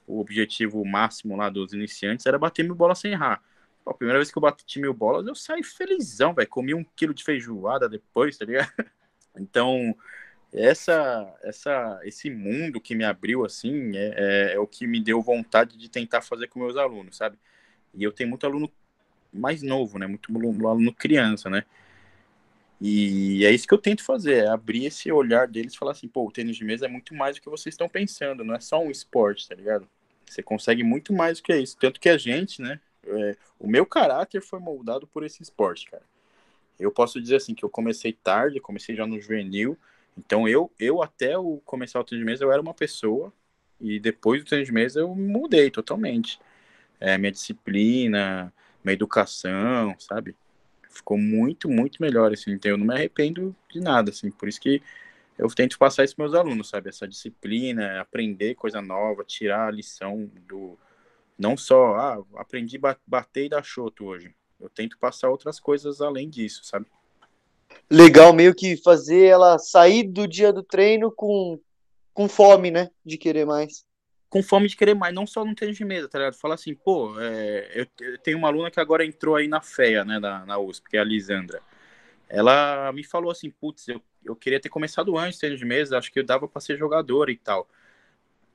o 0.07 0.21
objetivo 0.21 0.85
máximo 0.85 1.37
lá 1.37 1.49
dos 1.49 1.73
iniciantes, 1.73 2.27
era 2.27 2.39
bater 2.39 2.65
mil 2.65 2.75
bolas 2.75 2.99
sem 2.99 3.13
errar. 3.13 3.43
A 3.87 3.95
primeira 3.95 4.19
vez 4.19 4.31
que 4.31 4.39
eu 4.39 4.43
bati 4.43 4.81
mil 4.81 4.95
bolas, 4.95 5.27
eu 5.27 5.35
saí 5.35 5.63
felizão, 5.63 6.35
velho. 6.35 6.49
Comi 6.49 6.75
um 6.75 6.85
quilo 6.97 7.15
de 7.15 7.25
feijoada 7.25 7.89
depois, 7.89 8.37
tá 8.37 8.45
ligado? 8.45 8.73
Então, 9.39 9.97
essa, 10.53 11.39
essa, 11.43 12.01
esse 12.03 12.29
mundo 12.29 12.81
que 12.81 12.97
me 12.97 13.05
abriu 13.05 13.45
assim 13.45 13.97
é, 13.97 14.15
é, 14.17 14.55
é, 14.55 14.59
o 14.59 14.67
que 14.67 14.89
me 14.89 15.01
deu 15.01 15.23
vontade 15.23 15.79
de 15.79 15.89
tentar 15.89 16.21
fazer 16.21 16.49
com 16.49 16.59
meus 16.59 16.77
alunos, 16.77 17.17
sabe? 17.17 17.39
E 17.95 18.03
eu 18.03 18.11
tenho 18.11 18.29
muito 18.29 18.45
aluno 18.45 18.71
mais 19.33 19.63
novo, 19.63 20.01
né? 20.01 20.07
Muito 20.09 20.33
aluno 20.67 20.93
criança, 20.93 21.49
né? 21.49 21.65
E 22.81 23.45
é 23.45 23.53
isso 23.53 23.69
que 23.69 23.75
eu 23.75 23.79
tento 23.79 24.03
fazer, 24.03 24.45
é 24.45 24.49
abrir 24.49 24.87
esse 24.87 25.13
olhar 25.13 25.47
deles 25.47 25.75
e 25.75 25.79
falar 25.79 25.93
assim, 25.93 26.09
pô, 26.09 26.27
o 26.27 26.33
tênis 26.33 26.57
de 26.57 26.65
mesa 26.65 26.87
é 26.87 26.89
muito 26.89 27.15
mais 27.15 27.37
do 27.37 27.43
que 27.43 27.51
vocês 27.51 27.75
estão 27.75 27.89
pensando, 27.89 28.43
não 28.43 28.55
é 28.55 28.61
só 28.61 28.83
um 28.83 28.91
esporte, 28.91 29.47
tá 29.47 29.55
ligado? 29.55 29.87
Você 30.27 30.43
consegue 30.43 30.83
muito 30.83 31.13
mais 31.13 31.39
do 31.39 31.45
que 31.45 31.55
isso. 31.55 31.77
Tanto 31.79 32.01
que 32.01 32.09
a 32.09 32.17
gente, 32.17 32.63
né? 32.63 32.81
É, 33.07 33.37
o 33.59 33.69
meu 33.69 33.87
caráter 33.87 34.43
foi 34.43 34.59
moldado 34.59 35.07
por 35.07 35.25
esse 35.25 35.43
esporte, 35.43 35.91
cara. 35.91 36.03
Eu 36.79 36.91
posso 36.91 37.21
dizer 37.21 37.37
assim 37.37 37.55
que 37.55 37.65
eu 37.65 37.69
comecei 37.69 38.13
tarde, 38.13 38.61
comecei 38.61 38.97
já 38.97 39.07
no 39.07 39.21
juvenil, 39.21 39.77
então 40.17 40.49
eu, 40.49 40.71
eu 40.79 41.03
até 41.03 41.37
o 41.37 41.61
começar 41.65 42.01
o 42.01 42.05
tênis 42.05 42.21
de 42.21 42.27
mesa 42.27 42.45
eu 42.45 42.53
era 42.53 42.61
uma 42.61 42.75
pessoa 42.75 43.33
e 43.81 43.99
depois 43.99 44.43
do 44.43 44.49
tênis 44.49 44.67
de 44.67 44.73
mesa 44.73 45.01
eu 45.01 45.15
mudei 45.15 45.71
totalmente. 45.71 46.39
É, 46.99 47.17
minha 47.17 47.33
disciplina, 47.33 48.53
minha 48.85 48.95
educação, 48.95 49.95
sabe? 49.99 50.37
Ficou 50.91 51.17
muito, 51.17 51.69
muito 51.69 52.01
melhor, 52.01 52.33
assim. 52.33 52.53
Então 52.53 52.71
eu 52.71 52.77
não 52.77 52.87
me 52.87 52.95
arrependo 52.95 53.55
de 53.71 53.81
nada, 53.81 54.11
assim. 54.11 54.31
Por 54.31 54.49
isso 54.49 54.61
que 54.61 54.83
eu 55.39 55.49
tento 55.49 55.79
passar 55.79 56.05
isso 56.05 56.15
para 56.15 56.25
meus 56.27 56.35
alunos, 56.35 56.69
sabe? 56.69 56.91
Essa 56.91 57.09
disciplina, 57.09 58.01
aprender 58.01 58.55
coisa 58.55 58.83
nova, 58.83 59.25
tirar 59.25 59.69
a 59.69 59.71
lição 59.71 60.31
do... 60.47 60.79
Não 61.41 61.57
só, 61.57 61.95
ah, 61.97 62.23
aprendi 62.37 62.79
a 62.85 62.97
bater 63.07 63.47
e 63.47 63.49
dar 63.49 63.65
choto 63.65 64.05
hoje. 64.05 64.35
Eu 64.61 64.69
tento 64.69 64.99
passar 64.99 65.31
outras 65.31 65.59
coisas 65.59 66.01
além 66.01 66.29
disso, 66.29 66.65
sabe? 66.65 66.87
legal 67.91 68.33
meio 68.33 68.55
que 68.55 68.77
fazer 68.77 69.27
ela 69.27 69.59
sair 69.59 70.05
do 70.05 70.29
dia 70.29 70.53
do 70.53 70.63
treino 70.63 71.11
com, 71.11 71.61
com 72.15 72.29
fome, 72.29 72.71
né? 72.71 72.91
De 73.05 73.19
querer 73.19 73.45
mais. 73.45 73.85
Com 74.29 74.43
fome 74.45 74.69
de 74.69 74.77
querer 74.77 74.95
mais, 74.95 75.13
não 75.13 75.27
só 75.27 75.45
no 75.45 75.57
tênis 75.57 75.77
de 75.77 75.85
mesa, 75.85 76.09
tá 76.09 76.19
ligado? 76.19 76.35
Fala 76.35 76.55
assim, 76.55 76.73
pô, 76.73 77.19
é, 77.21 77.69
eu, 77.75 77.87
eu, 78.01 78.19
tenho 78.19 78.39
uma 78.39 78.47
aluna 78.47 78.71
que 78.71 78.79
agora 78.79 79.05
entrou 79.05 79.35
aí 79.35 79.49
na 79.49 79.61
FEA, 79.61 80.05
né, 80.05 80.21
na, 80.21 80.47
na 80.47 80.59
USP, 80.59 80.89
que 80.89 80.97
é 80.97 81.01
a 81.01 81.05
Lisandra. 81.05 81.61
Ela 82.29 82.93
me 82.93 83.03
falou 83.03 83.33
assim, 83.33 83.51
putz, 83.51 83.89
eu, 83.89 84.01
eu 84.25 84.37
queria 84.37 84.61
ter 84.61 84.69
começado 84.69 85.19
antes 85.19 85.41
tênis 85.41 85.59
de 85.59 85.65
mesa, 85.65 85.99
acho 85.99 86.13
que 86.13 86.21
eu 86.21 86.25
dava 86.25 86.47
para 86.47 86.61
ser 86.61 86.77
jogadora 86.77 87.33
e 87.33 87.37
tal. 87.37 87.69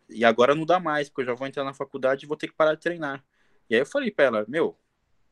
E 0.10 0.24
agora 0.24 0.56
não 0.56 0.66
dá 0.66 0.80
mais, 0.80 1.10
porque 1.10 1.22
eu 1.22 1.26
já 1.28 1.34
vou 1.34 1.48
entrar 1.48 1.64
na 1.64 1.74
faculdade 1.74 2.26
e 2.26 2.28
vou 2.28 2.38
ter 2.38 2.48
que 2.48 2.54
parar 2.54 2.76
de 2.76 2.82
treinar. 2.82 3.24
E 3.70 3.76
aí 3.76 3.82
eu 3.82 3.86
falei 3.86 4.12
pra 4.12 4.26
ela, 4.26 4.46
meu, 4.48 4.78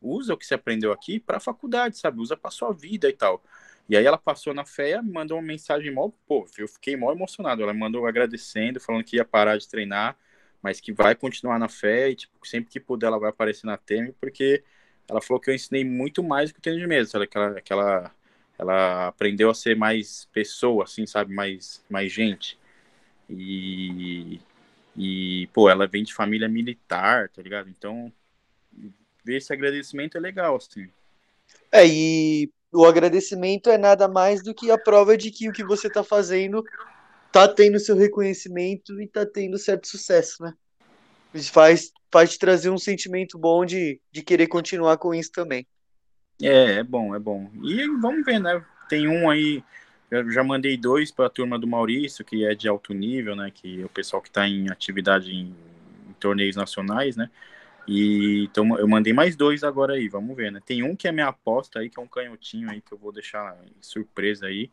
usa 0.01 0.34
o 0.34 0.38
que 0.38 0.45
você 0.45 0.55
aprendeu 0.55 0.91
aqui 0.91 1.19
pra 1.19 1.39
faculdade, 1.39 1.97
sabe? 1.97 2.19
Usa 2.19 2.36
pra 2.36 2.51
sua 2.51 2.74
vida 2.74 3.09
e 3.09 3.13
tal. 3.13 3.43
E 3.88 3.97
aí 3.97 4.05
ela 4.05 4.17
passou 4.17 4.53
na 4.53 4.65
fé, 4.65 5.01
me 5.01 5.11
mandou 5.11 5.38
uma 5.38 5.43
mensagem 5.43 5.91
mó, 5.93 6.09
pô, 6.28 6.47
eu 6.57 6.67
fiquei 6.67 6.95
mó 6.95 7.11
emocionado. 7.11 7.61
Ela 7.63 7.74
mandou 7.74 8.05
agradecendo, 8.07 8.80
falando 8.80 9.03
que 9.03 9.17
ia 9.17 9.26
parar 9.26 9.57
de 9.57 9.67
treinar, 9.67 10.17
mas 10.61 10.80
que 10.80 10.91
vai 10.93 11.15
continuar 11.15 11.59
na 11.59 11.69
fé 11.69 12.09
e, 12.09 12.15
tipo, 12.15 12.47
sempre 12.47 12.71
que 12.71 12.80
puder 12.80 13.07
ela 13.07 13.19
vai 13.19 13.30
aparecer 13.30 13.65
na 13.67 13.78
TEM, 13.78 14.13
porque 14.19 14.63
ela 15.07 15.21
falou 15.21 15.39
que 15.39 15.49
eu 15.49 15.55
ensinei 15.55 15.84
muito 15.84 16.24
mais 16.24 16.49
do 16.49 16.53
que 16.53 16.59
o 16.59 16.61
tênis 16.63 16.80
de 16.80 16.88
mesa, 16.88 17.17
ela, 17.17 17.28
que 17.61 17.74
ela, 17.74 18.11
ela 18.57 19.07
aprendeu 19.07 19.49
a 19.49 19.53
ser 19.53 19.76
mais 19.76 20.26
pessoa, 20.32 20.86
assim, 20.86 21.05
sabe? 21.05 21.34
Mais, 21.34 21.84
mais 21.89 22.11
gente. 22.11 22.57
E, 23.30 24.39
e, 24.95 25.47
pô, 25.53 25.69
ela 25.69 25.87
vem 25.87 26.03
de 26.03 26.13
família 26.13 26.47
militar, 26.47 27.29
tá 27.29 27.41
ligado? 27.41 27.69
Então, 27.69 28.11
ver 29.23 29.37
esse 29.37 29.51
agradecimento 29.51 30.17
é 30.17 30.19
legal, 30.19 30.55
assim. 30.55 30.87
É, 31.71 31.85
e 31.87 32.51
o 32.71 32.85
agradecimento 32.85 33.69
é 33.69 33.77
nada 33.77 34.07
mais 34.07 34.43
do 34.43 34.53
que 34.53 34.71
a 34.71 34.77
prova 34.77 35.17
de 35.17 35.31
que 35.31 35.49
o 35.49 35.53
que 35.53 35.63
você 35.63 35.87
está 35.87 36.03
fazendo 36.03 36.63
está 37.27 37.47
tendo 37.47 37.79
seu 37.79 37.95
reconhecimento 37.95 38.99
e 39.01 39.05
está 39.05 39.25
tendo 39.25 39.57
certo 39.57 39.87
sucesso, 39.87 40.43
né? 40.43 40.53
Isso 41.33 41.51
faz, 41.51 41.91
faz 42.11 42.31
te 42.31 42.39
trazer 42.39 42.69
um 42.69 42.77
sentimento 42.77 43.39
bom 43.39 43.65
de, 43.65 43.99
de 44.11 44.21
querer 44.21 44.47
continuar 44.47 44.97
com 44.97 45.15
isso 45.15 45.31
também. 45.31 45.65
É, 46.41 46.75
é 46.75 46.83
bom, 46.83 47.15
é 47.15 47.19
bom. 47.19 47.49
E 47.63 47.87
vamos 47.99 48.23
ver, 48.23 48.39
né? 48.39 48.63
Tem 48.87 49.07
um 49.07 49.29
aí, 49.29 49.63
já 50.32 50.43
mandei 50.43 50.78
dois 50.78 51.11
para 51.11 51.28
a 51.28 51.30
turma 51.30 51.57
do 51.57 51.68
Maurício, 51.68 52.26
que 52.26 52.45
é 52.45 52.53
de 52.53 52.68
alto 52.68 52.93
nível, 52.93 53.36
né? 53.36 53.51
Que 53.53 53.82
é 53.82 53.86
o 53.86 53.89
pessoal 53.89 54.22
que 54.22 54.30
está 54.30 54.47
em 54.47 54.70
atividade 54.70 55.32
em, 55.32 55.55
em 56.09 56.14
torneios 56.20 56.55
nacionais, 56.55 57.16
né? 57.16 57.30
E 57.88 58.43
então 58.45 58.78
eu 58.78 58.88
mandei 58.88 59.14
mais 59.14 59.36
dois 59.36 59.64
agora 59.64 59.93
aí, 59.93 60.07
vamos 60.07 60.36
ver, 60.36 60.51
né? 60.51 60.61
Tem 60.66 60.84
um 60.84 60.95
que 60.95 61.07
é 61.07 61.11
minha 61.11 61.28
aposta 61.28 61.80
aí, 61.80 61.89
que 61.89 61.99
é 61.99 62.03
um 62.03 62.07
canhotinho 62.07 62.70
aí, 62.70 62.82
que 62.82 62.93
eu 62.93 62.97
vou 62.97 63.11
deixar 63.11 63.57
surpresa 63.82 64.47
aí. 64.47 64.72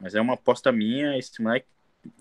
Mas 0.00 0.14
é 0.14 0.20
uma 0.20 0.34
aposta 0.34 0.70
minha, 0.72 1.18
esse 1.18 1.42
moleque, 1.42 1.66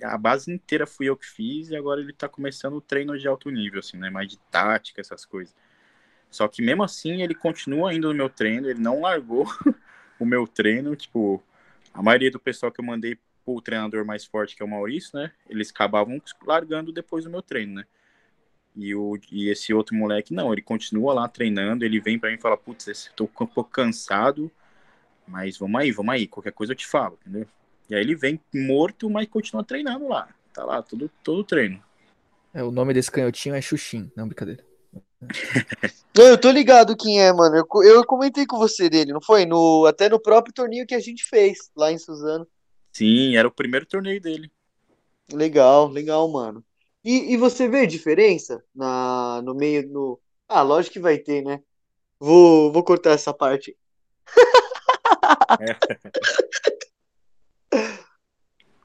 a 0.03 0.17
base 0.17 0.51
inteira 0.51 0.85
fui 0.87 1.07
eu 1.09 1.15
que 1.17 1.25
fiz, 1.25 1.69
e 1.69 1.75
agora 1.75 2.01
ele 2.01 2.13
tá 2.13 2.27
começando 2.27 2.73
o 2.75 2.81
treino 2.81 3.17
de 3.17 3.27
alto 3.27 3.49
nível, 3.49 3.79
assim, 3.79 3.97
né? 3.97 4.09
Mais 4.09 4.27
de 4.29 4.37
tática, 4.51 5.01
essas 5.01 5.25
coisas. 5.25 5.55
Só 6.29 6.47
que 6.47 6.61
mesmo 6.61 6.83
assim 6.83 7.21
ele 7.21 7.35
continua 7.35 7.93
indo 7.93 8.09
no 8.09 8.13
meu 8.13 8.29
treino, 8.29 8.69
ele 8.69 8.79
não 8.79 9.01
largou 9.01 9.45
o 10.19 10.25
meu 10.25 10.47
treino, 10.47 10.95
tipo, 10.95 11.41
a 11.97 12.03
maioria 12.03 12.29
do 12.29 12.39
pessoal 12.39 12.71
que 12.71 12.79
eu 12.79 12.85
mandei 12.85 13.17
pro 13.43 13.59
treinador 13.59 14.05
mais 14.05 14.23
forte, 14.23 14.55
que 14.55 14.61
é 14.61 14.65
o 14.65 14.69
Maurício, 14.69 15.17
né? 15.17 15.31
Eles 15.49 15.71
acabavam 15.71 16.21
largando 16.45 16.91
depois 16.91 17.23
do 17.23 17.31
meu 17.31 17.41
treino, 17.41 17.73
né? 17.73 17.85
E, 18.75 18.93
o, 18.93 19.17
e 19.31 19.49
esse 19.49 19.73
outro 19.73 19.95
moleque, 19.95 20.31
não, 20.31 20.53
ele 20.53 20.61
continua 20.61 21.11
lá 21.11 21.27
treinando, 21.27 21.83
ele 21.83 21.99
vem 21.99 22.19
para 22.19 22.29
mim 22.29 22.35
e 22.35 22.39
fala, 22.39 22.55
putz, 22.55 23.11
tô 23.15 23.23
um 23.23 23.47
pouco 23.47 23.63
cansado, 23.63 24.51
mas 25.27 25.57
vamos 25.57 25.81
aí, 25.81 25.91
vamos 25.91 26.13
aí, 26.13 26.27
qualquer 26.27 26.51
coisa 26.51 26.73
eu 26.73 26.77
te 26.77 26.85
falo, 26.85 27.17
entendeu? 27.21 27.47
E 27.89 27.95
aí 27.95 28.01
ele 28.01 28.13
vem 28.13 28.39
morto, 28.53 29.09
mas 29.09 29.27
continua 29.27 29.63
treinando 29.63 30.07
lá. 30.07 30.29
Tá 30.53 30.63
lá, 30.63 30.83
todo, 30.83 31.09
todo 31.23 31.43
treino. 31.43 31.81
É, 32.53 32.61
o 32.61 32.69
nome 32.69 32.93
desse 32.93 33.11
canhotinho 33.11 33.55
é 33.55 33.61
Xuxim, 33.61 34.11
não 34.15 34.27
brincadeira. 34.27 34.63
Eu 36.15 36.37
tô 36.37 36.51
ligado 36.51 36.95
quem 36.95 37.21
é, 37.21 37.31
mano. 37.33 37.55
Eu, 37.55 37.83
eu 37.83 38.05
comentei 38.05 38.45
com 38.45 38.57
você 38.57 38.89
dele, 38.89 39.13
não 39.13 39.21
foi? 39.21 39.45
No, 39.45 39.85
até 39.85 40.09
no 40.09 40.19
próprio 40.19 40.53
torneio 40.53 40.85
que 40.85 40.95
a 40.95 40.99
gente 40.99 41.27
fez 41.27 41.71
lá 41.75 41.91
em 41.91 41.97
Suzano. 41.97 42.47
Sim, 42.93 43.35
era 43.35 43.47
o 43.47 43.53
primeiro 43.53 43.85
torneio 43.85 44.21
dele. 44.21 44.51
Legal, 45.31 45.87
legal, 45.87 46.27
mano. 46.29 46.63
E, 47.03 47.33
e 47.33 47.37
você 47.37 47.67
vê 47.67 47.85
diferença 47.85 48.63
na, 48.73 49.41
no 49.43 49.53
meio. 49.53 49.87
No... 49.87 50.19
Ah, 50.47 50.61
lógico 50.61 50.93
que 50.93 50.99
vai 50.99 51.17
ter, 51.17 51.43
né? 51.43 51.61
Vou, 52.19 52.71
vou 52.71 52.83
cortar 52.83 53.11
essa 53.11 53.33
parte. 53.33 53.77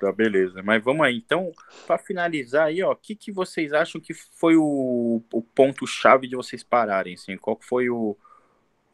Tá, 0.03 0.11
beleza. 0.11 0.65
Mas 0.65 0.83
vamos 0.83 1.07
aí. 1.07 1.17
Então, 1.17 1.53
para 1.87 1.97
finalizar 1.97 2.67
aí, 2.67 2.83
ó, 2.83 2.91
o 2.91 2.97
que, 2.97 3.15
que 3.15 3.31
vocês 3.31 3.73
acham 3.73 4.01
que 4.01 4.13
foi 4.13 4.57
o, 4.57 5.23
o 5.33 5.43
ponto-chave 5.43 6.27
de 6.27 6.35
vocês 6.35 6.65
pararem? 6.65 7.15
Assim? 7.15 7.37
Qual 7.37 7.57
foi 7.63 7.89
o, 7.89 8.17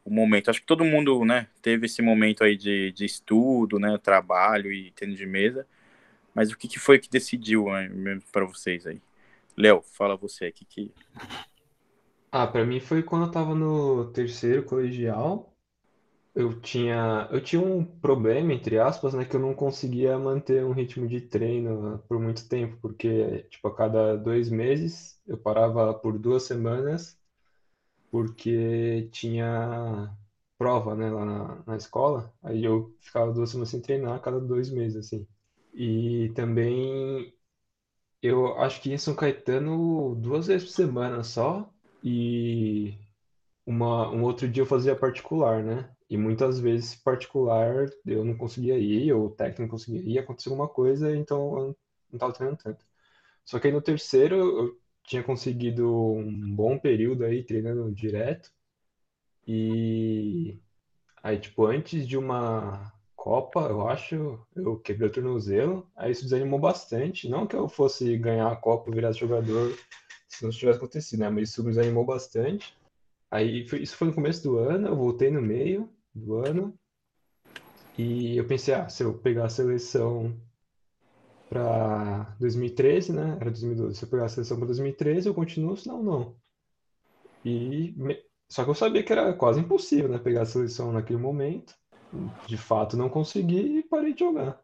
o 0.04 0.10
momento? 0.10 0.50
Acho 0.50 0.60
que 0.60 0.66
todo 0.66 0.84
mundo, 0.84 1.24
né, 1.24 1.48
teve 1.62 1.86
esse 1.86 2.02
momento 2.02 2.44
aí 2.44 2.58
de, 2.58 2.92
de 2.92 3.06
estudo, 3.06 3.78
né, 3.78 3.96
trabalho 3.96 4.70
e 4.70 4.90
tênis 4.90 5.16
de 5.16 5.24
mesa. 5.24 5.66
Mas 6.34 6.52
o 6.52 6.58
que, 6.58 6.68
que 6.68 6.78
foi 6.78 6.98
que 6.98 7.08
decidiu 7.08 7.68
para 8.30 8.44
vocês 8.44 8.86
aí? 8.86 9.00
Léo, 9.56 9.80
fala 9.80 10.14
você 10.14 10.44
aqui 10.44 10.66
que. 10.66 10.92
Ah, 12.30 12.46
para 12.46 12.66
mim 12.66 12.80
foi 12.80 13.02
quando 13.02 13.24
eu 13.24 13.30
tava 13.30 13.54
no 13.54 14.12
terceiro 14.12 14.62
colegial. 14.62 15.50
Eu 16.38 16.60
tinha, 16.60 17.28
eu 17.32 17.40
tinha 17.42 17.60
um 17.60 17.84
problema, 17.84 18.52
entre 18.52 18.78
aspas, 18.78 19.12
né, 19.12 19.24
que 19.24 19.34
eu 19.34 19.40
não 19.40 19.52
conseguia 19.54 20.16
manter 20.16 20.64
um 20.64 20.70
ritmo 20.72 21.08
de 21.08 21.20
treino 21.20 21.98
por 22.08 22.20
muito 22.20 22.48
tempo, 22.48 22.76
porque, 22.80 23.42
tipo, 23.50 23.66
a 23.66 23.74
cada 23.74 24.16
dois 24.16 24.48
meses 24.48 25.20
eu 25.26 25.36
parava 25.36 25.92
por 25.94 26.16
duas 26.16 26.44
semanas, 26.44 27.18
porque 28.10 29.08
tinha 29.12 30.16
prova, 30.58 30.94
né, 30.96 31.10
lá 31.10 31.24
na, 31.26 31.64
na 31.66 31.76
escola. 31.76 32.32
Aí 32.42 32.64
eu 32.64 32.94
ficava 33.00 33.32
duas 33.32 33.50
semanas 33.50 33.70
sem 33.70 33.80
treinar 33.82 34.14
a 34.16 34.20
cada 34.20 34.40
dois 34.40 34.70
meses, 34.70 34.96
assim. 35.06 35.26
E 35.74 36.30
também 36.36 37.34
eu 38.22 38.58
acho 38.60 38.80
que 38.82 38.92
em 38.92 38.98
São 38.98 39.14
Caetano 39.14 40.14
duas 40.16 40.46
vezes 40.48 40.68
por 40.68 40.74
semana 40.74 41.22
só. 41.24 41.70
E 42.04 42.98
uma, 43.66 44.10
um 44.10 44.22
outro 44.24 44.48
dia 44.48 44.62
eu 44.62 44.66
fazia 44.66 44.96
particular, 44.96 45.62
né? 45.64 45.90
E 46.10 46.16
muitas 46.16 46.58
vezes 46.58 46.94
particular 46.96 47.86
eu 48.06 48.24
não 48.24 48.36
conseguia 48.36 48.78
ir, 48.78 49.12
ou 49.12 49.26
o 49.26 49.30
técnico 49.30 49.62
não 49.62 49.68
conseguia 49.68 50.00
ir, 50.00 50.18
aconteceu 50.18 50.52
alguma 50.52 50.68
coisa, 50.68 51.14
então 51.14 51.58
eu 51.58 51.66
não 51.66 51.76
estava 52.14 52.32
treinando 52.32 52.62
tanto. 52.62 52.84
Só 53.44 53.58
que 53.58 53.66
aí 53.66 53.72
no 53.72 53.82
terceiro 53.82 54.36
eu 54.36 54.78
tinha 55.04 55.22
conseguido 55.22 55.90
um 55.90 56.54
bom 56.54 56.78
período 56.78 57.24
aí 57.24 57.42
treinando 57.42 57.90
direto. 57.92 58.50
E 59.46 60.58
aí, 61.22 61.38
tipo, 61.38 61.66
antes 61.66 62.06
de 62.06 62.16
uma 62.16 62.92
Copa, 63.16 63.60
eu 63.68 63.86
acho, 63.88 64.38
eu 64.54 64.78
quebrei 64.78 65.08
o 65.08 65.12
tornozelo, 65.12 65.90
aí 65.96 66.12
isso 66.12 66.22
desanimou 66.22 66.58
bastante. 66.58 67.28
Não 67.28 67.46
que 67.46 67.56
eu 67.56 67.68
fosse 67.68 68.16
ganhar 68.16 68.50
a 68.50 68.56
Copa, 68.56 68.90
virar 68.90 69.12
jogador, 69.12 69.76
se 70.28 70.44
não 70.44 70.50
tivesse 70.50 70.78
acontecido, 70.78 71.20
né? 71.20 71.28
Mas 71.28 71.50
isso 71.50 71.62
me 71.62 71.70
desanimou 71.70 72.04
bastante. 72.04 72.74
Aí 73.30 73.66
foi, 73.68 73.82
isso 73.82 73.96
foi 73.96 74.08
no 74.08 74.14
começo 74.14 74.42
do 74.42 74.58
ano, 74.58 74.88
eu 74.88 74.96
voltei 74.96 75.30
no 75.30 75.42
meio 75.42 75.90
do 76.18 76.36
ano. 76.36 76.78
E 77.96 78.36
eu 78.36 78.46
pensei, 78.46 78.74
ah, 78.74 78.88
se 78.88 79.02
eu 79.02 79.18
pegar 79.18 79.46
a 79.46 79.50
seleção 79.50 80.40
para 81.48 82.36
2013, 82.38 83.12
né? 83.12 83.36
Era 83.40 83.50
2012. 83.50 83.96
Se 83.96 84.04
eu 84.04 84.08
pegar 84.08 84.26
a 84.26 84.28
seleção 84.28 84.56
para 84.56 84.66
2013, 84.66 85.28
eu 85.28 85.34
continuo, 85.34 85.76
senão 85.76 86.02
não. 86.02 86.36
E 87.44 87.94
me... 87.96 88.22
só 88.48 88.64
que 88.64 88.70
eu 88.70 88.74
sabia 88.74 89.02
que 89.02 89.12
era 89.12 89.32
quase 89.32 89.60
impossível, 89.60 90.08
né? 90.08 90.18
Pegar 90.18 90.42
a 90.42 90.46
seleção 90.46 90.92
naquele 90.92 91.18
momento. 91.18 91.74
De 92.46 92.56
fato, 92.56 92.96
não 92.96 93.08
consegui 93.08 93.78
e 93.78 93.82
parei 93.82 94.14
de 94.14 94.20
jogar. 94.20 94.60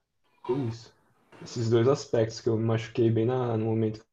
Foi 0.46 0.58
isso. 0.60 0.94
Esses 1.42 1.68
dois 1.68 1.88
aspectos 1.88 2.40
que 2.40 2.48
eu 2.48 2.56
me 2.56 2.64
machuquei 2.64 3.10
bem 3.10 3.26
na, 3.26 3.56
no 3.56 3.66
momento 3.66 4.00
que 4.00 4.06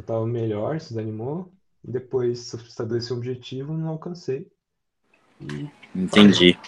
eu 0.00 0.02
estava 0.02 0.26
melhor, 0.26 0.80
se 0.80 0.90
desanimou. 0.90 1.52
E 1.82 1.90
depois 1.90 2.52
estabeleci 2.52 3.12
um 3.12 3.16
objetivo, 3.16 3.72
não 3.72 3.88
alcancei. 3.88 4.50
E... 5.40 5.68
Entendi. 5.94 6.58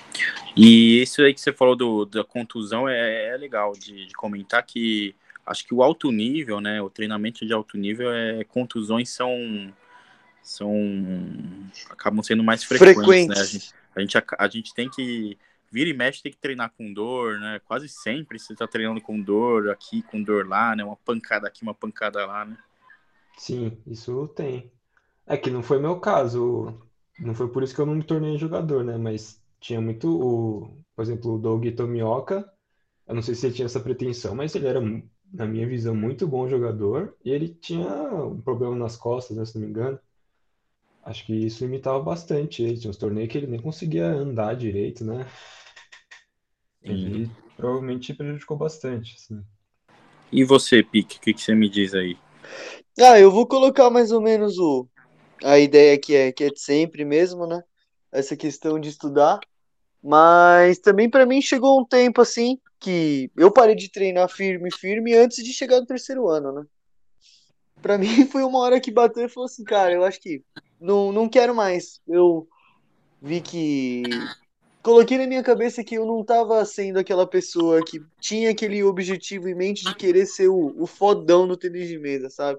E 0.56 1.02
isso 1.02 1.22
aí 1.22 1.32
que 1.32 1.40
você 1.40 1.52
falou 1.52 1.76
do, 1.76 2.04
da 2.04 2.24
contusão 2.24 2.88
é, 2.88 3.28
é 3.28 3.36
legal 3.36 3.72
de, 3.72 4.06
de, 4.06 4.14
comentar 4.14 4.62
que 4.64 5.14
acho 5.46 5.64
que 5.64 5.74
o 5.74 5.82
alto 5.82 6.10
nível, 6.10 6.60
né, 6.60 6.82
o 6.82 6.90
treinamento 6.90 7.46
de 7.46 7.52
alto 7.52 7.76
nível, 7.76 8.12
é 8.12 8.44
contusões 8.44 9.10
são 9.10 9.72
são 10.42 10.74
acabam 11.88 12.22
sendo 12.22 12.42
mais 12.42 12.64
frequentes, 12.64 12.96
frequentes. 12.96 13.28
né? 13.28 13.40
A 13.40 13.44
gente, 13.44 13.74
a 13.94 14.00
gente, 14.00 14.18
a, 14.18 14.24
a 14.38 14.48
gente 14.48 14.74
tem 14.74 14.90
que 14.90 15.38
vira 15.70 15.88
e 15.88 15.94
mexe 15.94 16.22
tem 16.22 16.30
que 16.30 16.38
treinar 16.38 16.72
com 16.76 16.92
dor, 16.92 17.38
né? 17.38 17.60
Quase 17.64 17.88
sempre 17.88 18.38
você 18.38 18.54
tá 18.54 18.66
treinando 18.66 19.00
com 19.00 19.20
dor 19.20 19.70
aqui, 19.70 20.02
com 20.02 20.22
dor 20.22 20.46
lá, 20.46 20.76
né? 20.76 20.84
Uma 20.84 20.96
pancada 20.96 21.48
aqui, 21.48 21.62
uma 21.62 21.72
pancada 21.72 22.26
lá, 22.26 22.44
né? 22.44 22.58
Sim, 23.38 23.78
isso 23.86 24.28
tem. 24.36 24.70
É 25.26 25.36
que 25.36 25.50
não 25.50 25.62
foi 25.62 25.78
meu 25.78 25.98
caso. 25.98 26.78
Não 27.18 27.34
foi 27.34 27.48
por 27.48 27.62
isso 27.62 27.74
que 27.74 27.80
eu 27.80 27.86
não 27.86 27.94
me 27.94 28.04
tornei 28.04 28.36
jogador, 28.38 28.84
né? 28.84 28.96
Mas 28.96 29.42
tinha 29.60 29.80
muito 29.80 30.08
o, 30.08 30.84
por 30.94 31.02
exemplo, 31.02 31.34
o 31.34 31.38
Doug 31.38 31.66
Tomioka. 31.76 32.50
Eu 33.06 33.14
não 33.14 33.22
sei 33.22 33.34
se 33.34 33.46
ele 33.46 33.54
tinha 33.54 33.66
essa 33.66 33.80
pretensão, 33.80 34.34
mas 34.34 34.54
ele 34.54 34.66
era 34.66 34.80
na 35.32 35.46
minha 35.46 35.66
visão, 35.66 35.94
muito 35.94 36.26
bom 36.26 36.48
jogador 36.48 37.16
e 37.24 37.30
ele 37.30 37.48
tinha 37.48 37.88
um 37.88 38.40
problema 38.40 38.76
nas 38.76 38.96
costas, 38.96 39.36
né, 39.36 39.44
se 39.44 39.54
não 39.54 39.62
me 39.62 39.70
engano. 39.70 39.98
Acho 41.04 41.26
que 41.26 41.34
isso 41.34 41.64
limitava 41.64 42.00
bastante 42.00 42.62
ele. 42.62 42.78
Tinha 42.78 42.90
uns 42.90 42.96
torneios 42.96 43.30
que 43.30 43.38
ele 43.38 43.48
nem 43.48 43.60
conseguia 43.60 44.06
andar 44.06 44.54
direito, 44.54 45.04
né? 45.04 45.26
Ele 46.80 47.28
provavelmente 47.56 48.14
prejudicou 48.14 48.56
bastante, 48.56 49.16
assim. 49.16 49.42
E 50.30 50.44
você, 50.44 50.82
Pique, 50.82 51.16
o 51.16 51.20
que, 51.20 51.34
que 51.34 51.40
você 51.40 51.54
me 51.54 51.68
diz 51.68 51.92
aí? 51.94 52.16
Ah, 52.98 53.18
eu 53.18 53.30
vou 53.30 53.46
colocar 53.46 53.90
mais 53.90 54.12
ou 54.12 54.20
menos 54.20 54.58
o, 54.58 54.88
a 55.42 55.58
ideia 55.58 55.98
que 55.98 56.14
é, 56.14 56.32
que 56.32 56.44
é 56.44 56.50
de 56.50 56.60
sempre 56.60 57.04
mesmo, 57.04 57.46
né? 57.46 57.62
Essa 58.10 58.36
questão 58.36 58.78
de 58.78 58.88
estudar. 58.88 59.40
Mas 60.02 60.78
também 60.78 61.08
para 61.08 61.24
mim 61.24 61.40
chegou 61.40 61.80
um 61.80 61.84
tempo 61.84 62.20
assim 62.20 62.58
que 62.80 63.30
eu 63.36 63.52
parei 63.52 63.76
de 63.76 63.90
treinar 63.90 64.28
firme, 64.28 64.68
firme 64.72 65.14
antes 65.14 65.44
de 65.44 65.52
chegar 65.52 65.80
no 65.80 65.86
terceiro 65.86 66.28
ano, 66.28 66.52
né? 66.52 66.66
Pra 67.80 67.96
mim 67.98 68.26
foi 68.26 68.42
uma 68.42 68.58
hora 68.58 68.80
que 68.80 68.90
bateu 68.90 69.24
e 69.24 69.28
falou 69.28 69.46
assim, 69.46 69.64
cara, 69.64 69.92
eu 69.92 70.04
acho 70.04 70.20
que 70.20 70.42
não, 70.80 71.12
não 71.12 71.28
quero 71.28 71.54
mais. 71.54 72.00
Eu 72.06 72.48
vi 73.20 73.40
que. 73.40 74.02
Coloquei 74.82 75.16
na 75.16 75.28
minha 75.28 75.44
cabeça 75.44 75.84
que 75.84 75.94
eu 75.94 76.04
não 76.04 76.24
tava 76.24 76.64
sendo 76.64 76.98
aquela 76.98 77.24
pessoa 77.24 77.84
que 77.84 78.02
tinha 78.20 78.50
aquele 78.50 78.82
objetivo 78.82 79.48
em 79.48 79.54
mente 79.54 79.84
de 79.84 79.94
querer 79.94 80.26
ser 80.26 80.48
o, 80.48 80.74
o 80.76 80.88
fodão 80.88 81.46
no 81.46 81.56
tênis 81.56 81.86
de 81.86 82.00
mesa, 82.00 82.28
sabe? 82.28 82.58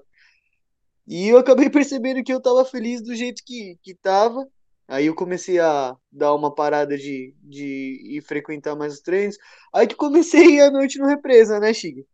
E 1.06 1.28
eu 1.28 1.38
acabei 1.38 1.68
percebendo 1.70 2.22
que 2.22 2.32
eu 2.32 2.40
tava 2.40 2.64
feliz 2.64 3.02
do 3.02 3.14
jeito 3.14 3.42
que, 3.44 3.78
que 3.82 3.94
tava. 3.94 4.46
Aí 4.86 5.06
eu 5.06 5.14
comecei 5.14 5.58
a 5.58 5.96
dar 6.12 6.34
uma 6.34 6.54
parada 6.54 6.96
de, 6.96 7.34
de 7.42 8.16
ir 8.16 8.20
frequentar 8.20 8.76
mais 8.76 8.94
os 8.94 9.00
treinos. 9.00 9.36
Aí 9.72 9.86
que 9.86 9.94
comecei 9.94 10.60
a 10.60 10.70
noite 10.70 10.98
no 10.98 11.06
represa, 11.06 11.58
né, 11.58 11.72
Chig? 11.72 12.04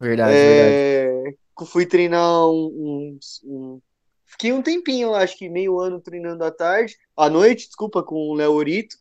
Verdade, 0.00 0.34
é... 0.34 1.12
verdade. 1.22 1.38
Fui 1.66 1.84
treinar 1.84 2.48
um, 2.48 2.54
um, 2.54 3.18
um, 3.44 3.80
Fiquei 4.24 4.52
um 4.52 4.62
tempinho, 4.62 5.14
acho 5.14 5.36
que 5.36 5.48
meio 5.48 5.80
ano 5.80 6.00
treinando 6.00 6.44
à 6.44 6.50
tarde, 6.50 6.96
à 7.16 7.30
noite, 7.30 7.66
desculpa, 7.66 8.02
com 8.02 8.14
o 8.14 8.34
Léo 8.34 8.52
Orito. 8.52 8.96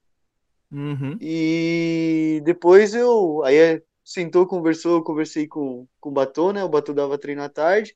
Uhum. 0.71 1.17
E 1.21 2.41
depois 2.45 2.93
eu. 2.93 3.43
Aí 3.43 3.81
sentou, 4.03 4.47
conversou, 4.47 5.03
conversei 5.03 5.45
com, 5.45 5.85
com 5.99 6.09
o 6.09 6.11
Batom, 6.13 6.53
né? 6.53 6.63
O 6.63 6.69
Batom 6.69 6.93
dava 6.93 7.17
treino 7.17 7.43
à 7.43 7.49
tarde. 7.49 7.95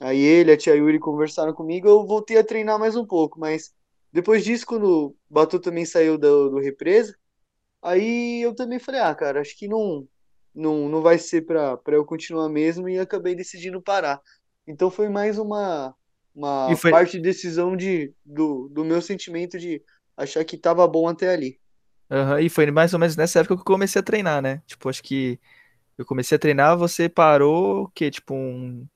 Aí 0.00 0.18
ele, 0.18 0.52
a 0.52 0.56
tia 0.56 0.74
Yuri 0.74 0.98
conversaram 0.98 1.54
comigo, 1.54 1.88
eu 1.88 2.06
voltei 2.06 2.36
a 2.38 2.44
treinar 2.44 2.78
mais 2.78 2.96
um 2.96 3.06
pouco, 3.06 3.40
mas 3.40 3.74
depois 4.12 4.44
disso, 4.44 4.66
quando 4.66 4.84
o 4.84 5.16
Batu 5.28 5.58
também 5.58 5.84
saiu 5.84 6.18
do, 6.18 6.50
do 6.50 6.58
represa, 6.58 7.16
aí 7.82 8.42
eu 8.42 8.54
também 8.54 8.78
falei, 8.78 9.00
ah, 9.00 9.14
cara, 9.14 9.40
acho 9.40 9.56
que 9.56 9.68
não, 9.68 10.06
não, 10.54 10.88
não 10.88 11.02
vai 11.02 11.18
ser 11.18 11.42
para 11.46 11.80
eu 11.88 12.04
continuar 12.04 12.48
mesmo 12.48 12.88
e 12.88 12.98
acabei 12.98 13.34
decidindo 13.34 13.80
parar. 13.80 14.20
Então 14.66 14.90
foi 14.90 15.08
mais 15.08 15.38
uma, 15.38 15.94
uma 16.34 16.74
foi... 16.76 16.90
parte 16.90 17.12
de 17.12 17.22
decisão 17.22 17.76
de, 17.76 18.12
do, 18.24 18.68
do 18.68 18.84
meu 18.84 19.00
sentimento 19.00 19.58
de 19.58 19.82
achar 20.16 20.44
que 20.44 20.58
tava 20.58 20.86
bom 20.86 21.08
até 21.08 21.30
ali. 21.30 21.58
Uhum, 22.10 22.38
e 22.38 22.48
foi 22.48 22.70
mais 22.70 22.92
ou 22.94 23.00
menos 23.00 23.16
nessa 23.16 23.40
época 23.40 23.56
que 23.56 23.60
eu 23.62 23.64
comecei 23.64 24.00
a 24.00 24.02
treinar, 24.02 24.40
né? 24.40 24.62
Tipo, 24.66 24.88
acho 24.88 25.02
que 25.02 25.38
eu 25.98 26.04
comecei 26.04 26.36
a 26.36 26.38
treinar, 26.38 26.76
você 26.76 27.08
parou, 27.08 27.84
o 27.84 27.88
quê? 27.88 28.10
Tipo, 28.10 28.34
um, 28.34 28.86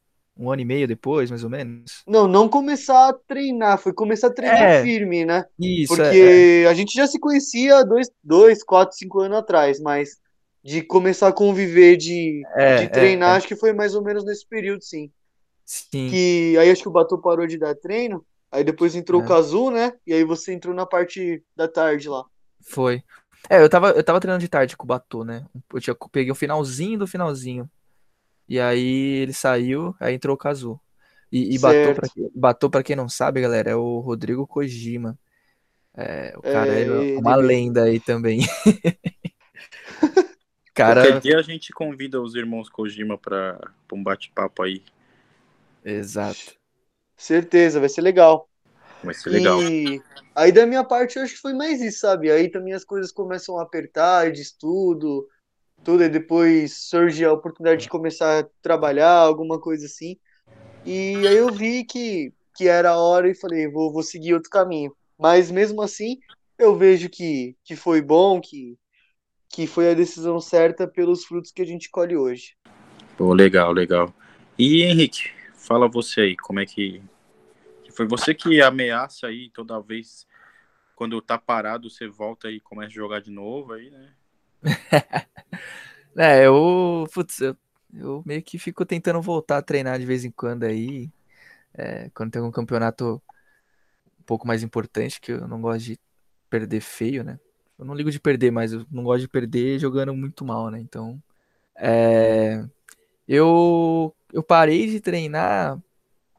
um 0.40 0.50
ano 0.50 0.62
e 0.62 0.64
meio 0.64 0.88
depois, 0.88 1.28
mais 1.28 1.44
ou 1.44 1.50
menos? 1.50 2.02
Não, 2.06 2.26
não 2.26 2.48
começar 2.48 3.10
a 3.10 3.12
treinar, 3.12 3.78
foi 3.78 3.92
começar 3.92 4.28
a 4.28 4.32
treinar 4.32 4.62
é, 4.62 4.82
firme, 4.82 5.26
né? 5.26 5.44
Isso, 5.58 5.94
Porque 5.94 6.16
é, 6.16 6.62
é. 6.62 6.66
a 6.66 6.72
gente 6.72 6.94
já 6.94 7.06
se 7.06 7.20
conhecia 7.20 7.84
dois, 7.84 8.10
dois, 8.24 8.64
quatro, 8.64 8.96
cinco 8.96 9.20
anos 9.20 9.36
atrás, 9.38 9.78
mas 9.78 10.18
de 10.64 10.82
começar 10.82 11.28
a 11.28 11.32
conviver, 11.32 11.98
de, 11.98 12.42
é, 12.56 12.76
de 12.78 12.88
treinar, 12.88 13.30
é, 13.30 13.34
é. 13.34 13.36
acho 13.36 13.48
que 13.48 13.56
foi 13.56 13.74
mais 13.74 13.94
ou 13.94 14.02
menos 14.02 14.24
nesse 14.24 14.46
período, 14.46 14.82
sim. 14.82 15.10
Sim. 15.64 16.08
Que 16.08 16.56
aí 16.58 16.70
acho 16.70 16.82
que 16.82 16.88
o 16.88 16.92
Batu 16.92 17.18
parou 17.18 17.46
de 17.46 17.58
dar 17.58 17.74
treino, 17.74 18.24
aí 18.50 18.64
depois 18.64 18.94
entrou 18.94 19.20
o 19.20 19.26
Kazu, 19.26 19.70
né? 19.70 19.92
E 20.06 20.14
aí 20.14 20.24
você 20.24 20.54
entrou 20.54 20.74
na 20.74 20.86
parte 20.86 21.44
da 21.54 21.68
tarde 21.68 22.08
lá. 22.08 22.24
Foi. 22.62 23.02
É, 23.48 23.62
eu 23.62 23.68
tava, 23.68 23.90
eu 23.90 24.02
tava 24.02 24.20
treinando 24.20 24.42
de 24.42 24.48
tarde 24.48 24.76
com 24.76 24.84
o 24.84 24.86
Batu, 24.86 25.22
né? 25.22 25.46
Eu 25.72 25.80
tinha, 25.80 25.96
peguei 26.10 26.32
o 26.32 26.34
finalzinho 26.34 26.98
do 26.98 27.06
finalzinho. 27.06 27.70
E 28.50 28.58
aí 28.58 29.22
ele 29.22 29.32
saiu, 29.32 29.94
aí 30.00 30.12
entrou 30.12 30.34
o 30.34 30.38
Kazu. 30.38 30.78
E, 31.30 31.54
e 31.54 31.58
Batou, 31.60 31.94
pra, 31.94 32.08
Batou, 32.34 32.68
pra 32.68 32.82
quem 32.82 32.96
não 32.96 33.08
sabe, 33.08 33.40
galera, 33.40 33.70
é 33.70 33.76
o 33.76 34.00
Rodrigo 34.00 34.44
Kojima. 34.44 35.16
É, 35.96 36.34
o 36.36 36.42
cara 36.42 36.68
é, 36.68 36.82
é 36.82 37.16
uma 37.16 37.36
lenda 37.36 37.84
aí 37.84 38.00
também. 38.00 38.40
cara... 40.74 41.02
Qualquer 41.02 41.20
dia 41.20 41.38
a 41.38 41.42
gente 41.42 41.72
convida 41.72 42.20
os 42.20 42.34
irmãos 42.34 42.68
Kojima 42.68 43.16
pra, 43.16 43.56
pra 43.86 43.96
um 43.96 44.02
bate-papo 44.02 44.64
aí. 44.64 44.82
Exato. 45.84 46.56
Certeza, 47.16 47.78
vai 47.78 47.88
ser 47.88 48.00
legal. 48.00 48.48
Vai 49.04 49.14
ser 49.14 49.30
legal. 49.30 49.62
E 49.62 50.02
aí 50.34 50.50
da 50.50 50.66
minha 50.66 50.82
parte 50.82 51.18
eu 51.18 51.22
acho 51.22 51.34
que 51.34 51.40
foi 51.40 51.54
mais 51.54 51.80
isso, 51.80 52.00
sabe? 52.00 52.32
Aí 52.32 52.48
também 52.48 52.72
as 52.72 52.84
coisas 52.84 53.12
começam 53.12 53.58
a 53.58 53.62
apertar 53.62 54.32
de 54.32 54.42
estudo, 54.42 55.28
tudo, 55.84 56.02
e 56.02 56.08
depois 56.08 56.88
surge 56.88 57.24
a 57.24 57.32
oportunidade 57.32 57.82
de 57.82 57.88
começar 57.88 58.40
a 58.40 58.46
trabalhar, 58.62 59.12
alguma 59.12 59.60
coisa 59.60 59.86
assim. 59.86 60.16
E 60.84 61.16
aí 61.26 61.36
eu 61.36 61.52
vi 61.52 61.84
que, 61.84 62.32
que 62.56 62.68
era 62.68 62.90
a 62.90 62.98
hora 62.98 63.28
e 63.28 63.34
falei, 63.34 63.68
vou, 63.68 63.92
vou 63.92 64.02
seguir 64.02 64.34
outro 64.34 64.50
caminho. 64.50 64.94
Mas 65.18 65.50
mesmo 65.50 65.82
assim, 65.82 66.18
eu 66.58 66.76
vejo 66.76 67.08
que, 67.08 67.56
que 67.64 67.76
foi 67.76 68.00
bom, 68.00 68.40
que, 68.40 68.76
que 69.48 69.66
foi 69.66 69.90
a 69.90 69.94
decisão 69.94 70.40
certa 70.40 70.86
pelos 70.86 71.24
frutos 71.24 71.52
que 71.52 71.62
a 71.62 71.66
gente 71.66 71.90
colhe 71.90 72.16
hoje. 72.16 72.54
Pô, 73.16 73.32
legal, 73.34 73.72
legal. 73.72 74.14
E 74.58 74.82
Henrique, 74.82 75.30
fala 75.54 75.88
você 75.88 76.22
aí, 76.22 76.36
como 76.36 76.60
é 76.60 76.66
que, 76.66 77.02
que 77.84 77.92
foi 77.92 78.06
você 78.06 78.34
que 78.34 78.60
ameaça 78.60 79.26
aí 79.26 79.50
toda 79.50 79.80
vez 79.80 80.26
quando 80.94 81.20
tá 81.22 81.38
parado, 81.38 81.88
você 81.88 82.06
volta 82.06 82.50
e 82.50 82.60
começa 82.60 82.88
a 82.88 82.94
jogar 82.94 83.20
de 83.20 83.30
novo 83.30 83.72
aí, 83.72 83.90
né? 83.90 84.12
é, 86.16 86.46
eu, 86.46 87.06
putz, 87.12 87.40
eu, 87.40 87.56
eu, 87.94 88.22
meio 88.26 88.42
que 88.42 88.58
fico 88.58 88.84
tentando 88.84 89.20
voltar 89.20 89.58
a 89.58 89.62
treinar 89.62 89.98
de 89.98 90.06
vez 90.06 90.24
em 90.24 90.30
quando 90.30 90.64
aí. 90.64 91.10
É, 91.72 92.10
quando 92.14 92.32
tem 92.32 92.42
um 92.42 92.50
campeonato 92.50 93.22
pouco 94.30 94.46
mais 94.46 94.62
importante, 94.62 95.20
que 95.20 95.32
eu 95.32 95.48
não 95.48 95.60
gosto 95.60 95.86
de 95.86 95.98
perder 96.48 96.80
feio, 96.80 97.24
né? 97.24 97.40
Eu 97.76 97.84
não 97.84 97.94
ligo 97.94 98.10
de 98.12 98.20
perder, 98.20 98.52
mas 98.52 98.72
eu 98.72 98.86
não 98.88 99.02
gosto 99.02 99.22
de 99.22 99.28
perder 99.28 99.78
jogando 99.80 100.14
muito 100.14 100.44
mal, 100.44 100.70
né? 100.70 100.78
Então, 100.78 101.20
é... 101.76 102.64
eu, 103.26 104.14
eu 104.32 104.42
parei 104.42 104.86
de 104.88 105.00
treinar 105.00 105.80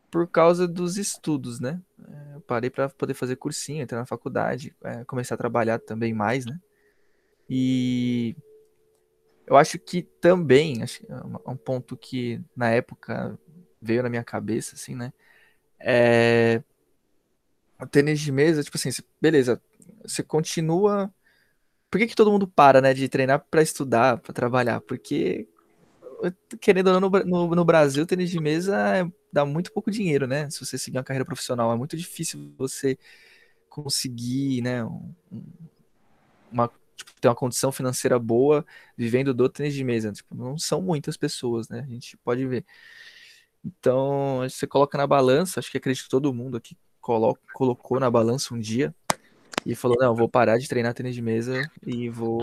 por 0.10 0.26
causa 0.28 0.68
dos 0.68 0.98
estudos, 0.98 1.60
né? 1.60 1.82
É, 2.08 2.36
eu 2.36 2.42
parei 2.42 2.70
para 2.70 2.88
poder 2.90 3.14
fazer 3.14 3.36
cursinho, 3.36 3.82
entrar 3.82 4.00
na 4.00 4.06
faculdade, 4.06 4.74
é, 4.84 5.04
começar 5.04 5.36
a 5.36 5.38
trabalhar 5.38 5.80
também 5.80 6.14
mais, 6.14 6.46
né? 6.46 6.60
E 7.54 8.34
eu 9.45 9.58
acho 9.58 9.78
que 9.78 10.04
também, 10.04 10.82
acho, 10.82 11.06
é 11.06 11.49
um 11.49 11.58
ponto 11.58 11.97
que 11.97 12.41
na 12.56 12.70
época 12.70 13.38
veio 13.82 14.02
na 14.02 14.10
minha 14.10 14.24
cabeça, 14.24 14.76
assim, 14.76 14.95
né? 14.95 15.12
É... 15.78 16.64
O 17.78 17.86
tênis 17.86 18.22
de 18.22 18.32
mesa, 18.32 18.64
tipo 18.64 18.78
assim, 18.78 18.89
beleza, 19.20 19.62
você 20.06 20.24
continua 20.24 21.14
por 21.91 21.97
que, 21.97 22.08
que 22.08 22.16
todo 22.16 22.32
mundo 22.32 22.47
para, 22.47 22.80
né, 22.80 22.93
de 22.93 23.10
treinar 23.10 23.45
para 23.52 23.62
estudar, 23.62 24.18
para 24.20 24.34
trabalhar? 24.34 24.80
Porque, 24.80 25.45
querendo 26.62 26.88
ou 26.88 27.02
não, 27.02 27.10
no, 27.10 27.54
no, 27.54 27.66
Brasil, 27.66 28.06
tênis 28.06 28.30
de 28.30 28.39
mesa 28.39 28.78
é, 28.97 29.12
dá 29.32 29.43
muito 29.45 29.74
pouco 29.74 29.91
dinheiro, 29.91 30.26
né? 30.26 30.49
Se 30.49 30.66
você 30.66 30.78
seguir 30.78 30.97
uma 30.97 31.04
carreira 31.04 31.26
profissional, 31.26 31.70
é 31.74 31.76
muito 31.76 31.97
difícil 31.97 32.54
você 32.58 32.97
conseguir, 33.68 34.62
né, 34.62 34.86
um, 34.86 35.14
uma, 36.49 36.72
tipo, 37.06 37.20
ter 37.20 37.28
uma 37.28 37.36
condição 37.36 37.72
financeira 37.72 38.18
boa 38.20 38.66
vivendo 38.97 39.34
do 39.34 39.49
tênis 39.49 39.74
de 39.74 39.84
mesa. 39.84 40.12
Tipo, 40.12 40.36
não 40.36 40.58
são 40.58 40.82
muitas 40.82 41.18
pessoas, 41.18 41.70
né? 41.70 41.80
A 41.82 41.91
gente 41.91 42.18
pode 42.18 42.45
ver. 42.45 42.66
Então, 43.64 44.39
você 44.41 44.66
coloca 44.66 44.97
na 44.97 45.06
balança, 45.06 45.60
acho 45.60 45.72
que 45.72 45.78
acredito 45.78 46.06
que 46.06 46.10
todo 46.10 46.34
mundo 46.34 46.58
aqui 46.58 46.76
colo 46.99 47.38
colocou 47.54 47.99
na 47.99 48.10
balança 48.10 48.54
um 48.54 48.60
dia 48.60 48.93
e 49.66 49.76
falou: 49.76 49.97
Não, 49.99 50.16
vou 50.16 50.30
parar 50.30 50.58
de 50.58 50.68
treinar 50.68 50.93
tênis 50.93 51.16
de 51.16 51.22
mesa 51.22 51.70
e 51.86 52.10
vou 52.10 52.39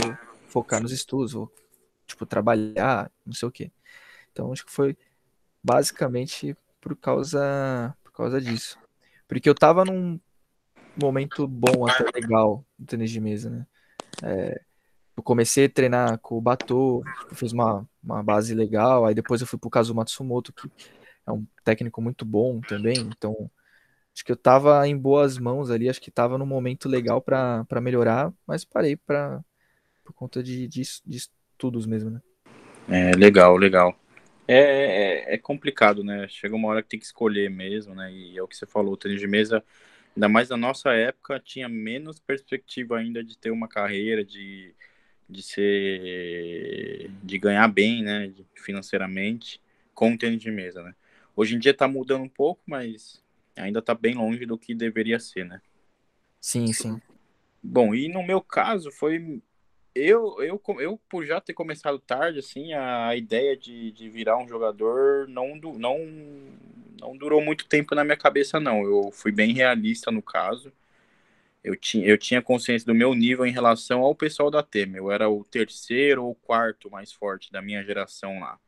focar 0.48 0.80
nos 0.80 0.92
estudos, 0.92 1.32
vou, 1.32 1.52
tipo, 2.06 2.24
trabalhar, 2.26 3.10
não 3.26 3.32
sei 3.32 3.48
o 3.48 3.52
quê. 3.52 3.70
Então, 4.32 4.52
acho 4.52 4.64
que 4.64 4.72
foi 4.72 4.96
basicamente 5.62 6.56
por 6.80 6.96
causa, 6.96 7.94
por 8.04 8.12
causa 8.12 8.40
disso. 8.40 8.78
Porque 9.26 9.48
eu 9.48 9.54
tava 9.54 9.84
num 9.84 10.20
momento 11.00 11.46
bom, 11.46 11.86
até 11.86 12.04
legal, 12.14 12.64
no 12.78 12.86
tênis 12.86 13.10
de 13.10 13.20
mesa, 13.20 13.50
né? 13.50 13.66
É, 14.22 14.60
eu 15.16 15.22
comecei 15.22 15.64
a 15.64 15.68
treinar 15.68 16.18
com 16.18 16.36
o 16.38 16.40
Batou, 16.40 17.02
tipo, 17.20 17.34
fiz 17.34 17.52
uma, 17.52 17.88
uma 18.02 18.22
base 18.22 18.54
legal, 18.54 19.04
aí 19.04 19.14
depois 19.14 19.40
eu 19.40 19.46
fui 19.46 19.58
pro 19.58 19.70
Kazu 19.70 19.94
Matsumoto, 19.94 20.52
que 20.52 20.70
é 21.26 21.32
um 21.32 21.44
técnico 21.64 22.00
muito 22.00 22.24
bom 22.24 22.60
também, 22.60 22.96
então 22.98 23.50
acho 24.14 24.24
que 24.24 24.30
eu 24.30 24.36
tava 24.36 24.86
em 24.86 24.96
boas 24.96 25.36
mãos 25.36 25.70
ali, 25.70 25.88
acho 25.88 26.00
que 26.00 26.10
tava 26.10 26.38
num 26.38 26.46
momento 26.46 26.88
legal 26.88 27.20
para 27.20 27.80
melhorar, 27.80 28.32
mas 28.46 28.64
parei 28.64 28.96
para 28.96 29.42
por 30.04 30.14
conta 30.14 30.42
de, 30.42 30.66
de, 30.66 30.82
de, 31.04 31.16
estudos 31.16 31.84
mesmo, 31.84 32.10
né? 32.10 32.20
É, 32.88 33.10
legal, 33.12 33.56
legal. 33.56 33.94
É, 34.46 34.56
é, 34.56 35.34
é, 35.34 35.38
complicado, 35.38 36.02
né? 36.02 36.26
Chega 36.28 36.56
uma 36.56 36.68
hora 36.68 36.82
que 36.82 36.88
tem 36.88 36.98
que 36.98 37.04
escolher 37.04 37.50
mesmo, 37.50 37.94
né? 37.94 38.10
E 38.10 38.38
é 38.38 38.42
o 38.42 38.48
que 38.48 38.56
você 38.56 38.64
falou, 38.64 38.94
o 38.94 38.96
tênis 38.96 39.20
de 39.20 39.26
mesa, 39.26 39.62
ainda 40.18 40.28
mais 40.28 40.48
na 40.48 40.56
nossa 40.56 40.90
época, 40.92 41.38
tinha 41.38 41.68
menos 41.68 42.18
perspectiva 42.18 42.98
ainda 42.98 43.22
de 43.22 43.38
ter 43.38 43.52
uma 43.52 43.68
carreira, 43.68 44.24
de, 44.24 44.74
de 45.30 45.42
ser. 45.42 47.08
de 47.22 47.38
ganhar 47.38 47.68
bem, 47.68 48.02
né? 48.02 48.32
Financeiramente, 48.56 49.60
com 49.94 50.12
o 50.12 50.18
tênis 50.18 50.42
de 50.42 50.50
mesa, 50.50 50.82
né? 50.82 50.92
Hoje 51.36 51.54
em 51.54 51.58
dia 51.60 51.72
tá 51.72 51.86
mudando 51.86 52.24
um 52.24 52.28
pouco, 52.28 52.60
mas 52.66 53.22
ainda 53.56 53.78
está 53.78 53.94
bem 53.94 54.14
longe 54.14 54.44
do 54.44 54.58
que 54.58 54.74
deveria 54.74 55.20
ser, 55.20 55.44
né? 55.44 55.60
Sim, 56.40 56.72
sim. 56.72 57.00
Bom, 57.62 57.94
e 57.94 58.08
no 58.08 58.24
meu 58.24 58.40
caso 58.40 58.90
foi 58.90 59.40
eu, 59.98 60.42
eu, 60.42 60.60
eu 60.80 61.00
por 61.08 61.24
já 61.24 61.40
ter 61.40 61.54
começado 61.54 61.98
tarde, 61.98 62.38
assim, 62.38 62.72
a, 62.72 63.14
ideia 63.16 63.56
de, 63.56 63.92
de 63.92 64.08
virar 64.08 64.38
um 64.38 64.48
jogador 64.48 65.28
não, 65.28 65.56
não, 65.56 65.98
não 67.00 67.16
durou 67.16 67.40
muito 67.40 67.66
tempo 67.66 67.94
na 67.94 68.04
minha 68.04 68.16
cabeça, 68.16 68.60
não. 68.60 68.84
Eu 68.84 69.10
fui 69.12 69.32
bem 69.32 69.52
realista 69.52 70.10
no 70.10 70.22
caso. 70.22 70.72
Eu 71.62 71.76
tinha, 71.76 72.06
eu 72.06 72.16
tinha 72.16 72.40
consciência 72.40 72.86
do 72.86 72.94
meu 72.94 73.14
nível 73.14 73.44
em 73.44 73.52
relação 73.52 74.00
ao 74.00 74.14
pessoal 74.14 74.50
da 74.50 74.62
Temer. 74.62 74.98
Eu 74.98 75.10
era 75.10 75.28
o 75.28 75.44
terceiro 75.44 76.24
ou 76.24 76.34
quarto 76.34 76.90
mais 76.90 77.12
forte 77.12 77.52
da 77.52 77.60
minha 77.60 77.82
geração 77.84 78.40
lá. 78.40 78.58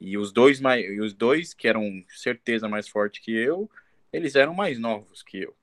E 0.00 0.18
os 0.18 0.32
dois, 0.32 0.60
mais, 0.60 0.84
e 0.84 1.00
os 1.00 1.14
dois 1.14 1.54
que 1.54 1.68
eram 1.68 2.04
certeza 2.08 2.68
mais 2.68 2.88
forte 2.88 3.20
que 3.20 3.32
eu, 3.32 3.70
eles 4.12 4.34
eram 4.34 4.54
mais 4.54 4.78
novos 4.78 5.22
que 5.22 5.38
eu. 5.38 5.54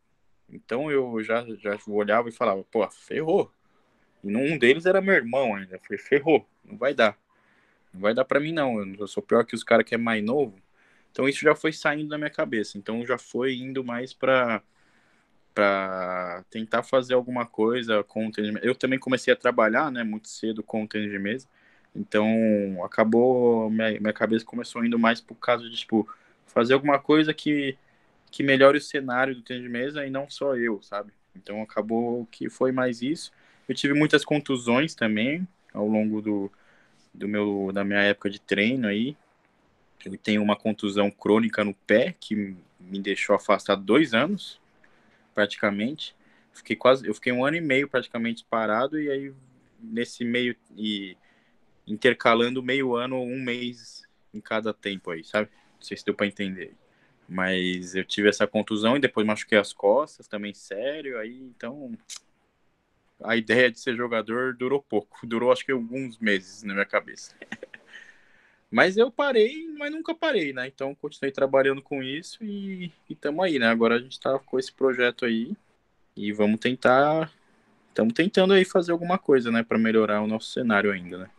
Então 0.50 0.92
eu 0.92 1.22
já, 1.24 1.46
já 1.56 1.78
olhava 1.88 2.30
e 2.30 2.32
falava, 2.32 2.64
pô, 2.64 2.88
ferrou. 2.90 3.52
E 4.24 4.36
um 4.36 4.58
deles 4.58 4.86
era 4.86 5.02
meu 5.02 5.14
irmão 5.14 5.56
ainda. 5.56 5.80
falei, 5.80 5.98
ferrou, 6.00 6.48
não 6.64 6.78
vai 6.78 6.94
dar. 6.94 7.18
Não 7.94 8.02
vai 8.02 8.14
dar 8.14 8.26
para 8.26 8.40
mim, 8.40 8.52
não. 8.52 8.82
Eu 8.96 9.08
sou 9.08 9.22
pior 9.22 9.46
que 9.46 9.56
os 9.56 9.64
caras 9.64 9.86
que 9.86 9.96
é 9.96 9.98
mais 9.98 10.24
novo. 10.24 10.56
Então 11.12 11.28
isso 11.30 11.42
já 11.42 11.56
foi 11.56 11.72
saindo 11.72 12.10
da 12.10 12.18
minha 12.18 12.30
cabeça. 12.30 12.78
Então 12.78 13.06
já 13.06 13.18
foi 13.18 13.56
indo 13.56 13.84
mais 13.84 14.14
para 14.14 14.62
para 15.54 16.44
tentar 16.50 16.82
fazer 16.82 17.14
alguma 17.14 17.46
coisa 17.46 18.04
com 18.04 18.28
o 18.28 18.32
tênis 18.32 18.50
de 18.50 18.56
mesa. 18.56 18.66
Eu 18.66 18.74
também 18.76 18.98
comecei 18.98 19.32
a 19.32 19.36
trabalhar, 19.36 19.92
né, 19.92 20.04
muito 20.04 20.28
cedo 20.28 20.64
com 20.64 20.84
o 20.84 20.88
tênis 20.88 21.12
de 21.12 21.20
mesa. 21.20 21.48
Então 21.96 22.84
acabou 22.84 23.70
minha, 23.70 24.00
minha 24.00 24.14
cabeça 24.14 24.44
começou 24.44 24.84
indo 24.84 24.98
mais 24.98 25.22
por 25.22 25.36
causa 25.36 25.70
de 25.70 25.76
tipo 25.76 26.08
fazer 26.48 26.74
alguma 26.74 27.00
coisa 27.00 27.34
que 27.34 27.78
que 28.32 28.42
melhore 28.42 28.80
o 28.80 28.82
cenário 28.82 29.36
do 29.36 29.44
tênis 29.44 29.62
de 29.62 29.70
mesa 29.70 30.06
e 30.06 30.10
não 30.10 30.28
só 30.28 30.56
eu, 30.58 30.82
sabe? 30.82 31.14
Então 31.36 31.62
acabou 31.62 32.26
que 32.32 32.50
foi 32.50 32.72
mais 32.72 33.04
isso. 33.04 33.32
Eu 33.68 33.76
tive 33.76 33.94
muitas 33.94 34.26
contusões 34.26 34.94
também 34.94 35.48
ao 35.74 35.88
longo 35.88 36.22
do, 36.22 36.52
do 37.14 37.28
meu 37.28 37.72
da 37.74 37.84
minha 37.84 38.02
época 38.02 38.30
de 38.30 38.40
treino 38.40 38.88
aí. 38.88 39.16
Eu 40.06 40.18
tenho 40.18 40.42
uma 40.42 40.56
contusão 40.56 41.10
crônica 41.10 41.64
no 41.64 41.74
pé 41.74 42.14
que 42.20 42.56
me 42.80 43.00
deixou 43.00 43.36
afastado 43.36 43.82
dois 43.82 44.14
anos, 44.14 44.60
praticamente. 45.34 46.16
Fiquei 46.54 46.76
quase, 46.76 47.08
eu 47.08 47.14
fiquei 47.14 47.32
um 47.32 47.46
ano 47.46 47.58
e 47.58 47.62
meio 47.62 47.88
praticamente 47.88 48.46
parado 48.50 49.00
e 49.00 49.10
aí 49.10 49.34
nesse 49.80 50.24
meio 50.24 50.56
e 50.76 51.18
intercalando 51.88 52.64
meio 52.64 52.96
ano, 52.96 53.22
um 53.22 53.42
mês 53.42 54.04
em 54.34 54.40
cada 54.40 54.74
tempo 54.74 55.12
aí, 55.12 55.24
sabe? 55.24 55.50
Não 55.76 55.82
sei 55.82 55.98
se 55.98 56.06
deu 56.06 56.14
para 56.14 56.28
entender. 56.28 56.76
Mas 57.28 57.96
eu 57.96 58.04
tive 58.04 58.30
essa 58.30 58.46
contusão 58.46 58.98
e 58.98 59.00
depois 59.00 59.26
machuquei 59.26 59.58
as 59.58 59.72
costas 59.74 60.28
também, 60.28 60.54
sério. 60.54 61.18
Aí 61.18 61.40
então 61.40 61.92
a 63.24 63.36
ideia 63.36 63.72
de 63.72 63.80
ser 63.80 63.96
jogador 63.96 64.56
durou 64.56 64.82
pouco, 64.82 65.20
durou 65.28 65.52
acho 65.52 65.66
que 65.66 65.72
alguns 65.72 66.18
meses 66.18 66.64
na 66.64 66.74
minha 66.74 66.86
cabeça. 66.86 67.36
mas 68.70 68.98
eu 68.98 69.12
parei, 69.12 69.68
mas 69.78 69.92
nunca 69.92 70.14
parei, 70.14 70.54
né? 70.54 70.68
Então 70.68 70.96
continuei 70.96 71.32
trabalhando 71.32 71.82
com 71.82 72.04
isso 72.04 72.44
e 72.44 72.92
estamos 73.10 73.44
aí, 73.44 73.60
né? 73.60 73.68
Agora 73.68 73.96
a 73.96 74.00
gente 74.00 74.20
tá 74.20 74.38
com 74.40 74.60
esse 74.60 74.72
projeto 74.72 75.26
aí 75.26 75.56
e 76.16 76.32
vamos 76.32 76.60
tentar. 76.60 77.32
Estamos 77.90 78.14
tentando 78.14 78.54
aí 78.54 78.66
fazer 78.66 78.92
alguma 78.92 79.20
coisa, 79.20 79.52
né, 79.52 79.62
para 79.62 79.78
melhorar 79.78 80.22
o 80.22 80.28
nosso 80.28 80.52
cenário 80.52 80.92
ainda, 80.92 81.18
né? 81.20 81.30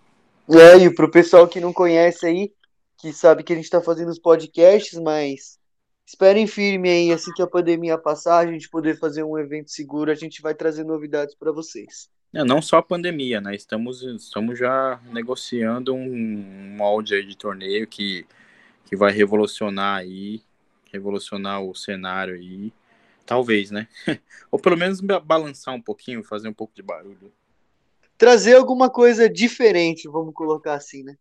É, 0.49 0.77
e 0.77 0.95
pro 0.95 1.11
pessoal 1.11 1.49
que 1.49 1.59
não 1.59 1.73
conhece 1.73 2.27
aí, 2.27 2.53
que 2.99 3.13
sabe 3.13 3.43
que 3.43 3.53
a 3.53 3.57
gente 3.57 3.69
tá 3.69 3.81
fazendo 3.81 4.11
os 4.11 4.19
podcasts, 4.19 4.99
mas 5.01 5.59
Esperem 6.07 6.47
firme 6.47 6.91
aí, 6.91 7.13
assim 7.13 7.33
que 7.33 7.43
a 7.43 7.47
pandemia 7.47 7.97
passar, 7.97 8.39
a 8.39 8.47
gente 8.47 8.69
poder 8.69 8.99
fazer 8.99 9.23
um 9.23 9.39
evento 9.39 9.71
seguro, 9.71 10.11
a 10.11 10.15
gente 10.15 10.43
vai 10.43 10.55
trazer 10.55 10.85
novidades 10.85 11.35
para 11.35 11.51
vocês. 11.51 12.11
É, 12.35 12.45
não 12.45 12.61
só 12.61 12.79
a 12.79 12.83
pandemia, 12.83 13.41
né? 13.41 13.55
Estamos, 13.55 14.03
estamos 14.03 14.59
já 14.59 15.01
negociando 15.13 15.95
um 15.95 16.75
molde 16.77 17.15
aí 17.15 17.25
de 17.25 17.37
torneio 17.37 17.87
que, 17.87 18.27
que 18.85 18.97
vai 18.97 19.13
revolucionar 19.13 20.01
aí, 20.01 20.43
revolucionar 20.93 21.63
o 21.63 21.75
cenário 21.75 22.35
aí. 22.35 22.73
Talvez, 23.25 23.71
né? 23.71 23.89
Ou 24.51 24.59
pelo 24.59 24.77
menos 24.77 25.01
balançar 25.01 25.75
um 25.75 25.81
pouquinho, 25.81 26.23
fazer 26.23 26.49
um 26.49 26.53
pouco 26.53 26.75
de 26.75 26.83
barulho. 26.83 27.33
Trazer 28.19 28.57
alguma 28.57 28.91
coisa 28.91 29.29
diferente, 29.29 30.09
vamos 30.09 30.35
colocar 30.35 30.75
assim, 30.75 31.03
né? 31.03 31.17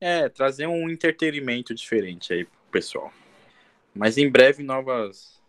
É, 0.00 0.28
trazer 0.28 0.66
um 0.66 0.88
entretenimento 0.88 1.74
diferente 1.74 2.32
aí 2.32 2.44
pro 2.44 2.54
pessoal. 2.70 3.12
Mas 3.94 4.16
em 4.18 4.30
breve 4.30 4.62
novas 4.62 5.40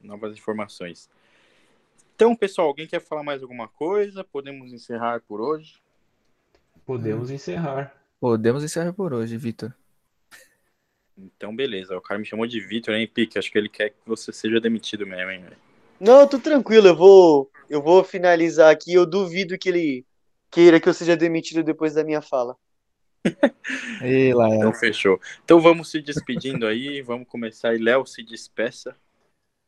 novas 0.00 0.32
informações. 0.36 1.10
Então, 2.14 2.34
pessoal, 2.34 2.68
alguém 2.68 2.86
quer 2.86 3.00
falar 3.00 3.22
mais 3.22 3.42
alguma 3.42 3.68
coisa? 3.68 4.24
Podemos 4.24 4.72
encerrar 4.72 5.20
por 5.20 5.40
hoje? 5.40 5.74
Podemos 6.84 7.30
encerrar. 7.30 7.94
Podemos 8.18 8.64
encerrar 8.64 8.92
por 8.92 9.12
hoje, 9.12 9.36
Vitor. 9.36 9.72
Então, 11.16 11.54
beleza. 11.54 11.96
O 11.96 12.00
cara 12.00 12.18
me 12.18 12.26
chamou 12.26 12.46
de 12.46 12.60
Vitor, 12.60 12.94
hein, 12.94 13.06
Pique? 13.06 13.38
Acho 13.38 13.50
que 13.50 13.58
ele 13.58 13.68
quer 13.68 13.90
que 13.90 13.96
você 14.06 14.32
seja 14.32 14.60
demitido 14.60 15.06
mesmo, 15.06 15.30
hein, 15.30 15.44
Não, 15.98 16.26
tô 16.26 16.38
tranquilo. 16.38 16.88
Eu 16.88 16.96
vou, 16.96 17.50
eu 17.68 17.82
vou 17.82 18.02
finalizar 18.04 18.70
aqui. 18.70 18.92
Eu 18.92 19.06
duvido 19.06 19.58
que 19.58 19.68
ele 19.68 20.06
queira 20.50 20.80
que 20.80 20.88
eu 20.88 20.94
seja 20.94 21.16
demitido 21.16 21.62
depois 21.62 21.94
da 21.94 22.04
minha 22.04 22.20
fala. 22.20 22.56
Ei, 24.02 24.30
então 24.30 24.72
fechou. 24.72 25.20
Então 25.44 25.60
vamos 25.60 25.90
se 25.90 26.00
despedindo 26.00 26.66
aí, 26.66 27.02
vamos 27.02 27.28
começar 27.28 27.70
aí. 27.70 27.78
Léo, 27.78 28.06
se 28.06 28.22
despeça. 28.22 28.96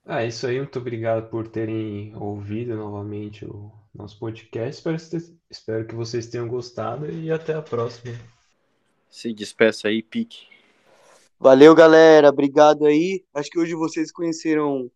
Ah, 0.05 0.25
isso 0.25 0.47
aí, 0.47 0.59
muito 0.59 0.79
obrigado 0.79 1.29
por 1.31 1.47
terem 1.47 2.15
ouvido 2.17 2.75
novamente 2.75 3.45
o 3.45 3.71
nosso 3.95 4.19
podcast. 4.19 4.79
Espero, 4.79 4.97
que- 4.99 5.37
espero 5.51 5.87
que 5.87 5.95
vocês 5.95 6.27
tenham 6.27 6.49
gostado 6.49 7.11
e 7.11 7.31
até 7.31 7.55
a 7.55 7.63
próxima. 7.63 8.15
Se 9.09 9.33
despeça 9.33 9.89
aí, 9.89 10.03
Pique. 10.03 10.47
Valeu, 11.39 11.75
galera. 11.75 12.29
Obrigado 12.31 12.87
aí. 12.87 13.25
Acho 13.35 13.51
que 13.51 13.59
hoje 13.59 13.75
vocês 13.75 14.11
conheceram 14.11 14.91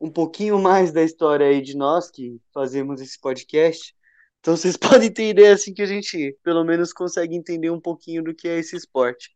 um 0.00 0.10
pouquinho 0.10 0.58
mais 0.58 0.92
da 0.92 1.02
história 1.02 1.46
aí 1.46 1.60
de 1.60 1.76
nós 1.76 2.10
que 2.10 2.40
fazemos 2.54 3.00
esse 3.00 3.20
podcast. 3.20 3.94
Então 4.42 4.56
vocês 4.56 4.76
podem 4.76 5.08
entender 5.08 5.46
assim 5.46 5.72
que 5.72 5.80
a 5.80 5.86
gente 5.86 6.36
pelo 6.42 6.64
menos 6.64 6.92
consegue 6.92 7.34
entender 7.34 7.70
um 7.70 7.80
pouquinho 7.80 8.22
do 8.22 8.34
que 8.34 8.48
é 8.48 8.58
esse 8.58 8.76
esporte. 8.76 9.30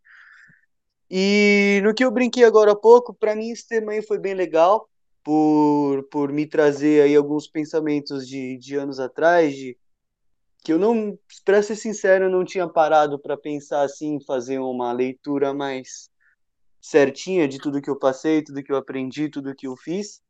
E 1.08 1.80
no 1.84 1.94
que 1.94 2.04
eu 2.04 2.10
brinquei 2.10 2.44
agora 2.44 2.72
há 2.72 2.76
pouco, 2.76 3.14
para 3.14 3.36
mim 3.36 3.50
esse 3.50 3.66
tema 3.66 3.92
aí 3.92 4.02
foi 4.02 4.18
bem 4.18 4.34
legal 4.34 4.90
por, 5.22 6.02
por 6.10 6.32
me 6.32 6.46
trazer 6.46 7.02
aí 7.02 7.14
alguns 7.14 7.46
pensamentos 7.46 8.26
de, 8.26 8.58
de 8.58 8.74
anos 8.74 8.98
atrás, 8.98 9.54
de 9.54 9.78
que 10.64 10.72
eu 10.72 10.78
não, 10.80 11.16
para 11.44 11.62
ser 11.62 11.76
sincero, 11.76 12.24
eu 12.24 12.30
não 12.30 12.44
tinha 12.44 12.68
parado 12.68 13.20
para 13.20 13.36
pensar 13.36 13.82
assim, 13.82 14.18
fazer 14.26 14.58
uma 14.58 14.92
leitura 14.92 15.54
mais 15.54 16.10
certinha 16.80 17.46
de 17.46 17.58
tudo 17.58 17.80
que 17.80 17.90
eu 17.90 17.96
passei, 17.96 18.42
tudo 18.42 18.62
que 18.64 18.72
eu 18.72 18.76
aprendi, 18.76 19.28
tudo 19.28 19.54
que 19.54 19.68
eu 19.68 19.76
fiz. 19.76 20.20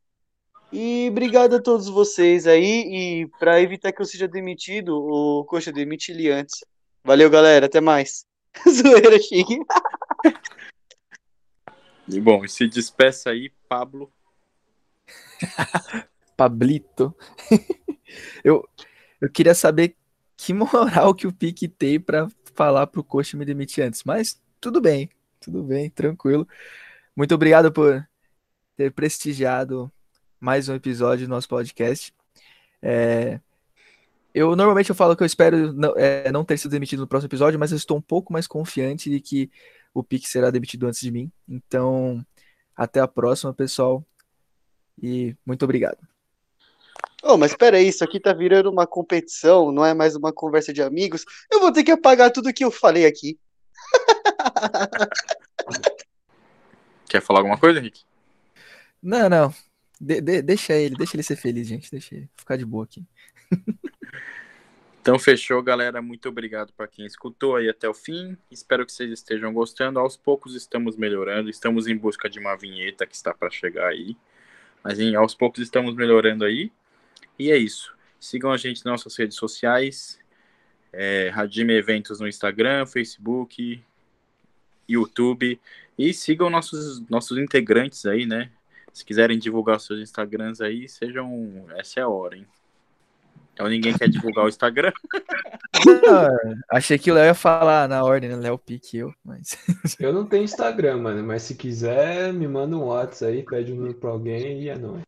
E 0.72 1.08
obrigado 1.10 1.56
a 1.56 1.62
todos 1.62 1.88
vocês 1.88 2.46
aí. 2.46 3.22
E 3.22 3.26
para 3.38 3.60
evitar 3.60 3.92
que 3.92 4.02
eu 4.02 4.06
seja 4.06 4.26
demitido, 4.26 4.96
o 4.96 5.44
Coxa 5.44 5.72
demite 5.72 6.12
ele 6.12 6.30
antes. 6.30 6.64
Valeu, 7.04 7.30
galera. 7.30 7.66
Até 7.66 7.80
mais. 7.80 8.26
Zoeira, 8.68 9.18
Chique. 9.20 9.58
E 12.08 12.20
bom, 12.20 12.44
e 12.44 12.48
se 12.48 12.66
despeça 12.68 13.30
aí, 13.30 13.50
Pablo. 13.68 14.10
Pablito. 16.36 17.14
eu, 18.44 18.68
eu 19.20 19.30
queria 19.30 19.54
saber 19.54 19.96
que 20.36 20.52
moral 20.52 21.14
que 21.14 21.26
o 21.26 21.32
Pique 21.32 21.68
tem 21.68 21.98
pra 21.98 22.28
falar 22.54 22.86
pro 22.86 23.04
coach 23.04 23.36
me 23.36 23.44
demitir 23.44 23.84
antes. 23.84 24.02
Mas 24.04 24.40
tudo 24.60 24.80
bem, 24.80 25.08
tudo 25.40 25.62
bem, 25.62 25.90
tranquilo. 25.90 26.46
Muito 27.14 27.34
obrigado 27.34 27.72
por 27.72 28.06
ter 28.76 28.92
prestigiado 28.92 29.90
mais 30.40 30.68
um 30.68 30.74
episódio 30.74 31.26
do 31.26 31.30
nosso 31.30 31.48
podcast. 31.48 32.14
É, 32.82 33.40
eu 34.34 34.54
normalmente 34.54 34.90
eu 34.90 34.94
falo 34.94 35.16
que 35.16 35.22
eu 35.22 35.26
espero 35.26 35.72
não, 35.72 35.94
é, 35.96 36.30
não, 36.30 36.44
ter 36.44 36.58
sido 36.58 36.70
demitido 36.70 37.00
no 37.00 37.06
próximo 37.06 37.28
episódio, 37.28 37.58
mas 37.58 37.72
eu 37.72 37.76
estou 37.76 37.96
um 37.96 38.02
pouco 38.02 38.32
mais 38.32 38.46
confiante 38.46 39.08
de 39.08 39.20
que 39.20 39.50
o 39.94 40.04
Pique 40.04 40.28
será 40.28 40.50
demitido 40.50 40.86
antes 40.86 41.00
de 41.00 41.10
mim. 41.10 41.32
Então, 41.48 42.24
até 42.76 43.00
a 43.00 43.08
próxima, 43.08 43.54
pessoal. 43.54 44.04
E 45.02 45.34
muito 45.44 45.64
obrigado. 45.64 45.98
Oh, 47.22 47.36
mas 47.36 47.52
espera 47.52 47.78
aí, 47.78 47.88
isso 47.88 48.04
aqui 48.04 48.20
tá 48.20 48.32
virando 48.32 48.70
uma 48.70 48.86
competição, 48.86 49.72
não 49.72 49.84
é 49.84 49.94
mais 49.94 50.14
uma 50.14 50.32
conversa 50.32 50.72
de 50.72 50.82
amigos. 50.82 51.24
Eu 51.50 51.60
vou 51.60 51.72
ter 51.72 51.82
que 51.82 51.90
apagar 51.90 52.30
tudo 52.30 52.52
que 52.52 52.64
eu 52.64 52.70
falei 52.70 53.06
aqui. 53.06 53.38
Quer 57.08 57.22
falar 57.22 57.40
alguma 57.40 57.58
coisa, 57.58 57.78
Henrique? 57.78 58.02
Não, 59.02 59.28
não. 59.28 59.54
De, 60.00 60.20
de, 60.20 60.42
deixa 60.42 60.74
ele, 60.74 60.94
deixa 60.96 61.16
ele 61.16 61.22
ser 61.22 61.36
feliz, 61.36 61.66
gente. 61.66 61.90
Deixa 61.90 62.14
ele 62.14 62.28
ficar 62.36 62.56
de 62.56 62.64
boa 62.64 62.84
aqui. 62.84 63.04
Então 65.06 65.20
fechou, 65.20 65.62
galera. 65.62 66.02
Muito 66.02 66.28
obrigado 66.28 66.72
para 66.72 66.88
quem 66.88 67.06
escutou 67.06 67.54
aí 67.54 67.68
até 67.68 67.88
o 67.88 67.94
fim. 67.94 68.36
Espero 68.50 68.84
que 68.84 68.90
vocês 68.90 69.08
estejam 69.12 69.52
gostando. 69.52 70.00
Aos 70.00 70.16
poucos 70.16 70.56
estamos 70.56 70.96
melhorando. 70.96 71.48
Estamos 71.48 71.86
em 71.86 71.96
busca 71.96 72.28
de 72.28 72.40
uma 72.40 72.56
vinheta 72.56 73.06
que 73.06 73.14
está 73.14 73.32
para 73.32 73.48
chegar 73.48 73.86
aí. 73.86 74.16
Mas 74.82 74.98
em, 74.98 75.14
aos 75.14 75.32
poucos 75.32 75.62
estamos 75.62 75.94
melhorando 75.94 76.44
aí. 76.44 76.72
E 77.38 77.52
é 77.52 77.56
isso. 77.56 77.96
Sigam 78.18 78.50
a 78.50 78.56
gente 78.56 78.84
nas 78.84 78.94
nossas 78.94 79.16
redes 79.16 79.36
sociais. 79.36 80.18
É, 80.92 81.28
Radime 81.28 81.74
Eventos 81.74 82.18
no 82.18 82.26
Instagram, 82.26 82.84
Facebook, 82.84 83.80
YouTube. 84.88 85.60
E 85.96 86.12
sigam 86.12 86.50
nossos, 86.50 87.08
nossos 87.08 87.38
integrantes 87.38 88.06
aí, 88.06 88.26
né? 88.26 88.50
Se 88.96 89.04
quiserem 89.04 89.38
divulgar 89.38 89.78
seus 89.78 90.00
Instagrams 90.00 90.62
aí, 90.62 90.88
sejam. 90.88 91.66
Essa 91.76 92.00
é 92.00 92.02
a 92.02 92.08
hora, 92.08 92.34
hein? 92.34 92.46
Então 93.52 93.68
ninguém 93.68 93.92
quer 93.92 94.08
divulgar 94.08 94.46
o 94.46 94.48
Instagram. 94.48 94.90
Não, 95.84 96.56
achei 96.70 96.98
que 96.98 97.10
o 97.10 97.14
Léo 97.14 97.26
ia 97.26 97.34
falar 97.34 97.86
na 97.90 98.02
ordem, 98.02 98.30
né? 98.30 98.36
Léo 98.36 98.56
Pique 98.56 98.96
eu, 98.96 99.12
mas. 99.22 99.58
Eu 100.00 100.14
não 100.14 100.24
tenho 100.24 100.44
Instagram, 100.44 100.96
mano, 100.96 101.22
mas 101.22 101.42
se 101.42 101.54
quiser, 101.54 102.32
me 102.32 102.48
manda 102.48 102.74
um 102.74 102.86
WhatsApp 102.86 103.34
aí, 103.34 103.42
pede 103.44 103.70
um 103.70 103.76
número 103.76 103.94
pra 103.96 104.08
alguém 104.08 104.62
e 104.62 104.70
é 104.70 104.78
nóis. 104.78 105.02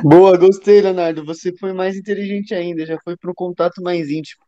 Boa, 0.00 0.38
gostei, 0.38 0.80
Leonardo. 0.80 1.24
Você 1.24 1.52
foi 1.58 1.72
mais 1.72 1.96
inteligente 1.96 2.54
ainda, 2.54 2.86
já 2.86 2.96
foi 3.02 3.16
pro 3.16 3.34
contato 3.34 3.82
mais 3.82 4.08
íntimo. 4.08 4.44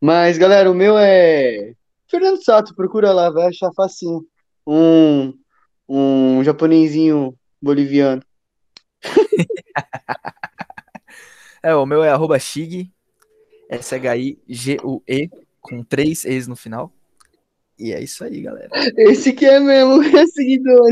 Mas, 0.00 0.36
galera, 0.36 0.68
o 0.68 0.74
meu 0.74 0.98
é. 0.98 1.74
Fernando 2.10 2.42
Sato, 2.42 2.74
procura 2.74 3.12
lá, 3.12 3.30
vai 3.30 3.46
achar 3.46 3.70
facinho. 3.72 4.26
Um, 4.66 5.32
um 5.88 6.42
japonesinho 6.44 7.36
boliviano. 7.60 8.22
É, 11.62 11.74
o 11.74 11.84
meu 11.84 12.04
é 12.04 12.10
arroba 12.10 12.38
Shig, 12.38 12.92
S-H-I-G-U-E, 13.68 15.28
com 15.60 15.82
três 15.82 16.24
E's 16.24 16.46
no 16.46 16.54
final. 16.54 16.92
E 17.76 17.92
é 17.92 18.00
isso 18.00 18.22
aí, 18.22 18.40
galera. 18.40 18.70
Esse 18.96 19.32
que 19.32 19.44
é 19.44 19.58
mesmo, 19.58 20.00
é 20.16 20.26
seguidor? 20.28 20.88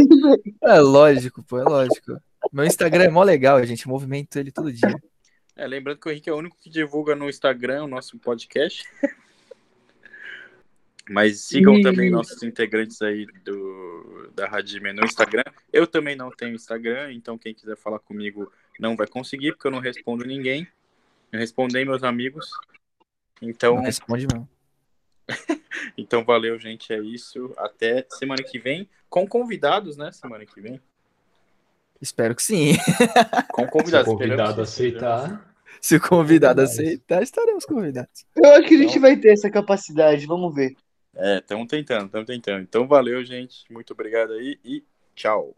É 0.64 0.80
lógico, 0.80 1.44
pô, 1.44 1.60
é 1.60 1.62
lógico. 1.62 2.20
Meu 2.52 2.64
Instagram 2.64 3.04
é 3.04 3.08
mó 3.08 3.22
legal, 3.22 3.64
gente. 3.64 3.86
Movimento 3.86 4.36
ele 4.36 4.50
todo 4.50 4.72
dia. 4.72 4.94
É, 5.56 5.64
lembrando 5.64 5.98
que 5.98 6.08
o 6.08 6.10
Henrique 6.10 6.28
é 6.28 6.32
o 6.32 6.38
único 6.38 6.56
que 6.60 6.68
divulga 6.68 7.14
no 7.14 7.28
Instagram 7.28 7.84
o 7.84 7.88
nosso 7.88 8.18
podcast. 8.18 8.82
Mas 11.08 11.40
sigam 11.42 11.74
E- 11.78 11.82
também 11.82 12.10
nossos 12.10 12.42
integrantes 12.42 13.00
aí 13.02 13.26
do, 13.44 14.30
da 14.34 14.46
Radime 14.46 14.92
no 14.92 15.04
Instagram. 15.04 15.44
Eu 15.72 15.86
também 15.86 16.16
não 16.16 16.30
tenho 16.30 16.54
Instagram, 16.54 17.12
então 17.12 17.36
quem 17.36 17.52
quiser 17.54 17.76
falar 17.76 17.98
comigo 17.98 18.50
não 18.80 18.96
vai 18.96 19.06
conseguir, 19.06 19.52
porque 19.52 19.66
eu 19.66 19.70
não 19.72 19.80
respondo 19.80 20.24
ninguém. 20.24 20.66
Eu 21.30 21.38
respondei 21.38 21.84
meus 21.84 22.02
amigos. 22.02 22.48
Então, 23.42 23.76
Não 23.76 23.82
responde 23.82 24.26
mesmo. 24.32 24.48
então 25.98 26.24
valeu, 26.24 26.58
gente. 26.58 26.92
É 26.92 27.00
isso. 27.00 27.52
Até 27.58 28.06
semana 28.10 28.42
que 28.42 28.58
vem. 28.58 28.88
Com 29.10 29.26
convidados, 29.26 29.96
né? 29.96 30.10
Semana 30.12 30.46
que 30.46 30.60
vem. 30.60 30.80
Espero 32.00 32.34
que 32.34 32.42
sim. 32.42 32.72
Com 33.52 33.62
Se 33.62 33.68
o 33.68 33.70
convidados. 33.70 34.12
convidado 34.12 34.62
aceitar, 34.62 35.54
Se 35.80 35.96
o 35.96 36.00
convidado 36.00 36.60
aceitar, 36.60 37.22
estaremos 37.22 37.64
convidados. 37.64 38.24
Eu 38.36 38.50
acho 38.54 38.68
que 38.68 38.74
a 38.74 38.78
gente 38.78 38.98
vai 38.98 39.16
ter 39.16 39.32
essa 39.32 39.50
capacidade, 39.50 40.26
vamos 40.26 40.54
ver. 40.54 40.74
É, 41.16 41.38
estamos 41.38 41.66
tentando, 41.68 42.06
estamos 42.06 42.26
tentando. 42.26 42.62
Então 42.62 42.86
valeu, 42.86 43.24
gente. 43.24 43.64
Muito 43.72 43.92
obrigado 43.92 44.32
aí 44.32 44.58
e 44.64 44.84
tchau. 45.14 45.54